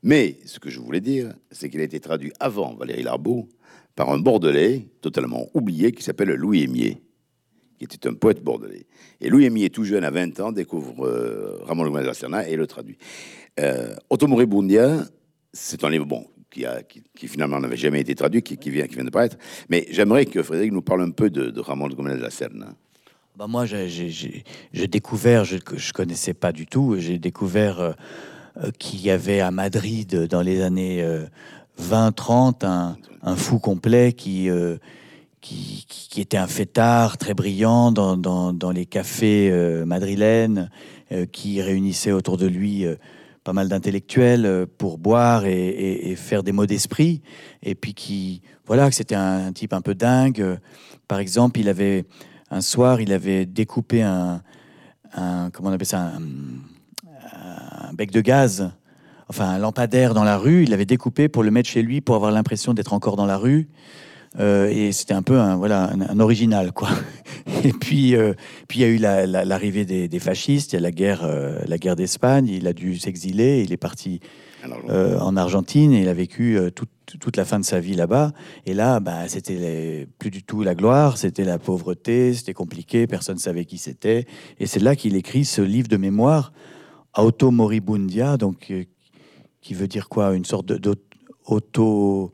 Mais 0.04 0.38
ce 0.46 0.60
que 0.60 0.70
je 0.70 0.80
voulais 0.80 1.02
dire, 1.02 1.34
c'est 1.52 1.70
qu'il 1.70 1.82
a 1.82 1.84
été 1.84 2.00
traduit 2.00 2.32
avant 2.40 2.76
Valérie 2.76 3.04
Larbeau 3.04 3.50
par 3.96 4.12
un 4.12 4.20
Bordelais 4.20 4.88
totalement 5.02 5.48
oublié 5.56 5.92
qui 5.92 6.04
s'appelle 6.04 6.30
Louis 6.30 6.64
Aimier, 6.64 7.02
qui 7.80 7.86
était 7.86 8.08
un 8.08 8.14
poète 8.14 8.44
bordelais. 8.44 8.86
Et 9.20 9.30
Louis 9.30 9.46
Aimier, 9.46 9.70
tout 9.70 9.84
jeune, 9.84 10.04
à 10.04 10.12
20 10.12 10.40
ans, 10.40 10.52
découvre 10.52 11.06
euh, 11.06 11.60
Ramon 11.64 11.84
Gomez 11.84 12.02
de 12.02 12.08
la 12.08 12.14
Serna 12.14 12.48
et 12.48 12.56
le 12.56 12.68
traduit. 12.68 12.98
Euh, 13.60 13.96
Otomoribundia, 14.12 15.06
c'est 15.58 15.84
un 15.84 15.90
livre 15.90 16.06
bon, 16.06 16.26
qui, 16.50 17.28
finalement 17.28 17.60
n'avait 17.60 17.78
jamais 17.78 18.02
été 18.02 18.16
traduit, 18.16 18.42
qui, 18.42 18.70
vient, 18.70 18.86
de 18.86 19.10
paraître. 19.10 19.38
Mais 19.70 19.88
j'aimerais 19.90 20.26
que 20.26 20.42
Frédéric 20.44 20.72
nous 20.72 20.82
parle 20.82 21.02
un 21.02 21.10
peu 21.10 21.30
de, 21.30 21.50
de 21.50 21.60
Ramon 21.60 21.88
Gomez 21.90 22.16
de 22.16 22.22
la 22.22 22.30
Serna. 22.30 22.68
Bah 23.36 23.48
moi, 23.48 23.66
j'ai- 23.66 24.88
découvert, 24.88 25.46
je 25.46 25.56
ne 25.56 25.92
connaissais 25.94 26.34
pas 26.34 26.52
du 26.52 26.66
tout, 26.66 26.96
j'ai 26.98 27.20
découvert 27.20 27.80
euh, 27.80 27.92
euh, 28.64 28.72
qu'il 28.80 29.02
y 29.02 29.12
avait 29.12 29.42
à 29.42 29.52
Madrid, 29.52 30.14
euh, 30.16 30.28
dans 30.28 30.42
les 30.42 30.62
années 30.62 31.06
20-30, 31.80 32.66
un, 32.66 33.36
fou 33.36 33.60
complet 33.60 34.14
qui, 34.14 34.50
était 36.18 36.38
un 36.38 36.48
fêtard 36.48 37.18
très 37.18 37.34
brillant 37.34 37.92
dans, 37.92 38.72
les 38.74 38.86
cafés 38.86 39.52
madrilènes, 39.86 40.72
qui 41.32 41.62
réunissait 41.62 42.12
autour 42.12 42.38
de 42.38 42.48
lui 42.48 42.86
pas 43.48 43.54
mal 43.54 43.70
d'intellectuels 43.70 44.46
euh, 44.46 44.66
pour 44.78 44.98
boire 44.98 45.46
et, 45.46 46.16
faire 46.18 46.44
des 46.44 46.52
mots 46.52 46.66
d'esprit, 46.66 47.22
et 47.64 47.76
puis 47.76 47.94
qui, 47.94 48.42
voilà, 48.66 48.90
que 48.90 48.96
c'était 48.96 49.16
un, 49.16 49.54
type 49.54 49.72
un 49.72 49.80
peu 49.80 49.96
dingue. 49.96 50.60
Par 51.08 51.20
exemple, 51.20 51.58
il 51.58 51.70
avait 51.70 52.04
un 52.52 52.60
soir, 52.60 53.00
il 53.00 53.14
avait 53.14 53.46
découpé 53.46 54.02
un, 54.02 54.42
un- 55.14 55.50
comment 55.50 55.70
on 55.70 55.72
appelle 55.72 55.88
ça, 55.88 56.02
un, 56.02 57.90
un 57.90 57.94
bec 57.94 58.12
de 58.12 58.20
gaz, 58.20 58.70
enfin 59.30 59.46
un 59.46 59.60
lampadaire 59.60 60.14
dans 60.14 60.26
la 60.26 60.38
rue. 60.38 60.64
Il 60.64 60.72
l'avait 60.72 60.86
découpé 60.86 61.30
pour 61.30 61.42
le 61.42 61.50
mettre 61.50 61.70
chez 61.70 61.84
lui, 61.84 62.02
pour 62.02 62.16
avoir 62.16 62.32
l'impression 62.32 62.74
d'être 62.74 62.92
encore 62.92 63.16
dans 63.16 63.26
la 63.26 63.38
rue. 63.38 63.70
Euh, 64.40 64.70
et 64.70 64.92
c'était 64.92 65.14
un 65.16 65.24
peu 65.24 65.40
un, 65.40 65.56
voilà, 65.56 65.92
un, 65.92 66.02
un 66.02 66.20
original, 66.20 66.72
quoi. 66.72 66.90
Et 67.64 67.72
puis, 67.74 68.16
euh, 68.16 68.34
puis 68.68 68.80
il 68.80 68.82
y 68.82 68.86
a 68.86 68.88
eu 68.90 68.98
la- 68.98 69.26
la- 69.26 69.46
l'arrivée 69.46 69.84
des, 69.86 70.08
des 70.08 70.20
fascistes, 70.20 70.74
il 70.74 70.76
y 70.76 70.80
a 70.80 70.82
la 70.82 70.92
guerre, 70.92 71.22
euh, 71.24 71.60
la 71.66 71.78
guerre 71.78 71.96
d'Espagne. 71.96 72.48
Il 72.48 72.68
a 72.68 72.74
dû 72.74 72.98
s'exiler, 73.00 73.64
il 73.64 73.72
est 73.72 73.78
parti 73.78 74.20
en 75.22 75.38
Argentine 75.38 75.94
et 75.94 76.02
il 76.02 76.08
a 76.10 76.14
vécu 76.14 76.58
toute, 76.76 76.90
toute 77.20 77.38
la 77.38 77.46
fin 77.46 77.60
de 77.60 77.64
sa 77.66 77.80
vie 77.80 77.96
là-bas. 77.96 78.32
Et 78.66 78.74
là, 78.74 79.00
bah, 79.00 79.28
c'était 79.28 80.08
plus 80.20 80.30
du 80.30 80.44
tout 80.44 80.62
la 80.62 80.76
gloire, 80.76 81.18
c'était 81.18 81.46
la 81.46 81.58
pauvreté, 81.58 82.34
c'était 82.34 82.54
compliqué, 82.54 83.08
personne 83.08 83.36
ne 83.36 83.40
savait 83.42 83.66
qui 83.66 83.78
c'était. 83.78 84.26
Et 84.60 84.66
c'est 84.68 84.80
là 84.82 84.96
qu'il 84.96 85.16
écrit 85.16 85.46
ce 85.46 85.62
livre 85.62 85.88
de 85.88 85.98
mémoire, 85.98 86.52
Auto 87.18 87.50
Moribundia, 87.50 88.38
donc, 88.38 88.72
qui 89.62 89.74
veut 89.74 89.88
dire 89.88 90.10
quoi? 90.10 90.36
Une 90.36 90.46
sorte 90.46 90.66
d'auto. 90.68 92.32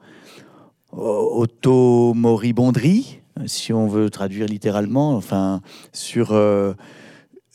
Auto-moribonderie, 0.96 3.20
si 3.46 3.74
on 3.74 3.88
veut 3.88 4.10
traduire 4.10 4.48
littéralement, 4.48 5.16
enfin, 5.16 5.62
sur 5.92 6.32
euh, 6.32 6.74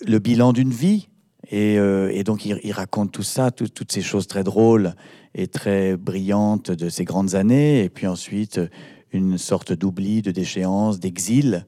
le 0.06 0.18
bilan 0.18 0.52
d'une 0.52 0.72
vie. 0.72 1.08
Et, 1.50 1.78
euh, 1.78 2.22
donc, 2.24 2.44
il, 2.44 2.72
raconte 2.72 3.12
tout 3.12 3.22
ça, 3.22 3.50
tout- 3.50 3.68
toutes 3.68 3.92
ces 3.92 4.02
choses 4.02 4.26
très 4.26 4.44
drôles 4.44 4.94
et 5.34 5.46
très 5.46 5.96
brillantes 5.96 6.70
de 6.70 6.88
ces 6.88 7.04
grandes 7.04 7.34
années. 7.34 7.84
Et 7.84 7.88
puis 7.88 8.06
ensuite, 8.06 8.60
une 9.12 9.38
sorte 9.38 9.72
d'oubli, 9.72 10.20
de 10.20 10.30
déchéance, 10.30 11.00
d'exil. 11.00 11.66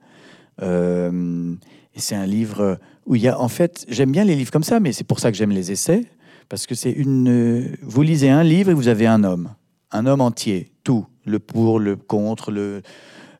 Euh, 0.61 1.55
c'est 1.97 2.15
un 2.15 2.27
livre 2.27 2.79
où 3.07 3.15
il 3.17 3.23
y 3.23 3.29
a, 3.29 3.41
en 3.41 3.49
fait, 3.49 3.87
j'aime 3.89 4.13
bien 4.13 4.25
les 4.25 4.37
livres 4.37 4.51
comme 4.51 4.65
ça, 4.65 4.81
mais 4.81 4.93
c'est 4.93 5.05
pour 5.05 5.21
ça 5.21 5.31
que 5.31 5.39
j'aime 5.39 5.53
les 5.53 5.73
essais. 5.73 6.05
Parce 6.49 6.67
que 6.67 6.75
c'est 6.75 6.91
une. 6.91 7.77
Vous 7.83 8.03
lisez 8.03 8.29
un 8.29 8.43
livre 8.43 8.71
et 8.71 8.75
vous 8.75 8.89
avez 8.89 9.07
un 9.07 9.23
homme. 9.25 9.55
Un 9.93 10.07
homme 10.07 10.21
entier. 10.21 10.73
Tout. 10.83 11.07
Le 11.31 11.39
pour, 11.39 11.79
le 11.79 11.97
contre, 11.97 12.51
le, 12.51 12.83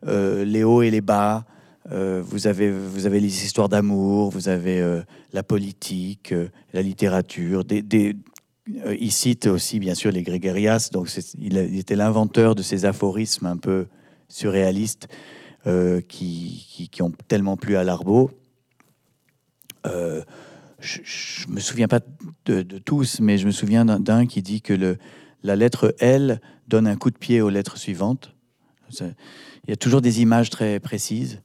euh, 0.07 0.45
les 0.45 0.65
hauts 0.65 0.83
et 0.83 0.91
les 0.91 1.01
bas. 1.01 1.45
Euh, 1.91 2.23
vous, 2.25 2.47
avez, 2.47 2.71
vous 2.71 3.07
avez 3.07 3.21
les 3.21 3.45
histoires 3.45 3.69
d'amour, 3.69 4.31
vous 4.31 4.49
avez 4.49 4.81
euh, 4.81 5.03
la 5.33 5.43
politique, 5.43 6.33
la 6.73 6.83
littérature. 6.83 7.65
Des, 7.65 7.83
des- 7.83 8.17
il 9.01 9.11
cite 9.11 9.47
aussi, 9.47 9.81
bien 9.81 9.95
sûr, 9.95 10.13
les 10.13 10.23
Grégarias. 10.23 10.91
Donc, 10.93 11.11
il, 11.39 11.57
il 11.57 11.79
était 11.79 11.97
l'inventeur 11.97 12.55
de 12.55 12.63
ces 12.63 12.85
aphorismes 12.85 13.47
un 13.47 13.57
peu 13.57 13.87
surréalistes 14.29 15.09
qui, 16.09 16.89
qui, 16.91 17.03
ont 17.03 17.13
tellement 17.29 17.57
plu 17.57 17.77
à 17.77 17.85
Larbeau. 17.85 18.31
Je 20.81 21.49
ne 21.49 21.55
me 21.55 21.61
souviens 21.61 21.89
pas 21.89 22.01
de, 22.47 22.63
tous, 22.79 23.21
mais 23.21 23.39
je 23.39 23.47
me 23.47 23.51
souviens 23.51 23.85
d'un 23.85 24.27
qui 24.27 24.41
dit 24.41 24.63
que 24.63 24.73
le, 24.73 24.99
la 25.43 25.57
lettre 25.57 25.95
L 25.99 26.41
donne 26.69 26.87
un 26.87 26.97
coup 26.97 27.11
de 27.11 27.19
pied 27.19 27.41
aux 27.41 27.51
lettres 27.51 27.79
suivantes. 27.79 28.35
Il 29.01 29.15
y 29.69 29.73
a 29.73 29.77
toujours 29.77 30.01
des 30.01 30.21
images 30.21 30.51
très 30.51 30.81
précises. 30.81 31.43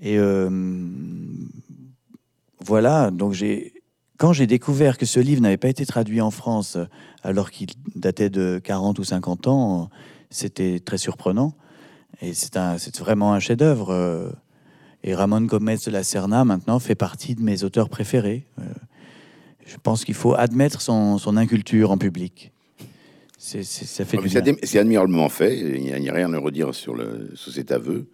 Et 0.00 0.18
euh, 0.18 0.48
voilà, 2.64 3.10
donc 3.10 3.36
quand 4.18 4.32
j'ai 4.32 4.46
découvert 4.46 4.98
que 4.98 5.06
ce 5.06 5.20
livre 5.20 5.42
n'avait 5.42 5.56
pas 5.56 5.68
été 5.68 5.86
traduit 5.86 6.20
en 6.20 6.30
France 6.30 6.76
alors 7.22 7.50
qu'il 7.50 7.68
datait 7.94 8.30
de 8.30 8.60
40 8.62 8.98
ou 8.98 9.04
50 9.04 9.46
ans, 9.46 9.90
c'était 10.30 10.80
très 10.80 10.98
surprenant. 10.98 11.54
Et 12.20 12.34
c'est 12.34 12.98
vraiment 12.98 13.32
un 13.32 13.40
chef-d'œuvre. 13.40 13.90
euh, 13.90 14.30
Et 15.02 15.14
Ramon 15.14 15.42
Gomez 15.42 15.78
de 15.84 15.90
la 15.90 16.04
Serna, 16.04 16.44
maintenant, 16.44 16.78
fait 16.78 16.94
partie 16.94 17.34
de 17.34 17.42
mes 17.42 17.64
auteurs 17.64 17.88
préférés. 17.88 18.46
Euh, 18.60 18.64
Je 19.66 19.76
pense 19.76 20.04
qu'il 20.04 20.14
faut 20.14 20.34
admettre 20.34 20.80
son 20.80 21.36
inculture 21.36 21.90
en 21.90 21.98
public. 21.98 22.52
C'est- 23.44 23.64
c'est- 23.64 23.86
ça 23.86 24.04
fait 24.04 24.18
mais 24.18 24.22
du 24.22 24.28
c'est 24.28 24.40
bien. 24.40 24.52
admi- 24.52 24.58
c'est 24.62 24.78
admirablement 24.78 25.28
fait. 25.28 25.58
Il 25.58 25.82
n'y 26.00 26.08
a, 26.08 26.12
rien 26.14 26.32
à 26.32 26.38
redire 26.38 26.72
sur, 26.72 26.94
le, 26.94 27.30
sur 27.34 27.52
cet 27.52 27.72
aveu 27.72 28.06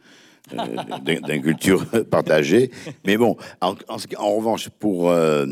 euh, 0.55 0.57
d'un- 1.05 1.21
d'une 1.21 1.43
culture 1.43 1.85
partagée. 2.11 2.71
Mais 3.05 3.19
bon, 3.19 3.37
en, 3.61 3.75
revanche, 3.75 4.71
pour, 4.71 5.11
euh, 5.11 5.45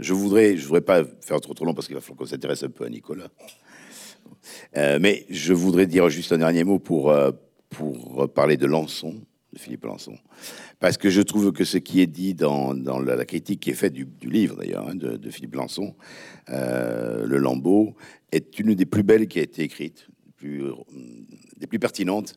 je 0.00 0.12
voudrais, 0.14 0.56
je 0.56 0.64
voudrais 0.64 0.80
pas 0.80 1.02
faire 1.20 1.38
trop 1.42 1.52
trop 1.52 1.66
long 1.66 1.74
parce 1.74 1.86
qu'il 1.86 1.96
va 1.96 2.00
falloir 2.00 2.16
qu'on 2.16 2.24
s'intéresse 2.26 2.62
un 2.62 2.70
peu 2.70 2.86
à 2.86 2.88
Nicolas. 2.88 3.28
Euh, 4.78 4.98
mais 5.02 5.26
je 5.28 5.52
voudrais 5.52 5.86
dire 5.86 6.08
juste 6.08 6.32
un 6.32 6.38
dernier 6.38 6.64
mot 6.64 6.78
pour, 6.78 7.14
pour 7.68 8.32
parler 8.32 8.56
de 8.56 8.64
Lançon, 8.64 9.16
de 9.52 9.58
Philippe 9.58 9.84
Lançon. 9.84 10.16
Parce 10.80 10.96
que 10.96 11.10
je 11.10 11.22
trouve 11.22 11.52
que 11.52 11.64
ce 11.64 11.78
qui 11.78 12.00
est 12.00 12.06
dit 12.06 12.34
dans, 12.34 12.72
la, 12.72 13.24
critique 13.24 13.60
qui 13.60 13.70
est 13.70 13.74
faite 13.74 13.92
du, 13.92 14.06
livre, 14.22 14.56
d'ailleurs, 14.56 14.88
hein, 14.88 14.94
de, 14.94 15.30
Philippe 15.30 15.54
Lançon, 15.54 15.94
euh, 16.50 17.26
Le 17.26 17.38
Lambeau, 17.38 17.94
est 18.32 18.58
une 18.58 18.74
des 18.74 18.86
plus 18.86 19.02
belles 19.02 19.28
qui 19.28 19.38
a 19.38 19.42
été 19.42 19.62
écrite, 19.62 20.08
plus, 20.36 20.64
euh, 20.64 20.72
des 21.56 21.66
plus 21.66 21.78
pertinentes. 21.78 22.36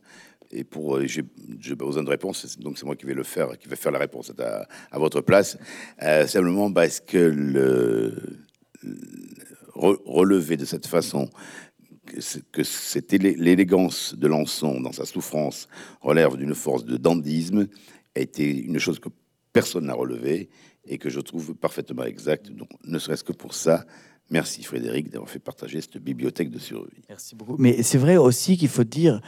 et 0.50 0.64
pour, 0.64 0.96
euh, 0.96 1.06
j'ai 1.06 1.22
pas 1.76 1.84
besoin 1.84 2.02
de 2.02 2.10
réponse, 2.10 2.58
donc 2.58 2.78
c'est 2.78 2.86
moi 2.86 2.96
qui 2.96 3.06
vais 3.06 3.14
le 3.14 3.24
faire, 3.24 3.58
qui 3.58 3.68
vais 3.68 3.76
faire 3.76 3.92
la 3.92 3.98
réponse 3.98 4.32
à, 4.38 4.98
votre 4.98 5.20
place. 5.20 5.58
Euh, 6.02 6.26
simplement 6.26 6.72
parce 6.72 7.00
que 7.00 7.18
le, 7.18 8.14
le- 8.82 8.96
re- 9.74 10.00
relever 10.04 10.56
de 10.56 10.64
cette 10.64 10.86
façon 10.86 11.28
que, 12.52 12.62
c'était 12.64 13.18
l'é- 13.18 13.34
l'élégance 13.36 14.14
de 14.16 14.26
Lançon 14.26 14.80
dans 14.80 14.92
sa 14.92 15.04
souffrance 15.04 15.68
relève 16.00 16.36
d'une 16.36 16.54
force 16.54 16.84
de 16.84 16.96
dandisme 16.96 17.66
a 18.16 18.20
été 18.20 18.50
une 18.64 18.78
chose 18.78 18.98
que 18.98 19.08
personne 19.52 19.86
n'a 19.86 19.94
relevée 19.94 20.48
et 20.86 20.98
que 20.98 21.10
je 21.10 21.20
trouve 21.20 21.54
parfaitement 21.54 22.04
exacte. 22.04 22.50
Donc, 22.50 22.68
ne 22.84 22.98
serait-ce 22.98 23.24
que 23.24 23.32
pour 23.32 23.54
ça, 23.54 23.84
merci 24.30 24.62
Frédéric 24.62 25.10
d'avoir 25.10 25.28
fait 25.30 25.38
partager 25.38 25.80
cette 25.80 25.98
bibliothèque 25.98 26.50
de 26.50 26.58
survie. 26.58 27.02
Merci 27.08 27.34
beaucoup. 27.36 27.56
Mais 27.58 27.82
c'est 27.82 27.98
vrai 27.98 28.16
aussi 28.16 28.56
qu'il 28.56 28.68
faut 28.68 28.84
dire, 28.84 29.20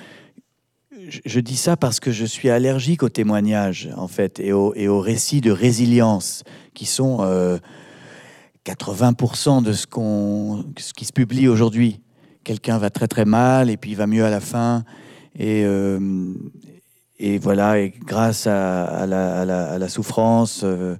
je, 1.08 1.20
je 1.24 1.40
dis 1.40 1.56
ça 1.56 1.76
parce 1.76 2.00
que 2.00 2.10
je 2.12 2.24
suis 2.24 2.48
allergique 2.50 3.02
aux 3.02 3.08
témoignages, 3.08 3.88
en 3.96 4.08
fait, 4.08 4.40
et 4.40 4.52
aux, 4.52 4.74
et 4.74 4.88
aux 4.88 5.00
récits 5.00 5.40
de 5.40 5.50
résilience, 5.50 6.42
qui 6.74 6.86
sont 6.86 7.18
euh, 7.22 7.58
80% 8.64 9.62
de 9.62 9.72
ce, 9.72 9.86
qu'on, 9.86 10.64
ce 10.78 10.92
qui 10.92 11.04
se 11.04 11.12
publie 11.12 11.48
aujourd'hui. 11.48 12.00
Quelqu'un 12.44 12.78
va 12.78 12.90
très 12.90 13.08
très 13.08 13.24
mal, 13.24 13.70
et 13.70 13.76
puis 13.76 13.92
il 13.92 13.96
va 13.96 14.06
mieux 14.06 14.24
à 14.24 14.30
la 14.30 14.40
fin. 14.40 14.84
Et, 15.38 15.64
euh, 15.64 16.34
et 17.18 17.38
voilà, 17.38 17.78
et 17.78 17.90
grâce 18.04 18.46
à, 18.46 19.06
la 19.06 19.88
souffrance 19.88 20.62
euh, 20.64 20.96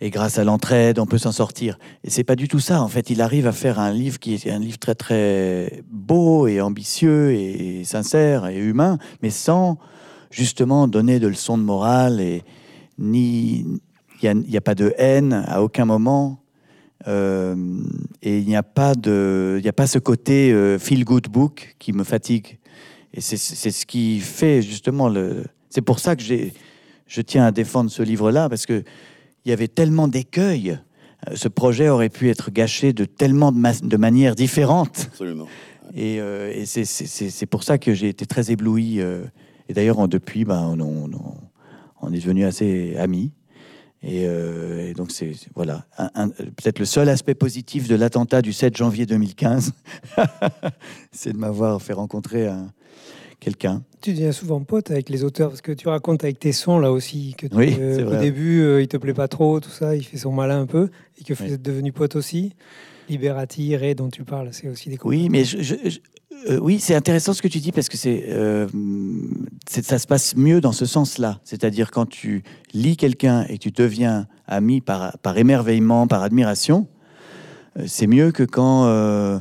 et 0.00 0.10
grâce 0.10 0.38
à 0.38 0.44
l'entraide, 0.44 0.98
on 0.98 1.06
peut 1.06 1.18
s'en 1.18 1.32
sortir. 1.32 1.78
Et 2.04 2.10
c'est 2.10 2.24
pas 2.24 2.36
du 2.36 2.48
tout 2.48 2.60
ça. 2.60 2.82
En 2.82 2.88
fait, 2.88 3.10
il 3.10 3.20
arrive 3.20 3.46
à 3.46 3.52
faire 3.52 3.80
un 3.80 3.92
livre 3.92 4.18
qui 4.18 4.34
est 4.34 4.50
un 4.50 4.58
livre 4.58 4.78
très 4.78 4.94
très 4.94 5.82
beau 5.90 6.46
et 6.46 6.60
ambitieux 6.60 7.32
et 7.32 7.82
sincère 7.84 8.46
et 8.46 8.58
humain, 8.58 8.98
mais 9.22 9.30
sans 9.30 9.78
justement 10.30 10.86
donner 10.86 11.18
de 11.18 11.26
leçons 11.26 11.58
de 11.58 11.62
morale 11.62 12.20
et 12.20 12.44
ni 12.98 13.64
il 14.22 14.34
n'y 14.48 14.56
a, 14.56 14.60
pas 14.60 14.74
de 14.74 14.94
haine 14.98 15.44
à 15.46 15.62
aucun 15.62 15.84
moment. 15.84 16.42
Euh, 17.06 17.54
et 18.22 18.38
il 18.38 18.46
n'y 18.46 18.56
a 18.56 18.62
pas 18.62 18.94
de, 18.94 19.54
il 19.58 19.62
n'y 19.62 19.68
a 19.68 19.72
pas 19.72 19.86
ce 19.86 19.98
côté 19.98 20.52
euh, 20.52 20.78
feel 20.78 21.04
good 21.04 21.28
book 21.28 21.76
qui 21.78 21.92
me 21.92 22.02
fatigue. 22.04 22.58
Et 23.14 23.20
c'est 23.20 23.36
c'est 23.36 23.70
ce 23.70 23.86
qui 23.86 24.20
fait 24.20 24.62
justement 24.62 25.08
le. 25.08 25.44
C'est 25.70 25.80
pour 25.82 26.00
ça 26.00 26.16
que 26.16 26.22
j'ai, 26.22 26.52
je 27.06 27.20
tiens 27.20 27.44
à 27.46 27.52
défendre 27.52 27.90
ce 27.90 28.02
livre-là 28.02 28.48
parce 28.48 28.66
que 28.66 28.82
il 29.44 29.48
y 29.50 29.52
avait 29.52 29.68
tellement 29.68 30.08
d'écueils. 30.08 30.78
Euh, 31.28 31.34
Ce 31.36 31.48
projet 31.48 31.88
aurait 31.88 32.10
pu 32.10 32.28
être 32.30 32.50
gâché 32.50 32.92
de 32.92 33.04
tellement 33.04 33.52
de, 33.52 33.58
ma- 33.58 33.72
de 33.72 33.96
manières 33.96 34.34
différentes. 34.34 35.06
Absolument. 35.12 35.46
Et, 35.94 36.20
euh, 36.20 36.52
et 36.54 36.66
c'est- 36.66 36.84
c'est 36.84 37.06
c'est- 37.06 37.30
c'est 37.30 37.46
pour 37.46 37.62
ça 37.62 37.78
que 37.78 37.94
j'ai 37.94 38.08
été 38.08 38.26
très 38.26 38.50
ébloui. 38.50 38.98
et 39.00 39.72
d'ailleurs, 39.74 40.06
depuis, 40.08 40.44
ben, 40.44 40.60
on, 40.78 40.80
on- 40.80 41.10
on- 41.12 41.34
on 42.00 42.12
est 42.12 42.18
devenus 42.18 42.44
assez 42.46 42.96
amis. 42.96 43.32
Et, 44.02 44.26
euh, 44.26 44.88
et 44.90 44.94
donc, 44.94 45.10
c'est 45.10 45.32
voilà, 45.56 45.84
peut-être 46.56 46.78
le 46.78 46.84
seul 46.84 47.08
aspect 47.08 47.34
positif 47.34 47.88
de 47.88 47.96
l'attentat 47.96 48.42
du 48.42 48.52
7 48.52 48.76
janvier 48.76 49.06
2015, 49.06 49.72
c'est 51.12 51.32
de 51.32 51.38
m'avoir 51.38 51.80
fait 51.82 51.94
rencontrer 51.94 52.46
un- 52.46 52.70
quelqu'un. 53.40 53.82
Tu 54.00 54.12
deviens 54.12 54.32
souvent 54.32 54.62
pote 54.62 54.90
avec 54.90 55.08
les 55.08 55.24
auteurs 55.24 55.48
parce 55.48 55.60
que 55.62 55.72
tu 55.72 55.88
racontes 55.88 56.22
avec 56.24 56.38
tes 56.38 56.52
sons 56.52 56.78
là 56.78 56.92
aussi 56.92 57.34
que 57.36 57.46
tu- 57.48 57.56
Oui, 57.56 57.76
euh, 57.78 58.16
au 58.16 58.20
début 58.20 58.60
euh, 58.62 58.82
il 58.82 58.88
te 58.88 58.96
plaît 58.96 59.14
pas 59.14 59.28
trop, 59.28 59.58
tout 59.60 59.70
ça, 59.70 59.96
il 59.96 60.04
fait 60.04 60.16
son 60.18 60.32
malin 60.32 60.60
un 60.60 60.66
peu 60.66 60.90
et 61.20 61.24
que 61.24 61.34
vous 61.34 61.44
Oui. 61.44 61.52
êtes 61.52 61.62
devenu 61.62 61.92
pote 61.92 62.14
aussi. 62.16 62.52
Liberati, 63.08 63.74
Ray 63.76 63.94
dont 63.94 64.10
tu 64.10 64.22
parles, 64.24 64.50
c'est 64.52 64.68
aussi 64.68 64.90
des 64.90 64.98
Oui, 65.04 65.28
mais 65.30 65.42
je- 65.44 65.98
euh, 66.48 66.58
oui, 66.60 66.78
c'est 66.80 66.94
intéressant 66.94 67.32
ce 67.32 67.42
que 67.42 67.48
tu 67.48 67.58
dis 67.58 67.72
parce 67.72 67.88
que 67.88 67.96
c'est, 67.96 68.24
euh, 68.28 68.66
c'est- 69.68 69.84
ça 69.84 69.98
se 69.98 70.06
passe 70.06 70.36
mieux 70.36 70.60
dans 70.60 70.72
ce 70.72 70.86
sens-là. 70.86 71.40
C'est-à-dire 71.44 71.90
quand 71.90 72.06
tu 72.06 72.42
lis 72.72 72.96
quelqu'un 72.96 73.44
et 73.48 73.58
que 73.58 73.62
tu 73.64 73.70
deviens 73.70 74.26
ami 74.46 74.80
par, 74.80 75.18
par 75.18 75.36
émerveillement, 75.38 76.06
par 76.06 76.22
admiration, 76.22 76.86
euh, 77.78 77.84
c'est 77.86 78.06
mieux 78.06 78.30
que 78.32 78.42
quand 78.44 78.86
euh, 78.86 79.38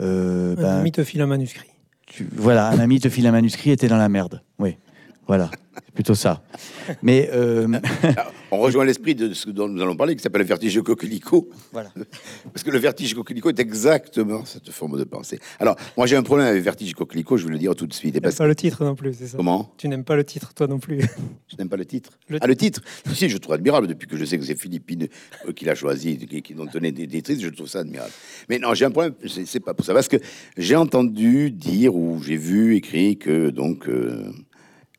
euh, 0.00 0.52
Un 0.56 0.62
ben, 0.62 0.76
ami 0.80 0.92
te 0.92 1.02
file 1.04 1.20
un 1.22 1.26
manuscrit. 1.26 1.68
tu- 2.06 2.28
voilà, 2.36 2.68
un 2.68 2.78
ami 2.78 3.00
te 3.00 3.08
file 3.08 3.26
un 3.26 3.32
manuscrit 3.32 3.70
et 3.70 3.76
t'es 3.76 3.88
dans 3.88 3.96
la 3.98 4.08
merde. 4.08 4.42
Oui, 4.58 4.76
voilà, 5.26 5.50
c'est 5.84 5.92
plutôt 5.94 6.14
ça. 6.14 6.42
Mais 7.02 7.28
euh, 7.32 7.66
on 8.50 8.58
rejoint 8.58 8.84
l'esprit 8.84 9.14
de 9.14 9.32
ce 9.34 9.50
dont 9.50 9.68
nous 9.68 9.82
allons 9.82 9.96
parler, 9.96 10.16
qui 10.16 10.22
s'appelle 10.22 10.42
le 10.42 10.46
vertige 10.48 10.80
coquelicot. 10.82 11.48
voilà. 11.72 11.90
Parce 12.52 12.62
que 12.62 12.70
le 12.70 12.78
vertige 12.78 13.14
coquelicot 13.14 13.50
est 13.50 13.60
exactement 13.60 14.44
cette 14.44 14.70
forme 14.70 14.98
de 14.98 15.04
pensée. 15.04 15.38
Alors, 15.58 15.76
moi, 15.96 16.06
j'ai 16.06 16.16
un 16.16 16.22
problème 16.22 16.46
avec 16.46 16.62
vertige 16.62 16.94
coquelicot, 16.94 17.36
je 17.36 17.46
vais 17.46 17.52
le 17.52 17.58
dire 17.58 17.74
tout 17.74 17.86
de 17.86 17.92
suite. 17.92 18.14
Tu 18.14 18.20
n'aimes 18.20 18.32
pas 18.32 18.46
le 18.46 18.54
titre 18.54 18.84
non 18.84 18.94
plus, 18.94 19.14
c'est 19.14 19.26
ça? 19.28 19.36
Comment? 19.36 19.72
Tu 19.76 19.88
n'aimes 19.88 20.04
pas 20.04 20.16
le 20.16 20.24
titre 20.24 20.54
toi 20.54 20.66
non 20.66 20.78
plus. 20.78 21.00
Je 21.48 21.56
n'aime 21.56 21.68
pas 21.68 21.76
le 21.76 21.84
titre. 21.84 22.10
Le 22.28 22.38
ah, 22.40 22.46
le 22.46 22.56
titre 22.56 22.82
Si, 23.12 23.28
je 23.28 23.36
trouve 23.38 23.54
admirable 23.54 23.86
depuis 23.86 24.06
que 24.06 24.16
je 24.16 24.24
sais 24.24 24.38
que 24.38 24.44
c'est 24.44 24.58
Philippine 24.58 25.08
euh, 25.46 25.52
qui 25.52 25.64
l'a 25.64 25.74
choisi, 25.74 26.18
qui, 26.18 26.42
qui 26.42 26.54
dont 26.54 26.66
tenait 26.66 26.92
des, 26.92 27.06
des 27.06 27.22
titres, 27.22 27.42
je 27.42 27.48
trouve 27.48 27.68
ça 27.68 27.80
admirable. 27.80 28.12
Mais 28.48 28.58
non, 28.58 28.74
j'ai 28.74 28.84
un 28.84 28.90
problème, 28.90 29.14
c'est 29.26 29.46
c'est 29.46 29.60
pas 29.60 29.74
pour 29.74 29.84
ça. 29.84 29.94
Parce 29.94 30.08
que 30.08 30.16
j'ai 30.56 30.76
entendu 30.76 31.50
dire 31.50 31.94
ou 31.94 32.22
j'ai 32.22 32.36
vu 32.36 32.76
écrit 32.76 33.18
que 33.18 33.50
donc 33.50 33.88
euh, 33.88 34.30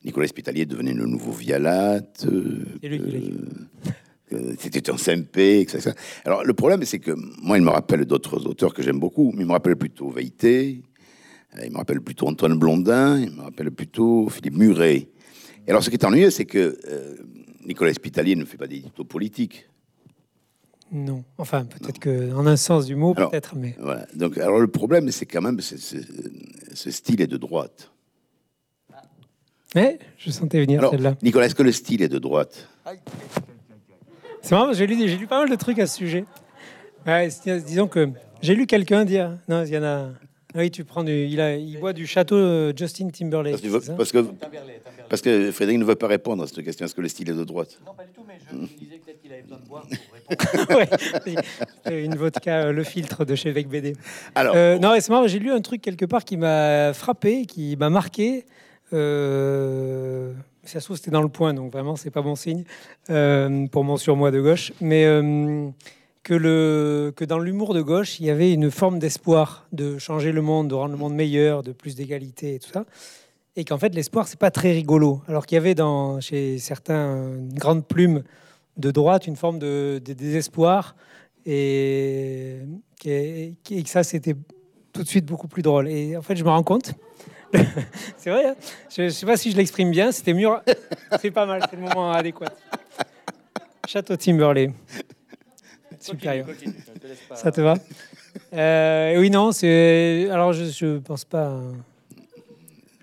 Nicolas 0.05 0.27
Spitalier 0.27 0.65
devenait 0.65 0.93
le 0.93 1.05
nouveau 1.05 1.31
Vialat. 1.31 2.01
euh, 2.25 2.63
dit. 2.81 3.33
que 4.29 4.55
c'était 4.59 4.89
un 4.91 4.97
SMP, 4.97 5.59
etc. 5.61 5.91
Alors 6.23 6.43
le 6.43 6.53
problème, 6.53 6.83
c'est 6.85 6.99
que 6.99 7.11
moi, 7.41 7.57
il 7.57 7.63
me 7.63 7.69
rappelle 7.69 8.05
d'autres 8.05 8.45
auteurs 8.45 8.73
que 8.73 8.81
j'aime 8.83 8.99
beaucoup, 8.99 9.31
mais 9.35 9.41
il 9.43 9.47
me 9.47 9.51
rappelle 9.53 9.75
plutôt 9.75 10.09
Veilleté, 10.11 10.83
euh, 11.57 11.65
il 11.65 11.71
me 11.71 11.77
rappelle 11.77 11.99
plutôt 12.01 12.27
Antoine 12.27 12.57
Blondin, 12.57 13.19
il 13.19 13.31
me 13.31 13.41
rappelle 13.41 13.71
plutôt 13.71 14.29
Philippe 14.29 14.55
Muret. 14.57 15.09
Et 15.67 15.71
alors, 15.71 15.83
ce 15.83 15.89
qui 15.89 15.95
est 15.95 16.05
ennuyeux, 16.05 16.29
c'est 16.29 16.45
que 16.45 16.77
euh, 16.87 17.15
Nicolas 17.65 17.93
Spitalier 17.93 18.35
ne 18.35 18.45
fait 18.45 18.57
pas 18.57 18.67
d'édito 18.67 19.03
politique. 19.03 19.67
non. 20.91 21.23
Enfin, 21.37 21.65
peut-être 21.65 21.99
que 21.99 22.31
en 22.33 22.45
un 22.47 22.55
sens 22.57 22.85
du 22.85 22.95
mot, 22.95 23.13
peut-être, 23.13 23.55
mais 23.55 23.75
Voilà. 23.79 24.07
Donc, 24.15 24.37
alors 24.37 24.59
le 24.59 24.67
problème, 24.67 25.11
c'est 25.11 25.25
quand 25.25 25.41
même, 25.41 25.59
c'est- 25.59 25.77
ce 26.73 26.91
style 26.91 27.21
est 27.21 27.27
de 27.27 27.37
droite. 27.37 27.91
Mais 29.75 29.99
je 30.17 30.31
sentais 30.31 30.59
venir 30.61 30.79
Alors, 30.79 30.91
celle-là. 30.91 31.15
Nicolas, 31.21 31.45
est-ce 31.45 31.55
que 31.55 31.63
le 31.63 31.71
style 31.71 32.01
est 32.01 32.07
de 32.09 32.19
droite? 32.19 32.67
C'est 34.41 34.51
marrant, 34.55 34.73
j'ai 34.73 34.87
lu, 34.87 34.95
j'ai 35.07 35.17
lu 35.17 35.27
pas 35.27 35.39
mal 35.39 35.49
de 35.49 35.55
trucs 35.55 35.79
à 35.79 35.87
ce 35.87 35.97
sujet. 35.97 36.25
Ouais, 37.05 37.29
disons 37.65 37.87
que 37.87 38.09
j'ai 38.41 38.55
lu 38.55 38.65
quelqu'un 38.67 39.05
dire. 39.05 39.37
Non, 39.47 39.63
il 39.63 39.69
y 39.73 39.77
en 39.77 39.83
a. 39.83 40.09
Ah 40.55 40.59
Oui, 40.59 40.71
tu 40.71 40.83
prends 40.83 41.03
du. 41.03 41.25
Il, 41.27 41.39
a, 41.41 41.55
il 41.55 41.77
boit 41.79 41.93
du 41.93 42.07
château 42.07 42.35
euh, 42.35 42.73
Justin 42.75 43.09
Timberlake. 43.09 43.51
parce 43.53 43.61
que, 43.61 43.67
veux- 43.67 43.95
parce, 43.95 44.11
que, 44.11 44.25
parce 45.09 45.21
que 45.21 45.51
Frédéric 45.51 45.79
ne 45.79 45.85
veut 45.85 45.95
pas 45.95 46.07
répondre 46.07 46.41
à 46.43 46.47
cette 46.47 46.63
question. 46.63 46.85
Est-ce 46.85 46.95
que 46.95 47.01
le 47.01 47.07
style 47.07 47.29
est 47.29 47.33
de 47.33 47.43
droite? 47.43 47.77
Non, 47.85 47.93
pas 47.93 48.03
du 48.05 48.11
tout, 48.13 48.23
mais 48.27 48.35
je 48.51 48.83
disais 48.83 48.99
peut-être 49.05 49.21
qu'il 49.21 49.31
avait 49.31 49.43
besoin 49.43 49.59
de 49.59 49.67
boire 49.67 49.85
pour 49.85 50.77
répondre. 50.79 51.35
ouais. 51.87 52.03
Une 52.05 52.15
vodka, 52.15 52.63
euh, 52.67 52.71
le 52.71 52.83
filtre 52.83 53.25
de 53.25 53.35
chez 53.35 53.51
Vec 53.51 53.67
BD. 53.67 53.95
Alors, 54.33 54.55
Euh, 54.55 54.79
non, 54.79 54.95
c'est 54.99 55.09
marrant, 55.09 55.27
j'ai 55.27 55.39
lu 55.39 55.51
un 55.51 55.61
truc 55.61 55.81
quelque 55.81 56.05
part 56.05 56.23
qui 56.25 56.37
m'a 56.37 56.93
frappé, 56.93 57.45
qui 57.45 57.75
m'a 57.77 57.89
marqué. 57.89 58.45
Euh, 58.93 60.33
ça 60.63 60.79
se 60.79 60.85
trouve, 60.85 60.97
c'était 60.97 61.11
dans 61.11 61.21
le 61.21 61.29
point, 61.29 61.53
donc 61.53 61.71
vraiment, 61.71 61.95
c'est 61.95 62.11
pas 62.11 62.21
bon 62.21 62.35
signe 62.35 62.63
euh, 63.09 63.67
pour 63.67 63.83
mon 63.83 63.97
surmoi 63.97 64.31
de 64.31 64.41
gauche. 64.41 64.71
Mais 64.81 65.05
euh, 65.05 65.69
que, 66.23 67.25
dans 67.25 67.39
l'humour 67.39 67.73
de 67.73 67.81
gauche, 67.81 68.19
il 68.19 68.25
y 68.25 68.29
avait 68.29 68.53
une 68.53 68.71
forme 68.71 68.99
d'espoir 68.99 69.67
de 69.71 69.97
changer 69.97 70.31
le 70.31 70.41
monde, 70.41 70.69
de 70.69 70.75
rendre 70.75 70.91
le 70.91 70.97
monde 70.97 71.15
meilleur, 71.15 71.63
de 71.63 71.71
plus 71.71 71.95
d'égalité 71.95 72.55
et 72.55 72.59
tout 72.59 72.71
ça. 72.71 72.85
Et 73.55 73.65
qu'en 73.65 73.77
fait, 73.77 73.93
l'espoir, 73.95 74.27
c'est 74.27 74.39
pas 74.39 74.51
très 74.51 74.71
rigolo. 74.71 75.21
Alors 75.27 75.45
qu'il 75.45 75.55
y 75.55 75.59
avait 75.59 75.75
chez 76.21 76.59
certains 76.59 77.35
une 77.39 77.57
grande 77.57 77.85
plume 77.85 78.23
de 78.79 78.91
droite 78.91 79.27
une 79.27 79.35
forme 79.35 79.59
de, 79.59 80.01
désespoir 80.05 80.95
et 81.45 82.59
que 83.03 83.61
ça, 83.85 84.03
c'était 84.03 84.35
tout 84.93 85.03
de 85.03 85.07
suite 85.07 85.25
beaucoup 85.25 85.47
plus 85.47 85.61
drôle. 85.61 85.89
Et 85.89 86.17
en 86.17 86.21
fait, 86.21 86.35
je 86.35 86.43
me 86.43 86.49
rends 86.49 86.63
compte. 86.63 86.93
c'est 88.17 88.29
vrai, 88.29 88.47
hein 88.49 88.55
je 88.95 89.03
ne 89.03 89.09
sais 89.09 89.25
pas 89.25 89.37
si 89.37 89.51
je 89.51 89.57
l'exprime 89.57 89.91
bien, 89.91 90.11
c'était 90.11 90.33
mieux. 90.33 90.49
C'est 91.19 91.31
pas 91.31 91.45
mal, 91.45 91.65
c'est 91.69 91.75
le 91.75 91.81
moment 91.81 92.11
adéquat. 92.11 92.51
Château 93.87 94.15
Timberley. 94.15 94.71
Supérieur. 95.99 96.45
Ça 97.35 97.51
te 97.51 97.61
va? 97.61 97.75
Euh, 98.53 99.19
Oui, 99.19 99.29
non, 99.29 99.51
c'est. 99.51 100.27
Alors, 100.31 100.53
je, 100.53 100.65
je 100.65 100.97
pense 100.99 101.25
pas. 101.25 101.59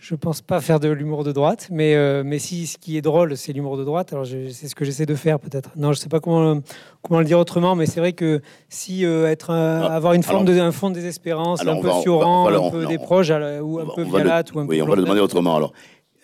Je 0.09 0.15
pense 0.15 0.41
pas 0.41 0.61
faire 0.61 0.79
de 0.79 0.89
l'humour 0.89 1.25
de 1.25 1.33
droite, 1.33 1.67
mais, 1.73 1.97
euh, 1.97 2.23
mais 2.25 2.39
si 2.39 2.69
ce 2.69 2.79
qui 2.79 2.97
est 2.97 3.03
drôle, 3.03 3.37
c'est 3.37 3.53
l'humour 3.53 3.77
de 3.77 3.83
droite, 3.83 4.13
alors 4.13 4.25
c'est 4.25 4.69
ce 4.69 4.75
que 4.77 4.85
j'essaie 4.85 5.05
de 5.05 5.17
faire 5.17 5.41
peut-être. 5.41 5.71
Non, 5.75 5.93
je 5.93 5.99
sais 5.99 6.09
pas 6.09 6.21
comment, 6.21 6.61
comment 7.03 7.19
le 7.19 7.27
dire 7.27 7.41
autrement, 7.41 7.75
mais 7.75 7.87
c'est 7.87 7.99
vrai 7.99 8.13
que 8.13 8.41
si 8.69 9.05
euh, 9.05 9.27
être 9.27 9.51
un- 9.51 9.79
Alors- 9.81 9.91
avoir 9.91 10.13
une 10.13 10.23
forme 10.23 10.47
alors- 10.47 10.55
de, 10.55 10.61
un 10.61 10.71
fond 10.71 10.91
de 10.91 10.95
désespérance, 10.95 11.61
un 11.63 11.81
peu 11.81 11.89
voilà, 11.89 12.59
un 12.59 12.71
peu 12.71 12.87
des 12.87 12.99
proches, 12.99 13.31
la- 13.31 13.65
ou 13.65 13.81
un 13.81 13.87
peu 13.97 14.05
Vialat, 14.05 14.45
ou 14.55 14.61
un 14.61 14.67
Oui, 14.67 14.77
peu 14.77 14.83
on 14.85 14.87
va 14.87 14.95
le 14.95 15.03
demander 15.03 15.21
autrement. 15.21 15.57
Alors, 15.57 15.73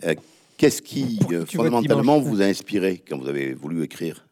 euh, 0.06 0.14
qu'est-ce 0.58 0.80
qui, 0.80 1.18
euh, 1.32 1.44
fondamentalement, 1.44 2.20
vous 2.20 2.40
a 2.40 2.44
inspiré 2.44 3.02
quand 3.08 3.18
vous 3.18 3.28
avez 3.28 3.52
voulu 3.52 3.82
écrire? 3.82 4.24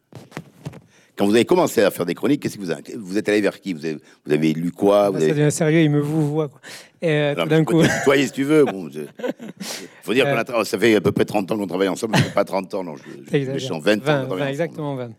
Quand 1.21 1.27
vous 1.27 1.35
avez 1.35 1.45
commencé 1.45 1.83
à 1.83 1.91
faire 1.91 2.07
des 2.07 2.15
chroniques, 2.15 2.41
qu'est-ce 2.41 2.55
que 2.57 2.61
vous 2.61 2.71
avez, 2.71 2.81
vous 2.97 3.15
êtes 3.15 3.29
allé 3.29 3.41
vers 3.41 3.59
qui? 3.61 3.73
Vous 3.73 3.85
avez, 3.85 3.97
vous 4.25 4.33
avez 4.33 4.53
lu 4.53 4.71
quoi? 4.71 5.11
Vous 5.11 5.17
Ah, 5.17 5.19
Ça 5.19 5.25
avez... 5.25 5.33
devient 5.35 5.51
sérieux, 5.51 5.81
il 5.81 5.91
me 5.91 5.99
vous 5.99 6.27
voit. 6.31 6.47
Quoi. 6.47 6.59
Et 6.99 7.11
euh, 7.11 7.35
Non, 7.35 7.43
tout 7.43 7.49
d'un 7.49 7.63
coup, 7.63 7.83
tutoyer 7.83 8.25
si 8.25 8.31
tu 8.31 8.43
veux. 8.43 8.65
Bon, 8.65 8.89
je- 8.89 9.01
faut 10.01 10.13
dire 10.15 10.25
Euh. 10.25 10.35
tra- 10.41 10.65
ça 10.65 10.79
fait 10.79 10.95
à 10.95 11.01
peu 11.01 11.11
près 11.11 11.25
30 11.25 11.51
ans 11.51 11.57
qu'on 11.59 11.67
travaille 11.67 11.89
ensemble. 11.89 12.15
mais 12.17 12.31
pas 12.33 12.43
30 12.43 12.73
ans, 12.73 12.83
non. 12.83 12.95
Je, 12.95 13.37
je, 13.37 13.53
je 13.53 13.57
suis 13.59 13.71
en 13.71 13.77
20 13.77 13.97
ans. 13.97 13.99
qu'on 13.99 14.05
20, 14.05 14.25
travaille 14.25 14.27
20, 14.27 14.33
ensemble. 14.35 14.49
exactement 14.49 14.95
20. 14.95 15.11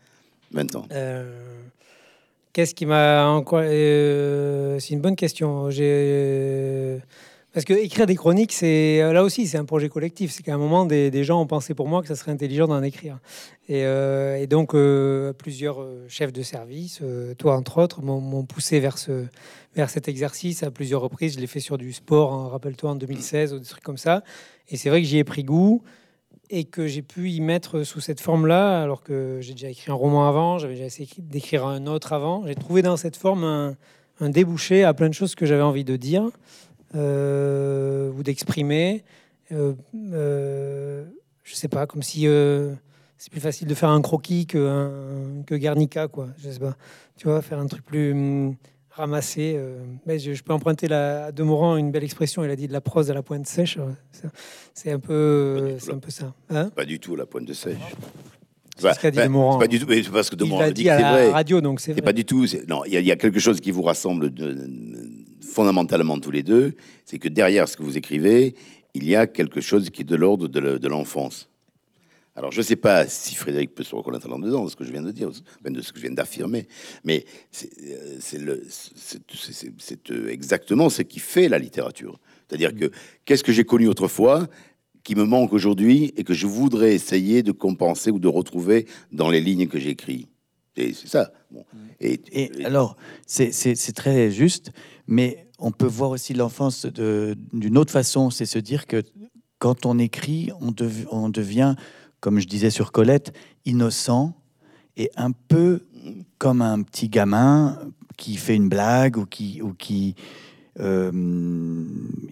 20 0.51 0.75
ans. 0.75 0.87
Euh, 0.91 1.39
Qu'est-ce 2.53 2.75
qui 2.75 2.85
m'a 2.85 3.41
euh, 3.53 4.79
c'est 4.81 4.95
une 4.95 5.01
bonne 5.01 5.15
question. 5.15 5.71
J'ai. 5.71 6.99
Parce 7.53 7.67
que 7.67 7.75
écrire 7.75 8.07
des 8.07 8.17
chroniques, 8.17 8.53
c'est 8.53 9.01
là 9.13 9.23
aussi, 9.23 9.47
c'est 9.47 9.59
un 9.59 9.67
projet 9.67 9.91
collectif. 9.91 10.31
C'est 10.31 10.43
qu'à 10.43 10.55
un 10.55 10.59
moment, 10.59 10.87
des, 10.87 11.25
gens 11.25 11.41
ont 11.41 11.47
pensé 11.47 11.75
pour 11.75 11.87
moi 11.87 12.01
que 12.01 12.09
ça 12.09 12.17
serait 12.17 12.33
intelligent 12.33 12.67
d'en 12.67 12.83
écrire. 12.83 13.19
Et, 13.69 13.85
euh, 13.85 14.47
donc, 14.47 14.75
euh, 14.75 15.35
plusieurs 15.35 15.83
euh, 15.83 16.07
chefs 16.09 16.33
de 16.33 16.43
service, 16.43 17.01
euh, 17.03 17.35
toi 17.35 17.55
entre 17.57 17.83
autres, 17.83 18.01
m'ont 18.01 18.45
poussé 18.45 18.81
vers, 18.81 18.97
ce, 18.97 19.27
vers 19.75 19.91
cet 19.91 20.09
exercice 20.09 20.63
à 20.63 20.71
plusieurs 20.71 21.03
reprises. 21.03 21.35
Je 21.35 21.41
l'ai 21.41 21.47
fait 21.47 21.61
sur 21.61 21.77
du 21.77 21.93
sport, 21.93 22.33
hein, 22.33 22.49
rappelle-toi, 22.49 22.93
en 22.93 22.97
2016, 22.97 23.53
ou 23.53 23.59
des 23.59 23.67
trucs 23.67 23.85
comme 23.85 23.99
ça. 23.99 24.25
Et 24.71 24.79
c'est 24.79 24.89
vrai 24.89 25.03
que 25.03 25.07
j'y 25.07 25.19
ai 25.19 25.25
pris 25.25 25.45
goût 25.45 25.83
et 26.49 26.65
que 26.65 26.87
j'ai 26.87 27.03
pu 27.03 27.31
y 27.31 27.41
mettre 27.41 27.83
sous 27.83 28.01
cette 28.01 28.21
forme-là, 28.21 28.83
alors 28.83 29.03
que 29.03 29.39
j'ai 29.41 29.53
déjà 29.53 29.71
écrit 29.71 29.91
un 29.91 29.95
roman 29.95 30.29
avant, 30.29 30.59
j'avais 30.59 30.75
déjà 30.75 30.87
essayé 30.87 31.09
d'écrire 31.19 31.67
un 31.67 31.87
autre 31.87 32.13
avant. 32.13 32.47
J'ai 32.47 32.55
trouvé 32.55 32.83
dans 32.83 32.97
cette 32.97 33.17
forme 33.17 33.45
un, 33.45 34.29
débouché 34.29 34.85
à 34.85 34.95
plein 34.95 35.09
de 35.09 35.15
choses 35.15 35.35
que 35.35 35.47
j'avais 35.47 35.63
envie 35.63 35.83
de 35.83 35.97
dire 35.97 36.25
euh, 36.25 36.31
ou 36.95 38.23
d'exprimer. 38.23 39.05
Euh, 39.53 39.75
euh, 40.13 41.05
je 41.45 41.55
sais 41.55 41.69
pas, 41.69 41.87
comme 41.87 42.03
si 42.03 42.27
euh, 42.27 42.75
c'est 43.19 43.31
plus 43.31 43.41
facile 43.41 43.69
de 43.69 43.75
faire 43.75 43.91
un 43.91 44.01
croquis 44.01 44.47
que, 44.47 44.59
un- 44.59 45.43
que 45.45 45.55
Guernica, 45.55 46.09
quoi. 46.09 46.29
Je 46.39 46.51
sais 46.51 46.59
pas. 46.61 46.77
Tu 47.17 47.27
vois, 47.29 47.43
faire 47.43 47.59
un 47.59 47.67
truc 47.67 47.85
plus 47.85 48.13
hum, 48.13 48.57
ramassé. 48.91 49.55
euh. 49.57 49.79
Mais 50.07 50.19
je, 50.19 50.33
je 50.33 50.43
peux 50.43 50.53
emprunter 50.53 50.89
la, 50.89 51.27
à 51.27 51.33
Demorand 51.33 51.77
une 51.77 51.91
belle 51.91 52.05
expression. 52.05 52.45
Il 52.45 52.51
a 52.51 52.57
dit 52.57 52.67
de 52.69 52.73
la 52.73 52.81
prose 52.81 53.11
à 53.11 53.15
la 53.15 53.23
pointe 53.23 53.47
sèche. 53.47 53.79
C'est- 54.73 54.91
un 54.93 54.99
peu, 54.99 55.77
c'est 55.79 55.93
un 55.93 55.99
peu 55.99 56.11
ça. 56.11 56.33
Hein 56.51 56.71
Pas 56.71 56.85
du 56.85 56.99
tout 56.99 57.15
la 57.17 57.27
pointe 57.27 57.45
de 57.47 57.53
sèche. 57.53 57.77
C'est 58.79 58.95
ce 58.95 58.99
qu'a 59.01 59.11
dit 59.11 59.19
Demorand. 59.19 59.53
c'est 59.61 59.67
Pas 59.67 59.69
du 59.69 59.79
tout, 59.79 59.87
mais 59.89 60.03
parce 60.11 60.31
que 60.31 60.35
Il 60.35 60.39
Demorand 60.39 60.63
l'a 60.63 60.69
dit 60.73 60.83
dit 60.83 60.85
que 60.85 60.89
à 60.89 60.97
c'est 60.97 61.03
la 61.03 61.13
vrai. 61.13 61.31
radio, 61.31 61.61
donc 61.61 61.79
c'est 61.81 62.01
pas 62.01 62.13
du 62.15 62.25
tout. 62.25 62.47
Non, 62.69 62.85
il 62.87 62.95
y, 62.95 62.97
a- 62.97 63.01
il 63.01 63.07
y 63.07 63.13
a 63.13 63.17
quelque 63.17 63.39
chose 63.39 63.61
qui 63.61 63.71
vous 63.71 63.83
rassemble 63.83 64.33
de- 64.33 64.67
fondamentalement 65.43 66.19
tous 66.19 66.31
les 66.31 66.43
deux. 66.43 66.75
C'est 67.05 67.19
que 67.19 67.29
derrière 67.29 67.69
ce 67.69 67.77
que 67.77 67.83
vous 67.83 67.97
écrivez, 67.99 68.55
il 68.95 69.05
y 69.09 69.17
a 69.17 69.27
quelque 69.27 69.61
chose 69.61 69.91
qui 69.91 70.03
est 70.03 70.05
de 70.05 70.17
l'ordre 70.17 70.49
de 70.49 70.61
le- 70.61 70.79
de 70.79 70.89
l'enfance. 70.89 71.49
Alors, 72.35 72.51
je 72.51 72.59
ne 72.59 72.63
sais 72.63 72.77
pas 72.77 73.07
si 73.07 73.35
Frédéric 73.35 73.75
peut 73.75 73.83
se 73.85 73.95
reconnaître 73.95 74.27
là-dedans, 74.27 74.65
de 74.65 74.71
ce 74.71 74.77
que 74.77 74.85
je 74.85 74.91
viens 74.93 75.03
de 75.03 75.11
dire, 75.11 75.31
même 75.63 75.75
de 75.75 75.83
ce 75.83 75.93
que 75.93 75.99
je 75.99 76.05
viens 76.07 76.15
d'affirmer, 76.15 76.67
mais 77.05 77.27
c'est 77.51 77.69
euh, 77.83 78.19
euh, 80.11 80.29
exactement 80.29 80.89
ce 80.89 81.03
qui 81.03 81.19
fait 81.19 81.49
la 81.49 81.59
littérature. 81.59 82.19
C'est-à-dire 82.49 82.75
que 82.75 82.91
qu'est-ce 83.25 83.45
que 83.45 83.53
j'ai 83.53 83.65
connu 83.65 83.87
autrefois 83.89 84.49
qui 85.05 85.15
me 85.15 85.25
manque 85.25 85.53
aujourd'hui 85.53 86.13
et 86.17 86.25
que 86.25 86.33
je 86.33 86.47
voudrais 86.47 86.95
essayer 86.95 87.43
de 87.43 87.53
compenser 87.53 88.11
ou 88.11 88.19
de 88.19 88.29
retrouver 88.29 88.87
dans 89.11 89.29
les 89.31 89.41
lignes 89.41 89.67
que 89.69 89.79
j'écris? 89.79 90.29
Et 90.77 90.95
c'est 90.95 91.09
ça. 91.09 91.33
Bon. 91.51 91.67
Et, 92.01 92.19
Et 92.33 92.51
et- 92.61 92.65
alors, 92.65 92.97
c'est 93.27 93.93
très 93.95 94.31
juste, 94.31 94.73
mais 95.13 95.47
on 95.59 95.71
peut 95.73 95.87
voir 95.87 96.11
aussi 96.11 96.33
l'enfance 96.33 96.87
d'une 96.87 97.77
autre 97.79 97.93
façon, 97.93 98.31
c'est 98.31 98.47
se 98.47 98.59
dire 98.59 98.87
que 98.87 99.03
quand 99.59 99.85
on 99.85 99.99
écrit, 99.99 100.51
on, 100.61 100.71
dev- 100.73 101.07
on 101.11 101.29
devient, 101.29 101.75
comme 102.21 102.41
je 102.41 102.47
disais 102.49 102.71
sur 102.71 102.91
Colette, 102.93 103.33
innocent 103.67 104.35
et 104.97 105.11
un 105.17 105.31
peu 105.33 105.81
comme 106.39 106.63
un 106.63 106.81
petit 106.83 107.09
gamin 107.11 107.79
qui 108.17 108.37
fait 108.37 108.57
une 108.57 108.69
blague 108.71 109.19
ou 109.19 109.27
qui, 109.27 109.61
ou 109.63 109.75
qui, 109.75 110.15
euh, 110.81 111.13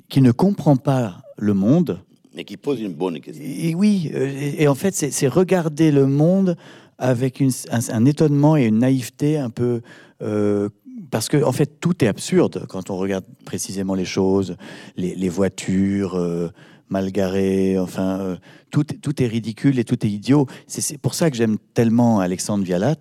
qui 0.08 0.20
ne 0.22 0.32
comprend 0.32 0.76
pas 0.76 1.22
le 1.36 1.54
monde. 1.54 2.00
mais 2.34 2.44
qui 2.44 2.56
pose 2.56 2.80
une 2.80 2.94
bonne 2.94 3.20
question. 3.20 3.44
Et 3.46 3.74
oui, 3.74 4.10
euh, 4.14 4.26
et, 4.26 4.62
et 4.62 4.68
en 4.68 4.74
fait, 4.74 4.94
c'est 4.94 5.10
c'est 5.10 5.28
regarder 5.28 5.90
le 5.92 6.06
monde 6.06 6.56
avec 6.98 7.40
une- 7.40 7.50
un, 7.70 7.80
un 7.92 8.04
étonnement 8.06 8.56
et 8.56 8.64
une 8.66 8.78
naïveté 8.78 9.38
un 9.38 9.50
peu. 9.50 9.82
euh, 10.22 10.68
parce 11.10 11.28
que, 11.28 11.42
en 11.42 11.52
fait, 11.52 11.80
tout 11.80 12.04
est 12.04 12.08
absurde 12.08 12.66
quand 12.68 12.90
on 12.90 12.96
regarde 12.96 13.24
précisément 13.44 13.94
les 13.94 14.04
choses, 14.04 14.56
les, 14.96 15.14
les 15.14 15.28
voitures 15.28 16.14
euh, 16.16 16.48
mal 16.88 17.10
garées, 17.12 17.78
enfin, 17.78 18.20
euh, 18.20 18.36
tout, 18.70 18.92
est- 18.92 18.98
tout 18.98 19.22
est 19.22 19.26
ridicule 19.26 19.78
et 19.78 19.84
tout 19.84 20.04
est 20.06 20.10
idiot. 20.10 20.46
C'est- 20.66 20.98
pour 20.98 21.14
ça 21.14 21.30
que 21.30 21.36
j'aime 21.36 21.56
tellement 21.74 22.20
Alexandre 22.20 22.64
Vialat. 22.64 22.96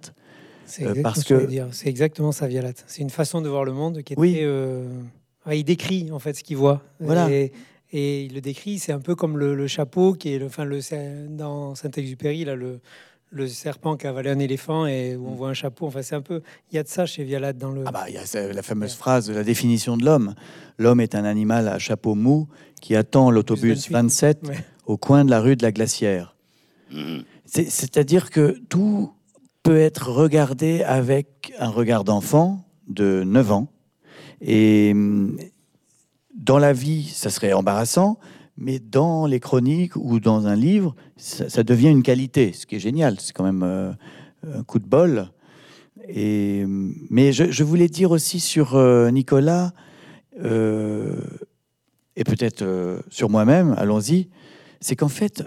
C'est 0.66 0.84
Euh, 0.84 0.90
exactement 0.90 1.04
parce 1.04 1.20
ce 1.22 1.34
que. 1.34 1.68
C'est 1.72 1.90
exactement 1.90 2.32
ça, 2.32 2.48
Violette. 2.48 2.84
C'est 2.88 3.02
une 3.02 3.10
façon 3.10 3.42
de 3.42 3.50
voir 3.50 3.64
le 3.64 3.74
monde 3.74 4.02
qui 4.04 4.14
est 4.14 4.20
Oui. 4.20 4.34
très, 4.34 5.58
il 5.58 5.64
décrit 5.64 6.12
en 6.12 6.20
fait 6.20 6.34
ce 6.36 6.44
qu'il 6.44 6.58
voit. 6.58 6.84
Voilà. 7.00 7.30
Et, 7.32 7.52
et 7.92 8.26
il 8.26 8.36
le 8.36 8.42
décrit, 8.42 8.78
c'est 8.78 8.92
un 8.92 9.00
peu 9.00 9.16
comme 9.16 9.38
le, 9.40 9.56
le 9.56 9.66
chapeau 9.66 10.14
qui 10.14 10.34
est, 10.34 10.38
le, 10.38 10.46
enfin, 10.46 10.64
le, 10.66 10.80
dans 11.30 11.74
Saint-Exupéry, 11.74 12.46
là, 12.46 12.56
le, 12.56 12.82
le 13.32 13.48
serpent 13.48 13.96
qui 13.96 14.08
a 14.08 14.10
avalé 14.10 14.30
un 14.30 14.40
éléphant 14.40 14.86
et 14.88 15.16
où 15.16 15.28
on 15.28 15.36
voit 15.36 15.50
un 15.50 15.54
chapeau. 15.54 15.86
Enfin, 15.88 16.02
c'est 16.02 16.16
un 16.16 16.22
peu, 16.22 16.42
il 16.72 16.76
y 16.76 16.80
a 16.80 16.84
de 16.84 16.88
ça 16.88 17.06
chez 17.06 17.24
Violette 17.24 17.58
dans 17.58 17.72
le. 17.72 17.84
Ah 17.86 17.92
bah, 17.92 18.06
il 18.08 18.16
y 18.16 18.18
a 18.18 18.54
la 18.54 18.64
fameuse 18.64 18.96
phrase 18.96 19.28
de 19.28 19.34
la 19.34 19.44
définition 19.44 19.98
de 19.98 20.06
l'homme. 20.06 20.34
L'homme 20.78 21.00
est 21.02 21.14
un 21.16 21.26
animal 21.26 21.68
à 21.68 21.78
chapeau 21.80 22.16
mou 22.16 22.48
qui 22.82 22.96
attend 22.96 23.30
l'autobus 23.32 23.90
27 23.92 24.48
Ouais. 24.48 24.56
au 24.86 24.98
coin 24.98 25.26
de 25.26 25.30
la 25.30 25.42
rue 25.42 25.56
de 25.56 25.64
la 25.64 25.72
Glacière. 25.72 26.36
C'est- 27.46 27.70
C'est-à-dire 27.70 28.32
que 28.32 28.58
tout 28.70 29.14
peut 29.62 29.78
être 29.80 30.10
regardé 30.10 30.82
avec 30.84 31.54
un 31.60 31.70
regard 31.70 32.04
d'enfant 32.04 32.64
de 32.88 33.24
9 33.24 33.52
ans. 33.52 33.68
Et 34.42 34.92
hum, 34.94 35.38
dans 36.36 36.58
la 36.58 36.74
vie, 36.74 37.04
ça 37.10 37.30
serait 37.30 37.54
embarrassant, 37.54 38.18
mais 38.60 38.80
dans 38.80 39.26
les 39.26 39.40
chroniques 39.40 39.96
ou 39.96 40.20
dans 40.20 40.46
un 40.46 40.56
livre, 40.56 40.94
ça, 41.16 41.64
devient 41.64 41.88
une 41.88 42.04
qualité, 42.04 42.52
ce 42.52 42.66
qui 42.66 42.76
est 42.76 42.80
génial. 42.80 43.18
C'est 43.20 43.32
quand 43.32 43.46
même 43.46 43.64
euh, 43.64 43.94
un 44.54 44.64
coup 44.64 44.80
de 44.80 44.86
bol. 44.86 45.30
Et, 46.10 46.66
mais 47.10 47.32
je, 47.32 47.64
voulais 47.64 47.88
dire 47.88 48.12
aussi 48.12 48.42
sur 48.42 48.76
euh, 48.76 49.10
Nicolas, 49.12 49.72
euh, 50.44 51.16
et 52.18 52.26
peut-être 52.26 52.66
sur 53.10 53.30
moi-même, 53.30 53.74
allons-y, 53.78 54.28
c'est 54.82 54.98
qu'en 54.98 55.08
fait, 55.08 55.42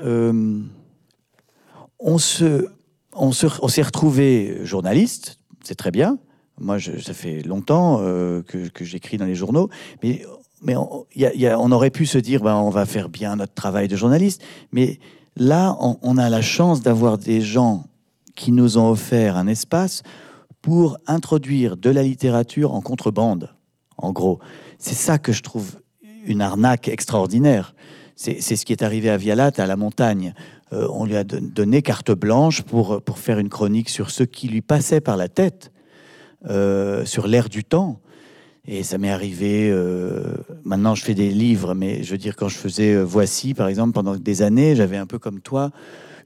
on 1.98 2.18
se, 2.18 2.66
on 3.12 3.32
se, 3.32 3.46
on 3.60 3.68
s'est 3.68 3.82
retrouvé 3.82 4.64
journaliste, 4.64 5.38
c'est 5.62 5.74
très 5.74 5.90
bien. 5.90 6.18
Moi, 6.58 6.78
ça 6.80 7.12
fait 7.12 7.42
longtemps 7.42 7.98
que, 7.98 8.68
que 8.68 8.84
j'écris 8.84 9.18
dans 9.18 9.26
les 9.26 9.34
journaux, 9.34 9.68
mais, 10.02 10.22
mais 10.62 10.76
on, 10.76 11.72
aurait 11.72 11.90
pu 11.90 12.06
se 12.06 12.18
dire, 12.18 12.42
ben, 12.42 12.54
on 12.54 12.70
va 12.70 12.86
faire 12.86 13.08
bien 13.08 13.36
notre 13.36 13.54
travail 13.54 13.88
de 13.88 13.96
journaliste. 13.96 14.42
Mais 14.72 14.98
là, 15.36 15.76
on, 15.80 16.16
a 16.18 16.30
la 16.30 16.42
chance 16.42 16.82
d'avoir 16.82 17.18
des 17.18 17.40
gens 17.40 17.84
qui 18.34 18.52
nous 18.52 18.78
ont 18.78 18.90
offert 18.90 19.36
un 19.36 19.46
espace 19.46 20.02
pour 20.60 20.96
introduire 21.06 21.76
de 21.76 21.90
la 21.90 22.02
littérature 22.02 22.74
en 22.74 22.80
contrebande, 22.80 23.50
en 23.98 24.12
gros. 24.12 24.38
C'est 24.78 24.94
ça 24.94 25.18
que 25.18 25.32
je 25.32 25.42
trouve 25.42 25.80
une 26.24 26.40
arnaque 26.40 26.88
extraordinaire. 26.88 27.74
C'est 28.14 28.40
ce 28.40 28.64
qui 28.64 28.72
est 28.72 28.82
arrivé 28.82 29.10
à 29.10 29.16
Vialat, 29.16 29.52
à 29.56 29.66
la 29.66 29.76
montagne. 29.76 30.34
Euh, 30.72 30.86
on 30.92 31.04
lui 31.04 31.16
a 31.16 31.24
don- 31.24 31.40
donné 31.42 31.82
carte 31.82 32.12
blanche 32.12 32.62
pour, 32.62 33.02
pour 33.02 33.18
faire 33.18 33.38
une 33.38 33.48
chronique 33.48 33.88
sur 33.88 34.10
ce 34.10 34.22
qui 34.22 34.48
lui 34.48 34.60
passait 34.62 35.00
par 35.00 35.16
la 35.16 35.28
tête, 35.28 35.72
euh, 36.48 37.04
sur 37.04 37.26
l'air 37.26 37.48
du 37.48 37.64
temps. 37.64 37.98
Et 38.66 38.84
ça 38.84 38.96
m'est 38.96 39.10
arrivé, 39.10 39.70
euh, 39.70 40.36
maintenant 40.64 40.94
je 40.94 41.04
fais 41.04 41.14
des 41.14 41.30
livres, 41.30 41.74
mais 41.74 42.04
je 42.04 42.12
veux 42.12 42.18
dire, 42.18 42.36
quand 42.36 42.48
je 42.48 42.56
faisais 42.56 42.94
euh, 42.94 43.02
Voici, 43.02 43.54
par 43.54 43.66
exemple, 43.66 43.92
pendant 43.92 44.16
des 44.16 44.42
années, 44.42 44.76
j'avais 44.76 44.96
un 44.96 45.06
peu 45.06 45.18
comme 45.18 45.40
toi, 45.40 45.70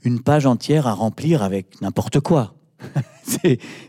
une 0.04 0.20
page 0.20 0.44
entière 0.44 0.86
à 0.86 0.92
remplir 0.92 1.42
avec 1.42 1.80
n'importe 1.80 2.20
quoi. 2.20 2.54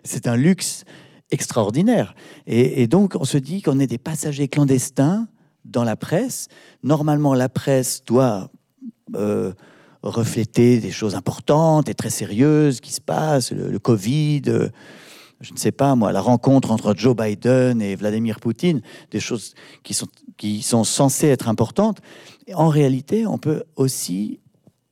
C'est- 0.03 0.27
un 0.27 0.37
luxe 0.37 0.85
extraordinaire. 1.29 2.15
Et, 2.47 2.87
donc, 2.87 3.15
on 3.19 3.25
se 3.25 3.37
dit 3.37 3.61
qu'on 3.61 3.79
est 3.79 3.87
des 3.87 3.97
passagers 3.97 4.47
clandestins 4.47 5.27
dans 5.65 5.83
la 5.83 5.97
presse. 5.97 6.47
Normalement, 6.83 7.33
la 7.33 7.49
presse 7.49 8.03
doit 8.05 8.49
euh, 9.15 9.51
refléter 10.03 10.79
des 10.79 10.91
choses 10.91 11.15
importantes 11.15 11.89
et 11.89 11.93
très 11.93 12.09
sérieuses 12.09 12.79
qui 12.79 12.93
se 12.93 13.01
passent, 13.01 13.51
le, 13.51 13.77
Covid, 13.79 14.43
je 15.41 15.53
ne 15.53 15.57
sais 15.57 15.71
pas 15.71 15.95
moi, 15.95 16.11
la 16.11 16.21
rencontre 16.21 16.71
entre 16.71 16.95
Joe 16.95 17.15
Biden 17.15 17.81
et 17.81 17.95
Vladimir 17.95 18.39
Poutine, 18.39 18.81
des 19.11 19.19
choses 19.19 19.53
qui 19.83 19.93
sont, 19.93 20.07
qui 20.37 20.61
sont 20.61 20.83
censées 20.83 21.27
être 21.27 21.47
importantes. 21.47 21.99
En 22.53 22.69
réalité, 22.69 23.27
on 23.27 23.37
peut 23.37 23.63
aussi 23.75 24.39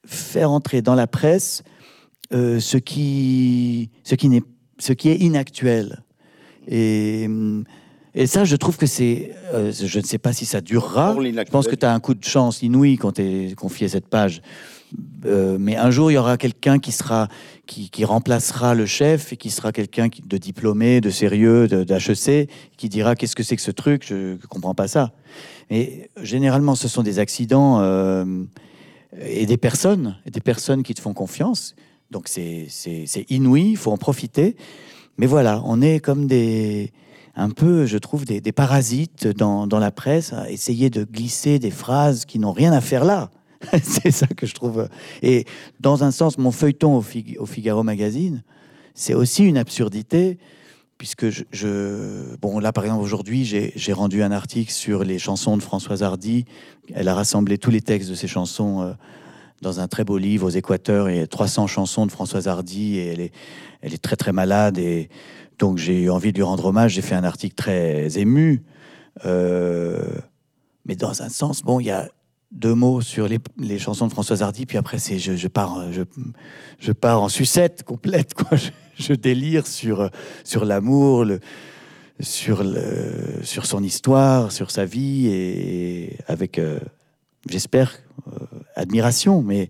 faire 0.06 0.52
entrer 0.52 0.82
dans 0.82 0.96
la 0.96 1.08
presse 1.08 1.64
euh, 2.34 2.60
ce, 2.60 2.78
qui, 2.78 3.90
ce, 4.04 4.16
qui 4.16 4.30
n'est, 4.30 4.44
ce 4.80 4.94
qui 4.94 5.10
est 5.10 5.18
inactuel. 5.18 6.04
Et, 6.68 7.24
hum, 7.28 7.64
et 8.18 8.28
ça, 8.28 8.46
je 8.46 8.56
trouve 8.56 8.78
que 8.78 8.86
c'est. 8.86 9.34
euh, 9.54 9.74
je 9.74 10.00
ne 10.00 10.04
sais 10.06 10.18
pas 10.18 10.32
si 10.32 10.46
ça 10.46 10.62
durera. 10.62 11.14
Je 11.20 11.52
pense 11.52 11.68
que 11.68 11.76
tu 11.76 11.86
as 11.86 11.94
un 11.94 12.00
coup 12.00 12.14
de 12.14 12.24
chance 12.24 12.62
inouï 12.62 12.98
quand 12.98 13.12
t'es 13.14 13.54
confié 13.58 13.90
cette 13.90 14.08
page. 14.08 14.42
Euh, 15.26 15.58
mais 15.60 15.76
un 15.76 15.92
jour, 15.92 16.12
il 16.12 16.16
y 16.16 16.18
aura 16.18 16.38
quelqu'un 16.38 16.80
qui 16.80 16.92
sera 16.92 17.28
qui, 17.66 18.06
remplacera 18.06 18.76
le 18.76 18.86
chef 18.86 19.34
et 19.34 19.38
qui 19.38 19.50
sera 19.50 19.72
quelqu'un 19.72 20.08
de 20.08 20.38
diplômé, 20.38 21.02
de 21.02 21.10
sérieux, 21.10 21.68
d'HEC, 21.68 22.50
qui 22.78 22.90
dira 22.90 23.16
qu'est-ce 23.16 23.36
que 23.36 23.44
c'est 23.44 23.56
que 23.56 23.62
ce 23.62 23.72
truc, 23.72 24.06
je 24.06 24.34
ne 24.34 24.48
comprends 24.50 24.76
pas 24.76 24.88
ça. 24.88 25.12
Mais 25.70 26.10
généralement, 26.22 26.76
ce 26.76 26.88
sont 26.88 27.02
des 27.02 27.20
accidents 27.20 27.82
euh, 27.82 28.44
et 29.20 29.46
des 29.46 29.58
personnes, 29.58 30.18
des 30.32 30.42
personnes 30.42 30.84
qui 30.84 30.94
te 30.94 31.02
font 31.02 31.14
confiance. 31.14 31.76
Donc 32.12 32.28
c'est 32.28 32.68
inouï, 33.30 33.72
il 33.72 33.78
faut 33.78 33.92
en 33.92 33.98
profiter. 33.98 34.56
Mais 35.18 35.26
voilà, 35.26 35.62
on 35.66 35.82
est 35.82 36.00
comme 36.00 36.28
des, 36.28 36.92
un 37.36 37.50
peu, 37.50 37.86
je 37.86 37.98
trouve, 37.98 38.26
des, 38.26 38.52
parasites 38.52 39.28
dans, 39.28 39.68
la 39.68 39.92
presse, 39.92 40.34
à 40.34 40.50
essayer 40.50 40.90
de 40.90 41.04
glisser 41.04 41.60
des 41.60 41.72
phrases 41.72 42.26
qui 42.26 42.40
n'ont 42.40 42.54
rien 42.54 42.72
à 42.72 42.82
faire 42.82 43.04
là. 43.04 43.30
c'est 43.84 44.12
ça 44.12 44.28
que 44.28 44.46
je 44.46 44.54
trouve. 44.54 44.88
Et 45.22 45.46
dans 45.80 46.04
un 46.04 46.12
sens, 46.12 46.38
mon 46.38 46.52
feuilleton 46.52 46.98
au, 46.98 47.46
Figaro 47.46 47.84
Magazine, 47.84 48.44
c'est 48.94 49.14
aussi 49.14 49.44
une 49.44 49.58
absurdité, 49.58 50.38
puisque 50.98 51.28
je, 51.30 52.36
Bon, 52.42 52.60
là, 52.60 52.72
par 52.72 52.86
exemple, 52.86 53.04
aujourd'hui, 53.04 53.46
j'ai 53.46 53.94
rendu 53.94 54.24
un 54.24 54.32
article 54.32 54.72
sur 54.72 55.04
les 55.04 55.20
chansons 55.20 55.58
de 55.58 55.64
Françoise 55.64 56.04
Hardy. 56.04 56.46
Elle 56.94 57.08
a 57.08 57.16
rassemblé 57.16 57.58
tous 57.58 57.72
les 57.72 57.82
textes 57.82 58.10
de 58.10 58.16
ses 58.16 58.28
chansons 58.28 58.82
euh, 58.82 58.94
dans 59.62 59.80
un 59.80 59.88
très 59.88 60.04
beau 60.04 60.18
livre 60.18 60.48
aux 60.48 60.52
Équateurs. 60.52 61.10
Et 61.10 61.28
300 61.28 61.68
chansons 61.68 62.06
de 62.06 62.12
Françoise 62.12 62.48
Hardy, 62.48 62.98
et 62.98 63.08
elle 63.08 63.20
est, 63.22 63.34
elle 63.82 63.94
est 63.94 64.02
très, 64.02 64.16
très 64.16 64.32
malade. 64.32 64.78
Et 64.78 65.10
donc, 65.60 65.78
j'ai 65.78 66.04
eu 66.04 66.10
envie 66.10 66.32
de 66.32 66.38
lui 66.38 66.44
rendre 66.44 66.66
hommage. 66.66 66.94
J'ai 66.94 67.02
fait 67.02 67.16
un 67.16 67.24
article 67.24 67.56
très 67.56 68.18
ému. 68.18 68.64
Euh, 69.26 70.04
mais 70.86 70.96
dans 70.96 71.22
un 71.22 71.30
sens, 71.30 71.64
bon, 71.64 71.80
il 71.80 71.88
y 71.88 71.92
a 71.92 72.10
deux 72.52 72.74
mots 72.74 73.02
sur 73.02 73.28
les, 73.28 73.80
chansons 73.80 74.08
de 74.08 74.12
Françoise 74.12 74.42
Hardy, 74.42 74.66
puis 74.66 74.78
après, 74.78 74.98
c'est 74.98 75.20
je, 75.20 75.48
pars, 75.48 75.84
je, 76.80 76.92
pars 76.92 77.22
en 77.22 77.30
sucette 77.30 77.84
complète, 77.84 78.34
quoi. 78.34 78.58
Je, 78.98 79.12
délire 79.12 79.68
sur, 79.68 80.10
sur 80.46 80.64
l'amour, 80.64 81.26
sur, 82.22 82.64
sur 83.44 83.66
son 83.66 83.84
histoire, 83.84 84.54
sur 84.54 84.72
sa 84.72 84.86
vie, 84.86 85.28
et 85.28 86.18
avec, 86.28 86.60
euh, 86.60 86.80
j'espère, 87.50 87.98
euh, 88.28 88.46
admiration, 88.78 89.42
mais 89.42 89.70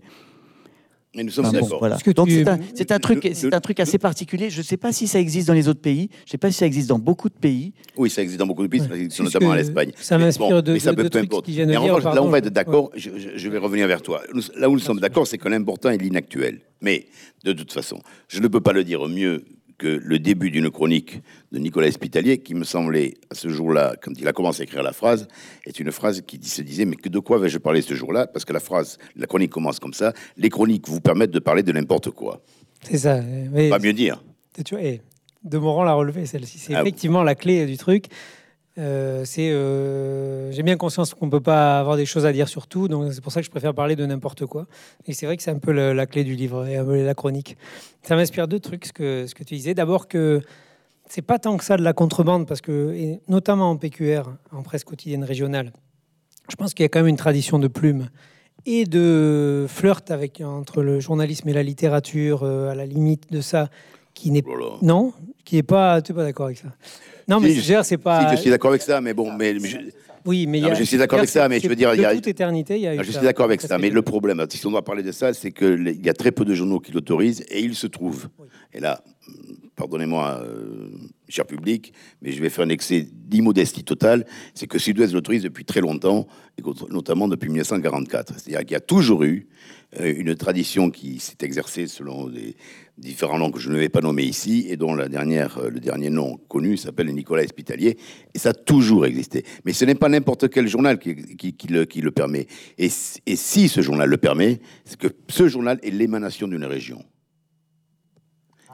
mais 1.16 1.24
nous 1.24 1.30
sommes 1.30 1.50
d'accord. 1.50 1.78
Voilà. 1.78 1.96
Donc 2.14 2.28
c'est 2.74 2.92
un, 2.92 2.98
truc, 2.98 3.28
c'est 3.32 3.54
un 3.54 3.60
truc 3.60 3.80
assez 3.80 3.98
particulier. 3.98 4.50
Je 4.50 4.58
ne 4.58 4.62
sais 4.62 4.76
pas 4.76 4.92
si 4.92 5.08
ça 5.08 5.18
existe 5.18 5.48
dans 5.48 5.54
les 5.54 5.66
autres 5.66 5.80
pays. 5.80 6.10
Je 6.24 6.28
ne 6.28 6.30
sais 6.32 6.38
pas 6.38 6.50
si 6.50 6.58
ça 6.58 6.66
existe 6.66 6.88
dans 6.88 6.98
beaucoup 6.98 7.30
de 7.30 7.34
pays. 7.34 7.72
Oui, 7.96 8.10
ça 8.10 8.22
existe 8.22 8.38
dans 8.38 8.46
beaucoup 8.46 8.62
de 8.62 8.68
pays, 8.68 8.82
notamment 9.18 9.52
à 9.52 9.56
l'Espagne. 9.56 9.92
Ça 9.96 10.18
m'inspire 10.18 10.62
de, 10.62 10.74
mais 10.74 10.78
ça 10.78 10.92
peut, 10.92 11.08
peu 11.08 11.18
importe. 11.18 11.48
En 11.48 12.12
là, 12.12 12.22
on 12.22 12.28
va 12.28 12.38
être 12.38 12.50
d'accord. 12.50 12.90
Je, 12.94 13.10
je, 13.34 13.48
vais 13.48 13.58
revenir 13.58 13.88
vers 13.88 14.02
toi. 14.02 14.22
Là 14.56 14.68
où 14.68 14.74
nous 14.74 14.78
sommes 14.78 15.00
d'accord, 15.00 15.26
c'est 15.26 15.38
que 15.38 15.48
l'important 15.48 15.90
est 15.90 15.98
l'inactuel. 15.98 16.60
Mais 16.82 17.06
de 17.44 17.52
toute 17.52 17.72
façon, 17.72 18.00
je 18.28 18.40
ne 18.40 18.48
peux 18.48 18.60
pas 18.60 18.72
le 18.72 18.84
dire 18.84 19.08
mieux 19.08 19.44
que 19.78 19.86
le 19.86 20.18
début 20.18 20.50
d'une 20.50 20.70
chronique 20.70 21.20
de 21.52 21.58
Nicolas 21.58 21.86
Espitalier, 21.86 22.38
qui 22.38 22.54
me 22.54 22.64
semblait, 22.64 23.14
à 23.30 23.34
ce 23.34 23.48
jour-là, 23.48 23.94
quand 24.00 24.12
il 24.18 24.26
a 24.26 24.32
commencé 24.32 24.62
à 24.62 24.64
écrire 24.64 24.82
la 24.82 24.92
phrase, 24.92 25.28
est 25.66 25.78
une 25.78 25.92
phrase 25.92 26.22
qui 26.26 26.38
se 26.42 26.62
disait 26.62 26.84
Mais 26.84 26.96
de 26.96 27.18
quoi 27.18 27.38
vais-je 27.38 27.58
parler 27.58 27.82
ce 27.82 27.94
jour-là? 27.94 28.26
Parce 28.26 28.44
que 28.44 28.52
la 28.52 28.60
phrase, 28.60 28.98
la 29.16 29.26
chronique 29.26 29.50
commence 29.50 29.78
comme 29.78 29.92
ça 29.92 30.12
les 30.36 30.48
chroniques 30.48 30.88
vous 30.88 31.00
permettent 31.00 31.30
de 31.30 31.38
parler 31.38 31.62
de 31.62 31.72
n'importe 31.72 32.10
quoi. 32.10 32.42
C'est 32.82 32.98
ça. 32.98 33.20
pas 33.70 33.78
mieux 33.78 33.92
dire. 33.92 34.22
Tu 34.64 34.74
vois, 34.74 34.84
de 35.44 35.58
Morand 35.58 35.84
l'a 35.84 35.94
relevé, 35.94 36.26
celle-ci. 36.26 36.58
C'est 36.58 36.74
ah 36.74 36.80
effectivement 36.80 37.22
la 37.22 37.34
clé 37.34 37.66
du 37.66 37.76
truc. 37.76 38.06
Euh, 38.78 39.24
c'est, 39.24 39.50
euh, 39.50 40.52
j'ai 40.52 40.62
bien 40.62 40.76
conscience 40.76 41.14
qu'on 41.14 41.30
peut 41.30 41.40
pas 41.40 41.80
avoir 41.80 41.96
des 41.96 42.04
choses 42.04 42.26
à 42.26 42.32
dire 42.32 42.48
sur 42.48 42.66
tout, 42.66 42.88
donc 42.88 43.12
c'est 43.12 43.22
pour 43.22 43.32
ça 43.32 43.40
que 43.40 43.46
je 43.46 43.50
préfère 43.50 43.74
parler 43.74 43.96
de 43.96 44.04
n'importe 44.04 44.44
quoi. 44.44 44.66
Et 45.06 45.14
c'est 45.14 45.24
vrai 45.24 45.36
que 45.36 45.42
c'est 45.42 45.50
un 45.50 45.58
peu 45.58 45.72
la 45.72 46.06
clé 46.06 46.24
du 46.24 46.34
livre 46.34 46.66
et 46.66 47.04
la 47.04 47.14
chronique. 47.14 47.56
Ça 48.02 48.16
m'inspire 48.16 48.48
deux 48.48 48.60
trucs 48.60 48.84
ce 48.86 48.92
que 48.92 49.26
ce 49.26 49.34
que 49.34 49.44
tu 49.44 49.54
disais. 49.54 49.74
D'abord 49.74 50.08
que 50.08 50.42
c'est 51.08 51.22
pas 51.22 51.38
tant 51.38 51.56
que 51.56 51.64
ça 51.64 51.76
de 51.76 51.82
la 51.82 51.94
contrebande, 51.94 52.46
parce 52.46 52.60
que 52.60 52.92
et 52.94 53.20
notamment 53.28 53.70
en 53.70 53.76
PQR, 53.76 54.24
en 54.52 54.62
presse 54.62 54.84
quotidienne 54.84 55.24
régionale, 55.24 55.72
je 56.48 56.56
pense 56.56 56.74
qu'il 56.74 56.84
y 56.84 56.86
a 56.86 56.88
quand 56.88 57.00
même 57.00 57.08
une 57.08 57.16
tradition 57.16 57.58
de 57.58 57.68
plume 57.68 58.08
et 58.66 58.84
de 58.84 59.66
flirt 59.68 60.10
avec 60.10 60.40
entre 60.40 60.82
le 60.82 61.00
journalisme 61.00 61.48
et 61.48 61.52
la 61.52 61.62
littérature, 61.62 62.42
euh, 62.42 62.70
à 62.70 62.74
la 62.74 62.84
limite 62.84 63.32
de 63.32 63.40
ça, 63.40 63.70
qui 64.12 64.30
n'est 64.30 64.42
oh 64.46 64.78
non, 64.82 65.12
qui 65.44 65.56
est 65.56 65.62
pas, 65.62 66.02
tu 66.02 66.12
es 66.12 66.14
pas 66.14 66.24
d'accord 66.24 66.46
avec 66.46 66.58
ça. 66.58 66.68
Non, 67.28 67.40
mais 67.40 67.52
je, 67.52 67.82
c'est 67.82 67.98
pas. 67.98 68.30
Si, 68.30 68.36
je 68.36 68.40
suis 68.42 68.50
d'accord 68.50 68.70
avec 68.70 68.82
ça, 68.82 69.00
mais 69.00 69.14
bon, 69.14 69.32
mais. 69.32 69.56
Oui, 70.24 70.46
mais, 70.48 70.60
je 70.74 70.82
suis 70.82 70.96
d'accord 70.96 71.18
avec 71.20 71.30
ça, 71.30 71.48
mais 71.48 71.60
je 71.60 71.68
veux 71.68 71.76
dire, 71.76 71.94
il 71.94 72.00
y 72.00 72.04
a 72.04 72.12
toute 72.12 72.26
éternité, 72.26 72.74
il 72.76 72.82
y 72.82 72.88
a. 72.88 73.00
je 73.00 73.10
suis 73.10 73.22
d'accord 73.22 73.44
avec 73.44 73.60
ça, 73.60 73.78
mais 73.78 73.90
le 73.90 74.02
problème, 74.02 74.44
si 74.50 74.66
on 74.66 74.72
doit 74.72 74.84
parler 74.84 75.04
de 75.04 75.12
ça, 75.12 75.32
c'est 75.32 75.52
qu'il 75.52 76.00
y 76.04 76.08
a 76.08 76.14
très 76.14 76.32
peu 76.32 76.44
de 76.44 76.52
journaux 76.52 76.80
qui 76.80 76.90
l'autorisent 76.90 77.44
et 77.48 77.60
il 77.60 77.76
se 77.76 77.86
trouve. 77.86 78.28
Et 78.72 78.80
là, 78.80 79.00
pardonnez-moi, 79.76 80.42
euh, 80.42 80.88
cher 81.28 81.46
public, 81.46 81.92
mais 82.22 82.32
je 82.32 82.42
vais 82.42 82.48
faire 82.48 82.64
un 82.64 82.70
excès 82.70 83.06
d'immodestie 83.12 83.84
totale, 83.84 84.26
c'est 84.54 84.66
que 84.66 84.78
Sud-Ouest 84.78 85.12
l'autorise 85.12 85.42
depuis 85.42 85.64
très 85.64 85.80
longtemps, 85.80 86.26
et 86.58 86.62
notamment 86.90 87.28
depuis 87.28 87.48
1944. 87.48 88.34
C'est-à-dire 88.36 88.60
qu'il 88.60 88.72
y 88.72 88.76
a 88.76 88.80
toujours 88.80 89.22
eu 89.22 89.46
une 89.98 90.34
tradition 90.34 90.90
qui 90.90 91.18
s'est 91.18 91.38
exercée 91.42 91.86
selon 91.86 92.28
des 92.28 92.56
différents 92.98 93.38
noms 93.38 93.50
que 93.50 93.60
je 93.60 93.70
ne 93.70 93.76
vais 93.76 93.88
pas 93.88 94.00
nommer 94.00 94.24
ici, 94.24 94.66
et 94.68 94.76
dont 94.76 94.94
la 94.94 95.08
dernière, 95.08 95.58
euh, 95.58 95.70
le 95.70 95.80
dernier 95.80 96.10
nom 96.10 96.36
connu 96.48 96.76
s'appelle 96.76 97.12
Nicolas 97.12 97.42
Espitalier, 97.42 97.98
et 98.34 98.38
ça 98.38 98.50
a 98.50 98.54
toujours 98.54 99.06
existé. 99.06 99.44
Mais 99.64 99.72
ce 99.72 99.84
n'est 99.84 99.94
pas 99.94 100.08
n'importe 100.08 100.48
quel 100.48 100.66
journal 100.66 100.98
qui, 100.98 101.14
qui, 101.36 101.68
le, 101.68 101.84
qui, 101.84 102.00
le, 102.00 102.10
permet. 102.10 102.46
Et, 102.78 102.88
et 103.26 103.36
si 103.36 103.68
ce 103.68 103.80
journal 103.80 104.08
le 104.08 104.16
permet, 104.16 104.60
c'est 104.84 104.98
que 104.98 105.08
ce 105.28 105.48
journal 105.48 105.78
est 105.82 105.90
l'émanation 105.90 106.48
d'une 106.48 106.64
région. 106.64 107.04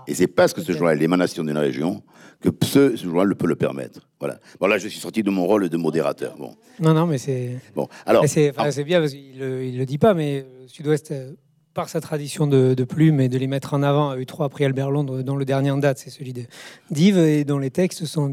Et 0.07 0.15
c'est 0.15 0.27
parce 0.27 0.53
que 0.53 0.63
ce 0.63 0.73
journal 0.73 0.97
est 0.97 1.01
l'émanation 1.01 1.45
d'une 1.45 1.59
région 1.59 2.03
que 2.43 2.67
ce, 2.67 2.97
journal 2.97 3.35
peut 3.35 3.47
le 3.47 3.57
permettre. 3.57 4.01
Voilà. 4.19 4.39
Bon, 4.61 4.67
là, 4.67 4.79
je 4.79 4.89
suis 4.89 5.01
sorti 5.01 5.23
de 5.23 5.31
mon 5.31 5.47
rôle 5.47 5.69
de 5.69 5.77
modérateur. 5.77 6.37
Bon. 6.37 6.55
Non, 6.81 6.95
non, 6.95 7.07
mais 7.07 7.19
c'est. 7.19 7.59
Bon, 7.75 7.89
alors. 8.07 8.25
C'est 8.27 8.53
bien 8.85 9.01
parce 9.01 9.13
qu'il 9.13 9.39
ne 9.39 9.79
le 9.79 9.87
dit 9.87 9.99
pas, 9.99 10.15
mais 10.15 10.45
Sud-Ouest, 10.67 11.13
euh, 11.13 11.33
par 11.75 11.89
sa 11.89 12.01
tradition 12.01 12.47
de, 12.47 12.85
plumes 12.85 13.21
et 13.21 13.29
de 13.29 13.39
les 13.39 13.47
mettre 13.47 13.75
en 13.75 13.83
avant, 13.83 14.11
a 14.11 14.19
eu 14.19 14.27
trois 14.27 14.49
prix 14.49 14.65
Albert 14.65 14.91
Londres, 14.91 15.23
dont 15.23 15.37
le 15.37 15.45
dernier 15.45 15.71
en 15.71 15.79
date, 15.79 15.99
c'est 15.99 16.11
celui 16.11 16.33
de 16.33 16.43
d'Yves, 16.91 17.19
et 17.19 17.45
dont 17.45 17.59
les 17.59 17.71
textes 17.71 18.05
sont 18.05 18.33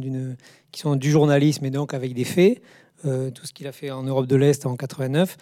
qui 0.71 0.81
sont 0.81 0.95
du 0.95 1.09
journalisme 1.09 1.65
et 1.65 1.71
donc 1.71 1.93
avec 1.93 2.13
des 2.13 2.25
faits. 2.25 2.61
Euh, 3.05 3.31
tout 3.31 3.45
ce 3.45 3.53
qu'il 3.53 3.65
a 3.65 3.71
fait 3.71 3.91
en 3.91 4.03
Europe 4.03 4.27
de 4.27 4.35
l'Est 4.35 4.65
en 4.65 4.75
89 4.75 5.37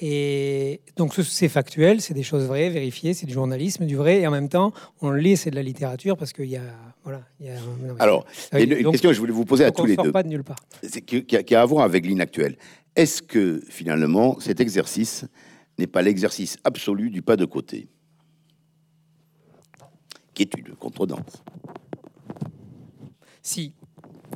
et 0.00 0.80
donc 0.96 1.14
c'est 1.14 1.48
factuel, 1.48 2.00
c'est 2.00 2.14
des 2.14 2.22
choses 2.22 2.44
vraies, 2.44 2.70
vérifiées, 2.70 3.14
c'est 3.14 3.26
du 3.26 3.32
journalisme, 3.32 3.84
du 3.84 3.96
vrai, 3.96 4.20
et 4.20 4.26
en 4.26 4.30
même 4.30 4.48
temps, 4.48 4.72
on 5.00 5.10
le 5.10 5.18
lit, 5.18 5.36
c'est 5.36 5.50
de 5.50 5.56
la 5.56 5.62
littérature 5.62 6.16
parce 6.16 6.32
qu'il 6.32 6.46
y 6.46 6.56
a, 6.56 6.62
voilà, 7.02 7.22
il 7.40 7.46
y 7.46 7.50
a. 7.50 7.56
Alors, 7.98 8.24
une 8.52 8.90
question 8.90 9.10
que 9.10 9.14
je 9.14 9.20
voulais 9.20 9.32
vous 9.32 9.44
poser 9.44 9.64
à 9.64 9.72
tous 9.72 9.86
les 9.86 9.96
deux, 9.96 10.12
pas 10.12 10.22
de 10.22 10.28
nulle 10.28 10.44
part, 10.44 10.64
c'est 10.82 11.00
qui, 11.00 11.24
qui 11.24 11.54
a 11.54 11.60
à 11.60 11.64
voir 11.64 11.84
avec 11.84 12.06
l'inactuel. 12.06 12.56
Est-ce 12.94 13.22
que 13.22 13.60
finalement 13.68 14.38
cet 14.40 14.60
exercice 14.60 15.24
n'est 15.78 15.86
pas 15.86 16.02
l'exercice 16.02 16.58
absolu 16.64 17.10
du 17.10 17.22
pas 17.22 17.36
de 17.36 17.44
côté, 17.44 17.88
qui 20.34 20.42
est 20.42 20.56
une 20.56 20.74
contredanse 20.76 21.42
Si, 23.42 23.74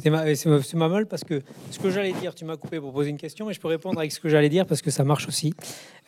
c'est 0.01 0.75
ma, 0.77 0.89
mal 0.89 1.07
parce 1.07 1.25
que 1.25 1.43
ce 1.71 1.79
que 1.79 1.91
j'allais 1.91 2.13
dire, 2.13 2.35
tu 2.35 2.45
m'as 2.45 2.57
coupé 2.57 2.81
pour 2.81 2.93
poser 2.93 3.11
une 3.11 3.19
question, 3.19 3.47
mais 3.47 3.53
je 3.53 3.61
peux 3.61 3.69
répondre 3.69 3.99
avec 3.99 4.11
ce 4.11 4.21
que 4.21 4.29
j'allais 4.29 4.49
dire 4.49 4.67
parce 4.67 4.83
que 4.83 4.91
ça 4.91 5.05
marche 5.05 5.29
aussi. 5.29 5.55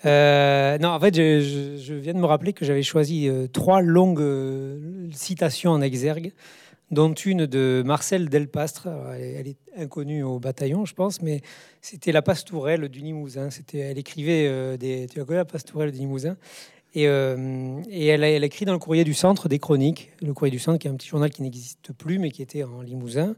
Euh, 0.07 0.79
non, 0.79 0.89
en 0.89 1.01
fait, 1.01 1.15
je, 1.15 1.95
viens 1.95 2.15
de 2.15 2.19
me 2.19 2.27
rappeler 2.27 2.53
que 2.53 2.65
j'avais 2.65 2.83
choisi 2.83 3.29
euh, 3.29 3.47
trois 3.47 3.83
longues 3.83 4.21
euh, 4.21 5.09
citations 5.13 5.71
en 5.71 5.81
exergue, 5.81 6.33
dont 6.91 7.13
une 7.13 7.47
de 7.47 7.83
Marcel 7.85 8.29
Delpastre. 8.29 8.89
Elle, 9.19 9.49
est 9.49 9.57
inconnue 9.77 10.23
au 10.23 10.39
bataillon, 10.39 10.85
je 10.87 10.95
pense, 10.95 11.21
mais 11.21 11.43
c'était 11.81 12.13
la 12.13 12.23
pastourelle 12.23 12.89
du 12.89 13.01
Limousin. 13.01 13.49
Elle 13.75 13.99
écrivait 13.99 14.77
des. 14.79 15.07
Tu 15.11 15.21
as 15.21 15.25
connu 15.25 15.37
la 15.37 15.45
pastourelle 15.45 15.93
du 15.93 15.99
Limousin? 15.99 16.37
Et, 16.97 17.05
et 17.05 18.07
elle, 18.07 18.23
a, 18.23 18.31
elle, 18.31 18.45
écrit 18.45 18.65
dans 18.65 18.73
le 18.73 18.79
courrier 18.79 19.03
du 19.03 19.15
centre 19.15 19.49
des 19.49 19.59
chroniques, 19.59 20.13
le 20.23 20.33
courrier 20.33 20.53
du 20.53 20.61
centre 20.61 20.79
qui 20.79 20.87
est 20.87 20.91
un 20.91 20.95
petit 20.95 21.09
journal 21.09 21.29
qui 21.31 21.43
n'existe 21.43 21.93
plus 21.93 22.21
mais 22.21 22.31
qui 22.31 22.41
était 22.41 22.63
en 22.63 22.83
Limousin. 22.83 23.35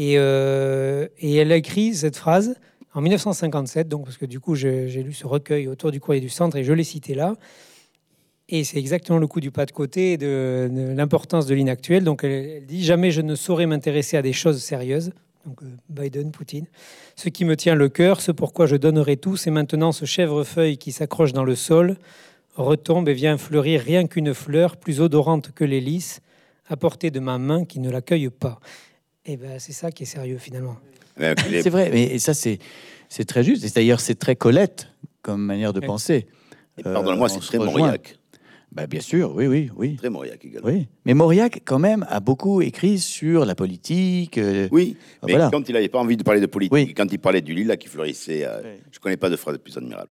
Euh, 0.00 1.08
et, 1.18 1.36
elle 1.36 1.52
a 1.52 1.56
écrit 1.56 1.94
cette 1.94 2.16
phrase 2.16 2.54
en 2.94 3.00
1957, 3.00 3.88
donc 3.88 4.04
parce 4.04 4.16
que 4.16 4.26
du 4.26 4.40
coup 4.40 4.54
j'ai 4.54 5.02
lu 5.02 5.12
ce 5.12 5.26
recueil 5.26 5.68
autour 5.68 5.90
du 5.90 6.00
courrier 6.00 6.20
du 6.20 6.28
centre 6.28 6.56
et 6.56 6.64
je 6.64 6.72
l'ai 6.72 6.84
cité 6.84 7.14
là. 7.14 7.34
Et 8.48 8.64
c'est 8.64 8.78
exactement 8.78 9.18
le 9.18 9.28
coup 9.28 9.40
du 9.40 9.52
pas 9.52 9.64
de 9.64 9.70
côté 9.70 10.16
de, 10.16 10.68
l'importance 10.96 11.46
de 11.46 11.54
l'inactuel. 11.54 12.02
Donc 12.02 12.24
elle, 12.24 12.66
dit 12.66 12.82
jamais 12.82 13.12
je 13.12 13.20
ne 13.20 13.34
saurais 13.36 13.66
m'intéresser 13.66 14.16
à 14.16 14.22
des 14.22 14.32
choses 14.32 14.60
sérieuses. 14.60 15.12
Donc 15.46 15.62
euh, 15.62 15.66
Biden, 15.88 16.32
Poutine. 16.32 16.66
Ce 17.14 17.28
qui 17.28 17.44
me 17.44 17.56
tient 17.56 17.74
le 17.74 17.88
cœur, 17.88 18.20
ce 18.20 18.32
pourquoi 18.32 18.66
je 18.66 18.76
donnerai 18.76 19.16
tout, 19.16 19.36
c'est 19.36 19.50
maintenant 19.50 19.92
ce 19.92 20.04
chèvrefeuille 20.04 20.78
qui 20.78 20.92
s'accroche 20.92 21.32
dans 21.32 21.44
le 21.44 21.54
sol, 21.54 21.96
retombe 22.56 23.08
et 23.08 23.14
vient 23.14 23.38
fleurir 23.38 23.80
rien 23.80 24.06
qu'une 24.06 24.34
fleur 24.34 24.76
plus 24.76 25.00
odorante 25.00 25.52
que 25.52 25.64
lys, 25.64 26.20
à 26.68 26.76
portée 26.76 27.10
de 27.10 27.20
ma 27.20 27.38
main 27.38 27.64
qui 27.64 27.80
ne 27.80 27.90
l'accueille 27.90 28.30
pas. 28.30 28.60
Et 29.26 29.32
eh 29.32 29.36
ben, 29.36 29.58
c'est 29.58 29.72
ça 29.72 29.90
qui 29.92 30.04
est 30.04 30.06
sérieux 30.06 30.38
finalement. 30.38 30.76
C'est 31.18 31.68
vrai, 31.68 31.90
mais 31.92 32.18
ça 32.18 32.32
c'est 32.32 32.58
c'est 33.10 33.24
très 33.26 33.44
juste. 33.44 33.64
Et 33.64 33.68
d'ailleurs 33.70 34.00
c'est 34.00 34.14
très 34.14 34.34
Colette 34.34 34.88
comme 35.20 35.42
manière 35.44 35.72
de 35.74 35.80
penser. 35.80 36.26
euh, 36.86 36.94
Pardonnez-moi, 36.94 37.28
on 37.30 37.34
c'est 37.34 37.40
très 37.46 37.58
rejoint. 37.58 37.78
Mauriac. 37.80 38.16
Bah, 38.72 38.86
bien 38.86 39.00
sûr, 39.00 39.34
oui, 39.34 39.46
oui, 39.48 39.68
oui. 39.74 39.96
Très 39.96 40.08
Mauriac 40.10 40.42
également. 40.44 40.68
Oui, 40.68 40.86
mais 41.04 41.12
Mauriac, 41.12 41.60
quand 41.64 41.80
même, 41.80 42.06
a 42.08 42.20
beaucoup 42.20 42.62
écrit 42.62 43.00
sur 43.00 43.44
la 43.44 43.56
politique. 43.56 44.38
euh, 44.38 44.68
Oui, 44.70 44.96
mais 45.26 45.32
Voilà. 45.32 45.50
quand 45.52 45.68
il 45.68 45.72
n'avait 45.72 45.88
pas 45.88 45.98
envie 45.98 46.16
de 46.16 46.22
parler 46.22 46.40
de 46.40 46.46
politique, 46.46 46.72
Oui. 46.72 46.94
quand 46.94 47.12
il 47.12 47.18
parlait 47.18 47.40
du 47.40 47.52
lilas 47.52 47.76
qui 47.76 47.88
fleurissait, 47.88 48.44
euh, 48.44 48.60
Oui. 48.62 48.70
je 48.92 48.98
ne 48.98 49.02
connais 49.02 49.16
pas 49.16 49.28
de 49.28 49.34
phrase 49.34 49.58
plus 49.58 49.76
admirable. 49.76 50.08